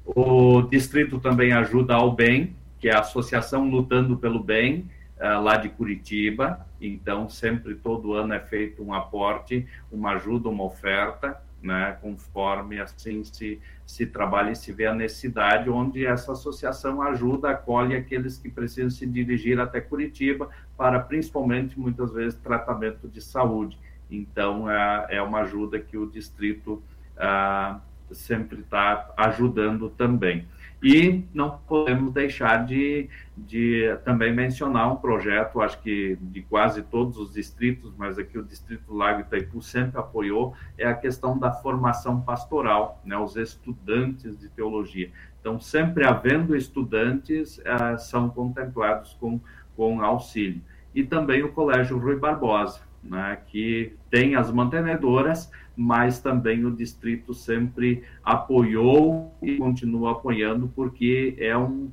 O 0.05 0.63
distrito 0.63 1.19
também 1.19 1.53
ajuda 1.53 1.95
ao 1.95 2.13
bem, 2.13 2.57
que 2.79 2.89
é 2.89 2.95
a 2.95 3.01
Associação 3.01 3.69
Lutando 3.71 4.17
pelo 4.17 4.43
Bem, 4.43 4.91
uh, 5.17 5.41
lá 5.41 5.57
de 5.57 5.69
Curitiba. 5.69 6.67
Então, 6.81 7.29
sempre, 7.29 7.77
todo 7.77 8.15
ano 8.15 8.35
é 8.35 8.41
feito 8.41 8.83
um 8.83 8.93
aporte, 8.93 9.67
uma 9.91 10.15
ajuda, 10.15 10.49
uma 10.49 10.65
oferta, 10.65 11.41
né, 11.65 11.97
conforme 12.03 12.79
assim 12.79 13.25
se, 13.25 13.59
se 13.87 14.05
trabalha 14.05 14.51
e 14.51 14.57
se 14.57 14.71
vê 14.71 14.87
a 14.87 14.95
necessidade, 14.95 15.71
onde 15.71 16.05
essa 16.05 16.33
associação 16.33 17.01
ajuda, 17.01 17.51
acolhe 17.51 17.97
aqueles 17.97 18.37
que 18.37 18.51
precisam 18.51 18.91
se 18.91 19.07
dirigir 19.07 19.59
até 19.59 19.81
Curitiba 19.81 20.51
para, 20.77 21.01
principalmente, 21.01 21.81
muitas 21.81 22.12
vezes, 22.12 22.39
tratamento 22.39 23.09
de 23.09 23.23
saúde. 23.23 23.79
Então, 24.11 24.71
é, 24.71 25.07
é 25.17 25.23
uma 25.23 25.41
ajuda 25.41 25.81
que 25.81 25.97
o 25.97 26.07
distrito 26.07 26.83
ah, 27.17 27.81
sempre 28.12 28.61
está 28.61 29.12
ajudando 29.17 29.89
também. 29.89 30.47
E 30.85 31.24
não 31.32 31.51
podemos 31.66 32.12
deixar 32.12 32.66
de, 32.66 33.09
de 33.35 33.97
também 34.05 34.35
mencionar 34.35 34.93
um 34.93 34.97
projeto, 34.97 35.62
acho 35.62 35.80
que 35.80 36.18
de 36.20 36.43
quase 36.43 36.82
todos 36.82 37.16
os 37.16 37.32
distritos, 37.32 37.95
mas 37.97 38.18
aqui 38.18 38.39
o 38.39 38.45
Distrito 38.45 38.93
Lago 38.93 39.20
Itaipu 39.20 39.62
sempre 39.62 39.99
apoiou, 39.99 40.55
é 40.76 40.87
a 40.87 40.93
questão 40.93 41.39
da 41.39 41.51
formação 41.51 42.20
pastoral, 42.20 43.01
né, 43.03 43.16
os 43.16 43.35
estudantes 43.35 44.39
de 44.39 44.51
teologia. 44.51 45.11
Então, 45.41 45.59
sempre 45.59 46.05
havendo 46.05 46.55
estudantes, 46.55 47.57
uh, 47.61 47.99
são 47.99 48.28
contemplados 48.28 49.14
com, 49.14 49.41
com 49.74 50.03
auxílio. 50.03 50.61
E 50.95 51.03
também 51.03 51.43
o 51.43 51.53
Colégio 51.53 51.97
Rui 51.97 52.16
Barbosa, 52.16 52.80
né, 53.03 53.39
que 53.47 53.95
tem 54.11 54.35
as 54.35 54.51
mantenedoras, 54.51 55.51
mas 55.77 56.20
também 56.20 56.64
o 56.64 56.70
distrito 56.70 57.35
sempre 57.35 58.03
apoiou 58.25 59.33
e 59.43 59.57
continua 59.57 60.12
apoiando, 60.12 60.70
porque 60.75 61.35
é, 61.39 61.57
um, 61.57 61.89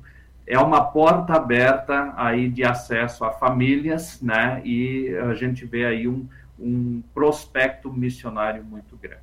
é 0.46 0.58
uma 0.58 0.82
porta 0.84 1.34
aberta 1.34 2.12
aí 2.16 2.48
de 2.48 2.64
acesso 2.64 3.24
a 3.24 3.30
famílias, 3.30 4.20
né? 4.20 4.62
E 4.64 5.14
a 5.16 5.34
gente 5.34 5.64
vê 5.64 5.84
aí 5.84 6.06
um, 6.06 6.26
um 6.58 7.02
prospecto 7.12 7.92
missionário 7.92 8.64
muito 8.64 8.96
grande. 8.96 9.20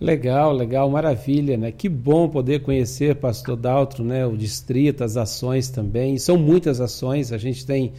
Legal, 0.00 0.52
legal, 0.52 0.88
maravilha, 0.88 1.56
né? 1.56 1.72
Que 1.72 1.88
bom 1.88 2.28
poder 2.28 2.60
conhecer, 2.60 3.16
Pastor 3.16 3.56
Daltro, 3.56 4.04
né? 4.04 4.24
O 4.24 4.36
distrito, 4.36 5.02
as 5.02 5.16
ações 5.16 5.68
também. 5.68 6.16
São 6.18 6.38
muitas 6.38 6.80
ações, 6.80 7.32
a 7.32 7.38
gente 7.38 7.66
tem 7.66 7.92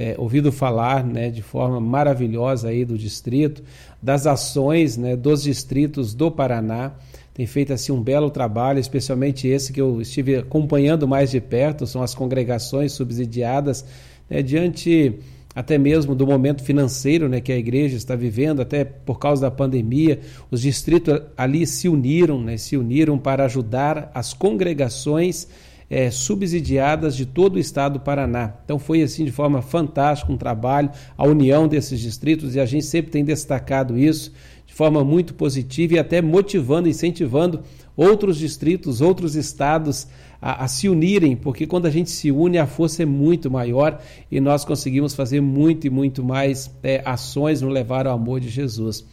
é, 0.00 0.14
ouvido 0.16 0.50
falar 0.50 1.04
né, 1.04 1.28
de 1.28 1.42
forma 1.42 1.78
maravilhosa 1.78 2.68
aí 2.68 2.86
do 2.86 2.96
distrito, 2.96 3.62
das 4.00 4.26
ações 4.26 4.96
né, 4.96 5.14
dos 5.14 5.42
distritos 5.42 6.14
do 6.14 6.30
Paraná. 6.30 6.92
Tem 7.34 7.44
feito 7.46 7.74
assim 7.74 7.92
um 7.92 8.02
belo 8.02 8.30
trabalho, 8.30 8.78
especialmente 8.78 9.46
esse 9.46 9.74
que 9.74 9.80
eu 9.80 10.00
estive 10.00 10.36
acompanhando 10.36 11.06
mais 11.06 11.30
de 11.30 11.38
perto, 11.38 11.86
são 11.86 12.02
as 12.02 12.14
congregações 12.14 12.92
subsidiadas, 12.92 13.84
né, 14.28 14.40
diante 14.42 15.18
até 15.54 15.76
mesmo 15.76 16.14
do 16.14 16.26
momento 16.26 16.64
financeiro 16.64 17.28
né, 17.28 17.38
que 17.38 17.52
a 17.52 17.58
igreja 17.58 17.94
está 17.94 18.16
vivendo, 18.16 18.62
até 18.62 18.84
por 18.84 19.18
causa 19.18 19.42
da 19.42 19.50
pandemia, 19.50 20.20
os 20.50 20.62
distritos 20.62 21.20
ali 21.36 21.66
se 21.66 21.90
uniram, 21.90 22.40
né, 22.40 22.56
se 22.56 22.74
uniram 22.74 23.18
para 23.18 23.44
ajudar 23.44 24.10
as 24.14 24.32
congregações 24.32 25.46
é, 25.90 26.08
subsidiadas 26.08 27.16
de 27.16 27.26
todo 27.26 27.56
o 27.56 27.58
estado 27.58 27.94
do 27.94 28.00
Paraná. 28.00 28.54
Então 28.64 28.78
foi 28.78 29.02
assim 29.02 29.24
de 29.24 29.32
forma 29.32 29.60
fantástica 29.60 30.32
um 30.32 30.36
trabalho, 30.36 30.88
a 31.18 31.26
união 31.26 31.66
desses 31.66 31.98
distritos, 31.98 32.54
e 32.54 32.60
a 32.60 32.64
gente 32.64 32.86
sempre 32.86 33.10
tem 33.10 33.24
destacado 33.24 33.98
isso 33.98 34.32
de 34.64 34.72
forma 34.72 35.02
muito 35.02 35.34
positiva 35.34 35.94
e 35.94 35.98
até 35.98 36.22
motivando, 36.22 36.88
incentivando 36.88 37.60
outros 37.96 38.38
distritos, 38.38 39.00
outros 39.00 39.34
estados 39.34 40.06
a, 40.40 40.64
a, 40.64 40.68
se 40.68 40.88
unirem, 40.88 41.34
porque 41.34 41.66
quando 41.66 41.86
a 41.86 41.90
gente 41.90 42.08
se 42.08 42.30
une, 42.30 42.56
a 42.56 42.68
força 42.68 43.02
é 43.02 43.06
muito 43.06 43.50
maior 43.50 44.00
e 44.30 44.40
nós 44.40 44.64
conseguimos 44.64 45.12
fazer 45.12 45.40
muito 45.40 45.88
e 45.88 45.90
muito 45.90 46.22
mais 46.22 46.70
é, 46.84 47.02
ações 47.04 47.60
no 47.60 47.68
levar 47.68 48.06
ao 48.06 48.14
amor 48.14 48.38
de 48.38 48.48
Jesus. 48.48 49.04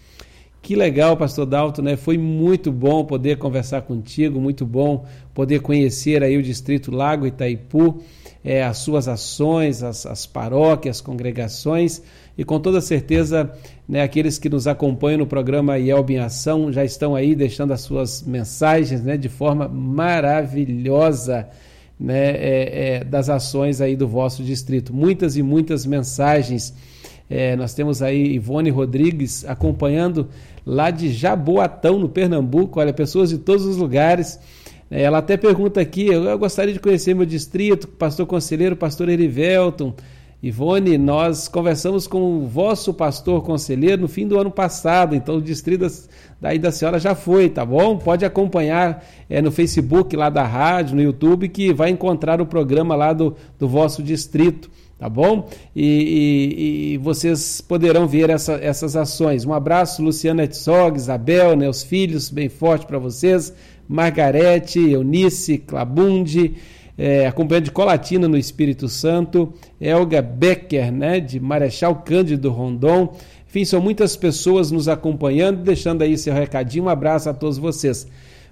Que 0.68 0.76
legal, 0.76 1.16
pastor 1.16 1.46
Dalton, 1.46 1.82
né? 1.82 1.96
Foi 1.96 2.18
muito 2.18 2.74
bom 2.74 3.06
poder 3.06 3.38
conversar 3.38 3.84
contigo, 3.84 4.42
muito 4.42 4.66
bom 4.66 5.06
poder 5.34 5.62
conhecer 5.62 6.22
aí 6.22 6.36
o 6.36 6.44
Distrito 6.44 6.92
Lago 6.92 7.26
Itaipu, 7.26 8.02
é, 8.44 8.66
as 8.66 8.80
suas 8.80 9.08
ações, 9.08 9.82
as, 9.82 10.06
as 10.06 10.26
paróquias, 10.26 10.98
as 10.98 11.02
congregações, 11.02 12.02
e 12.38 12.44
com 12.44 12.60
toda 12.60 12.82
certeza, 12.82 13.50
né, 13.88 14.02
aqueles 14.02 14.38
que 14.38 14.50
nos 14.50 14.68
acompanham 14.68 15.20
no 15.20 15.26
programa 15.26 15.80
IELB 15.80 16.16
em 16.16 16.20
Ação 16.20 16.70
já 16.70 16.84
estão 16.84 17.16
aí 17.16 17.34
deixando 17.34 17.72
as 17.72 17.80
suas 17.80 18.22
mensagens 18.24 19.02
né, 19.02 19.16
de 19.16 19.30
forma 19.30 19.70
maravilhosa 19.70 21.48
né, 21.98 22.32
é, 22.32 22.96
é, 22.98 23.04
das 23.06 23.30
ações 23.30 23.80
aí 23.80 23.96
do 23.96 24.06
vosso 24.06 24.44
distrito. 24.44 24.94
Muitas 24.94 25.38
e 25.38 25.42
muitas 25.42 25.86
mensagens. 25.86 26.74
É, 27.30 27.56
nós 27.56 27.74
temos 27.74 28.02
aí 28.02 28.36
Ivone 28.36 28.70
Rodrigues 28.70 29.44
acompanhando 29.46 30.30
lá 30.66 30.90
de 30.90 31.12
Jaboatão, 31.12 32.00
no 32.00 32.08
Pernambuco. 32.08 32.80
Olha, 32.80 32.94
pessoas 32.94 33.30
de 33.30 33.38
todos 33.38 33.66
os 33.66 33.78
lugares. 33.78 34.40
É, 34.90 35.02
ela 35.02 35.18
até 35.18 35.36
pergunta 35.36 35.82
aqui: 35.82 36.08
eu 36.08 36.38
gostaria 36.38 36.74
de 36.74 36.80
conhecer 36.80 37.14
meu 37.14 37.26
distrito, 37.26 37.88
pastor 37.88 38.26
conselheiro, 38.26 38.76
pastor 38.76 39.10
Erivelton. 39.10 39.94
Ivone, 40.42 41.00
nós 41.00 41.48
conversamos 41.48 42.06
com 42.06 42.38
o 42.38 42.46
vosso 42.46 42.94
pastor 42.94 43.42
conselheiro 43.42 44.04
no 44.04 44.08
fim 44.08 44.28
do 44.28 44.40
ano 44.40 44.52
passado, 44.52 45.16
então 45.16 45.38
o 45.38 45.42
distrito 45.42 45.88
daí 46.40 46.60
da 46.60 46.72
senhora 46.72 47.00
já 47.00 47.16
foi, 47.16 47.50
tá 47.50 47.66
bom? 47.66 47.98
Pode 47.98 48.24
acompanhar 48.24 49.04
é, 49.28 49.42
no 49.42 49.52
Facebook 49.52 50.16
lá 50.16 50.30
da 50.30 50.44
rádio, 50.44 50.96
no 50.96 51.02
YouTube, 51.02 51.50
que 51.50 51.74
vai 51.74 51.90
encontrar 51.90 52.40
o 52.40 52.46
programa 52.46 52.96
lá 52.96 53.14
do, 53.14 53.36
do 53.58 53.68
vosso 53.68 54.04
distrito 54.04 54.70
tá 54.98 55.08
bom? 55.08 55.48
E, 55.76 55.86
e, 55.86 56.94
e, 56.94 56.98
vocês 56.98 57.62
poderão 57.62 58.08
ver 58.08 58.30
essa, 58.30 58.54
essas 58.54 58.96
ações. 58.96 59.46
Um 59.46 59.54
abraço, 59.54 60.02
Luciana 60.02 60.44
Etzog, 60.44 60.98
Isabel, 60.98 61.56
né, 61.56 61.70
os 61.70 61.84
filhos, 61.84 62.30
bem 62.30 62.50
forte 62.50 62.86
para 62.86 62.98
vocês. 62.98 63.54
Margarete, 63.88 64.80
Eunice, 64.80 65.60
Clabundi, 65.60 66.56
é, 66.98 67.28
acompanhando 67.28 67.66
de 67.66 67.72
Colatina 67.72 68.28
no 68.28 68.38
Espírito 68.38 68.90
Santo, 68.90 69.54
Elga 69.80 70.22
Becker, 70.22 70.92
né, 70.92 71.20
de 71.20 71.40
Marechal 71.40 71.96
Cândido 71.98 72.50
Rondon. 72.50 73.16
Enfim, 73.48 73.64
são 73.64 73.80
muitas 73.80 74.18
pessoas 74.18 74.72
nos 74.72 74.90
acompanhando, 74.90 75.64
deixando 75.64 76.02
aí 76.02 76.18
seu 76.18 76.34
recadinho. 76.34 76.86
Um 76.86 76.90
abraço 76.90 77.30
a 77.30 77.34
todos 77.34 77.58
vocês. 77.58 78.08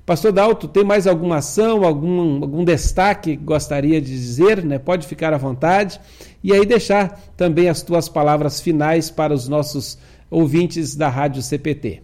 Pastor 0.05 0.31
Dalto, 0.31 0.67
tem 0.67 0.83
mais 0.83 1.07
alguma 1.07 1.37
ação, 1.37 1.83
algum, 1.83 2.43
algum 2.43 2.63
destaque 2.63 3.35
que 3.35 3.43
gostaria 3.43 3.99
de 3.99 4.11
dizer? 4.11 4.63
Né? 4.63 4.77
Pode 4.77 5.07
ficar 5.07 5.33
à 5.33 5.37
vontade. 5.37 5.99
E 6.43 6.53
aí 6.53 6.63
deixar 6.63 7.19
também 7.35 7.69
as 7.69 7.81
tuas 7.81 8.07
palavras 8.07 8.61
finais 8.61 9.09
para 9.09 9.33
os 9.33 9.47
nossos 9.47 9.99
ouvintes 10.29 10.95
da 10.95 11.09
Rádio 11.09 11.41
CPT. 11.41 12.03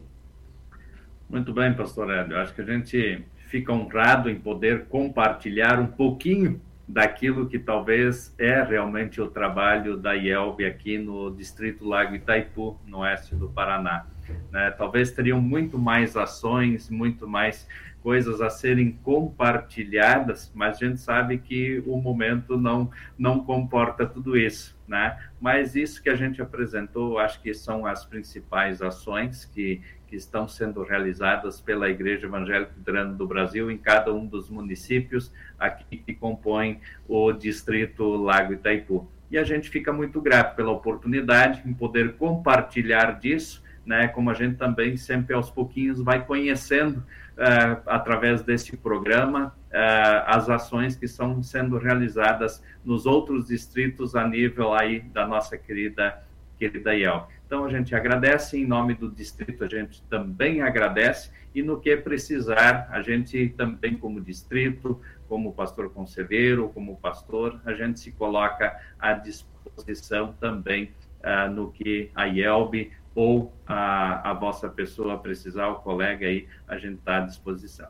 Muito 1.29 1.53
bem, 1.53 1.73
pastor 1.73 2.09
Hélio. 2.09 2.37
Acho 2.37 2.55
que 2.55 2.61
a 2.61 2.65
gente 2.65 3.23
fica 3.49 3.71
honrado 3.71 4.31
em 4.31 4.35
poder 4.35 4.85
compartilhar 4.85 5.79
um 5.79 5.85
pouquinho 5.85 6.59
daquilo 6.87 7.47
que 7.47 7.59
talvez 7.59 8.33
é 8.37 8.63
realmente 8.63 9.21
o 9.21 9.27
trabalho 9.27 9.95
da 9.95 10.13
IELB 10.13 10.65
aqui 10.65 10.97
no 10.97 11.29
Distrito 11.31 11.87
Lago 11.87 12.15
Itaipu, 12.15 12.79
no 12.85 12.99
oeste 12.99 13.35
do 13.35 13.47
Paraná. 13.47 14.07
Né? 14.51 14.71
Talvez 14.71 15.11
teriam 15.11 15.39
muito 15.39 15.77
mais 15.77 16.17
ações, 16.17 16.89
muito 16.89 17.27
mais 17.27 17.67
coisas 18.01 18.41
a 18.41 18.49
serem 18.49 18.91
compartilhadas, 19.03 20.51
mas 20.55 20.77
a 20.77 20.85
gente 20.85 20.99
sabe 20.99 21.37
que 21.37 21.83
o 21.85 21.97
momento 21.97 22.57
não 22.57 22.89
não 23.17 23.43
comporta 23.43 24.05
tudo 24.05 24.37
isso, 24.37 24.77
né? 24.87 25.17
Mas 25.39 25.75
isso 25.75 26.01
que 26.01 26.09
a 26.09 26.15
gente 26.15 26.41
apresentou, 26.41 27.19
acho 27.19 27.41
que 27.41 27.53
são 27.53 27.85
as 27.85 28.05
principais 28.05 28.81
ações 28.81 29.45
que 29.45 29.81
que 30.11 30.17
estão 30.17 30.45
sendo 30.45 30.83
realizadas 30.83 31.61
pela 31.61 31.89
Igreja 31.89 32.27
Evangélica 32.27 32.73
Luterana 32.77 33.13
do 33.13 33.25
Brasil 33.25 33.71
em 33.71 33.77
cada 33.77 34.13
um 34.13 34.25
dos 34.27 34.49
municípios 34.49 35.31
aqui 35.57 35.95
que 35.95 36.13
compõem 36.13 36.81
o 37.07 37.31
distrito 37.31 38.03
Lago 38.17 38.51
Itaipu. 38.51 39.09
E 39.31 39.37
a 39.37 39.45
gente 39.45 39.69
fica 39.69 39.93
muito 39.93 40.19
grato 40.19 40.57
pela 40.57 40.69
oportunidade 40.69 41.61
em 41.65 41.73
poder 41.73 42.17
compartilhar 42.17 43.21
disso, 43.21 43.63
né? 43.85 44.09
Como 44.09 44.29
a 44.29 44.33
gente 44.33 44.57
também 44.57 44.97
sempre 44.97 45.33
aos 45.33 45.49
pouquinhos 45.49 46.01
vai 46.01 46.25
conhecendo 46.25 47.01
uh, 47.41 47.81
através 47.87 48.43
deste 48.43 48.77
programa, 48.77 49.47
uh, 49.47 50.23
as 50.27 50.49
ações 50.49 50.95
que 50.95 51.05
estão 51.05 51.41
sendo 51.41 51.77
realizadas 51.77 52.63
nos 52.85 53.05
outros 53.05 53.47
distritos 53.47 54.15
a 54.15 54.27
nível 54.27 54.73
aí 54.73 54.99
da 54.99 55.27
nossa 55.27 55.57
querida, 55.57 56.21
querida 56.59 56.93
IEL. 56.93 57.27
Então, 57.45 57.65
a 57.65 57.69
gente 57.69 57.95
agradece, 57.95 58.57
em 58.57 58.65
nome 58.65 58.93
do 58.93 59.09
distrito, 59.09 59.63
a 59.63 59.67
gente 59.67 60.03
também 60.03 60.61
agradece, 60.61 61.31
e 61.53 61.61
no 61.61 61.79
que 61.79 61.97
precisar, 61.97 62.87
a 62.91 63.01
gente 63.01 63.49
também, 63.57 63.97
como 63.97 64.21
distrito, 64.21 65.01
como 65.27 65.53
pastor 65.53 65.89
conselheiro, 65.89 66.69
como 66.69 66.95
pastor, 66.97 67.59
a 67.65 67.73
gente 67.73 67.99
se 67.99 68.11
coloca 68.11 68.79
à 68.99 69.13
disposição 69.13 70.33
também 70.39 70.91
uh, 71.23 71.51
no 71.51 71.71
que 71.71 72.09
a 72.15 72.27
IELB 72.27 72.91
ou 73.13 73.51
a, 73.67 74.31
a 74.31 74.33
vossa 74.33 74.69
pessoa 74.69 75.17
precisar, 75.17 75.67
o 75.69 75.75
colega 75.75 76.25
aí, 76.25 76.47
a 76.67 76.77
gente 76.77 76.95
está 76.95 77.17
à 77.17 77.19
disposição. 77.21 77.87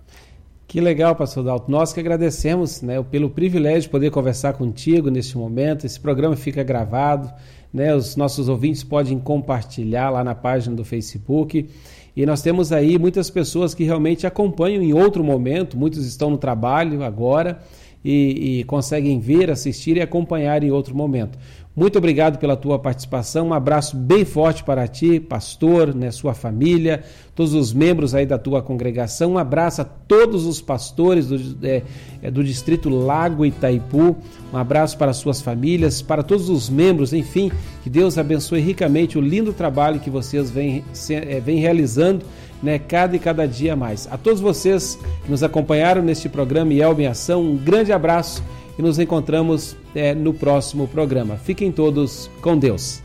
Que 0.67 0.79
legal, 0.79 1.15
pastor 1.15 1.43
Dalto. 1.43 1.69
Nós 1.69 1.91
que 1.91 1.99
agradecemos 1.99 2.81
né, 2.81 3.03
pelo 3.03 3.29
privilégio 3.29 3.81
de 3.81 3.89
poder 3.89 4.09
conversar 4.09 4.53
contigo 4.53 5.09
neste 5.09 5.37
momento. 5.37 5.85
Esse 5.85 5.99
programa 5.99 6.35
fica 6.35 6.63
gravado, 6.63 7.29
né, 7.73 7.93
os 7.93 8.15
nossos 8.15 8.47
ouvintes 8.47 8.83
podem 8.83 9.19
compartilhar 9.19 10.09
lá 10.09 10.23
na 10.23 10.33
página 10.33 10.75
do 10.75 10.85
Facebook. 10.85 11.69
E 12.15 12.25
nós 12.25 12.41
temos 12.41 12.71
aí 12.71 12.97
muitas 12.97 13.29
pessoas 13.29 13.73
que 13.73 13.83
realmente 13.83 14.25
acompanham 14.25 14.81
em 14.81 14.93
outro 14.93 15.23
momento, 15.23 15.77
muitos 15.77 16.05
estão 16.05 16.29
no 16.29 16.37
trabalho 16.37 17.03
agora 17.03 17.61
e, 18.03 18.59
e 18.59 18.63
conseguem 18.63 19.19
ver, 19.19 19.49
assistir 19.49 19.97
e 19.97 20.01
acompanhar 20.01 20.63
em 20.63 20.71
outro 20.71 20.95
momento. 20.95 21.37
Muito 21.73 21.97
obrigado 21.97 22.37
pela 22.37 22.57
tua 22.57 22.77
participação. 22.77 23.47
Um 23.47 23.53
abraço 23.53 23.95
bem 23.95 24.25
forte 24.25 24.61
para 24.61 24.85
ti, 24.89 25.21
pastor, 25.21 25.95
né, 25.95 26.11
sua 26.11 26.33
família, 26.33 27.01
todos 27.33 27.53
os 27.53 27.71
membros 27.71 28.13
aí 28.13 28.25
da 28.25 28.37
tua 28.37 28.61
congregação. 28.61 29.33
Um 29.33 29.37
abraço 29.37 29.81
a 29.81 29.85
todos 29.85 30.45
os 30.45 30.59
pastores 30.59 31.27
do, 31.27 31.65
é, 31.65 31.81
é, 32.21 32.29
do 32.29 32.43
distrito 32.43 32.89
Lago 32.89 33.45
Itaipu. 33.45 34.17
Um 34.51 34.57
abraço 34.57 34.97
para 34.97 35.13
suas 35.13 35.41
famílias, 35.41 36.01
para 36.01 36.23
todos 36.23 36.49
os 36.49 36.69
membros, 36.69 37.13
enfim, 37.13 37.49
que 37.83 37.89
Deus 37.89 38.17
abençoe 38.17 38.59
ricamente 38.59 39.17
o 39.17 39.21
lindo 39.21 39.53
trabalho 39.53 40.01
que 40.01 40.09
vocês 40.09 40.51
vêm, 40.51 40.83
é, 41.09 41.39
vêm 41.39 41.59
realizando. 41.59 42.25
Né, 42.61 42.77
cada 42.77 43.15
e 43.15 43.19
cada 43.19 43.47
dia 43.47 43.75
mais. 43.75 44.07
A 44.11 44.17
todos 44.17 44.39
vocês 44.39 44.99
que 45.23 45.31
nos 45.31 45.41
acompanharam 45.41 46.03
neste 46.03 46.29
programa 46.29 46.71
Elbe 46.71 47.03
em 47.03 47.07
Ação, 47.07 47.41
um 47.41 47.57
grande 47.57 47.91
abraço 47.91 48.43
e 48.77 48.81
nos 48.83 48.99
encontramos 48.99 49.75
é, 49.95 50.13
no 50.13 50.31
próximo 50.31 50.87
programa. 50.87 51.37
Fiquem 51.37 51.71
todos 51.71 52.29
com 52.39 52.55
Deus. 52.55 53.01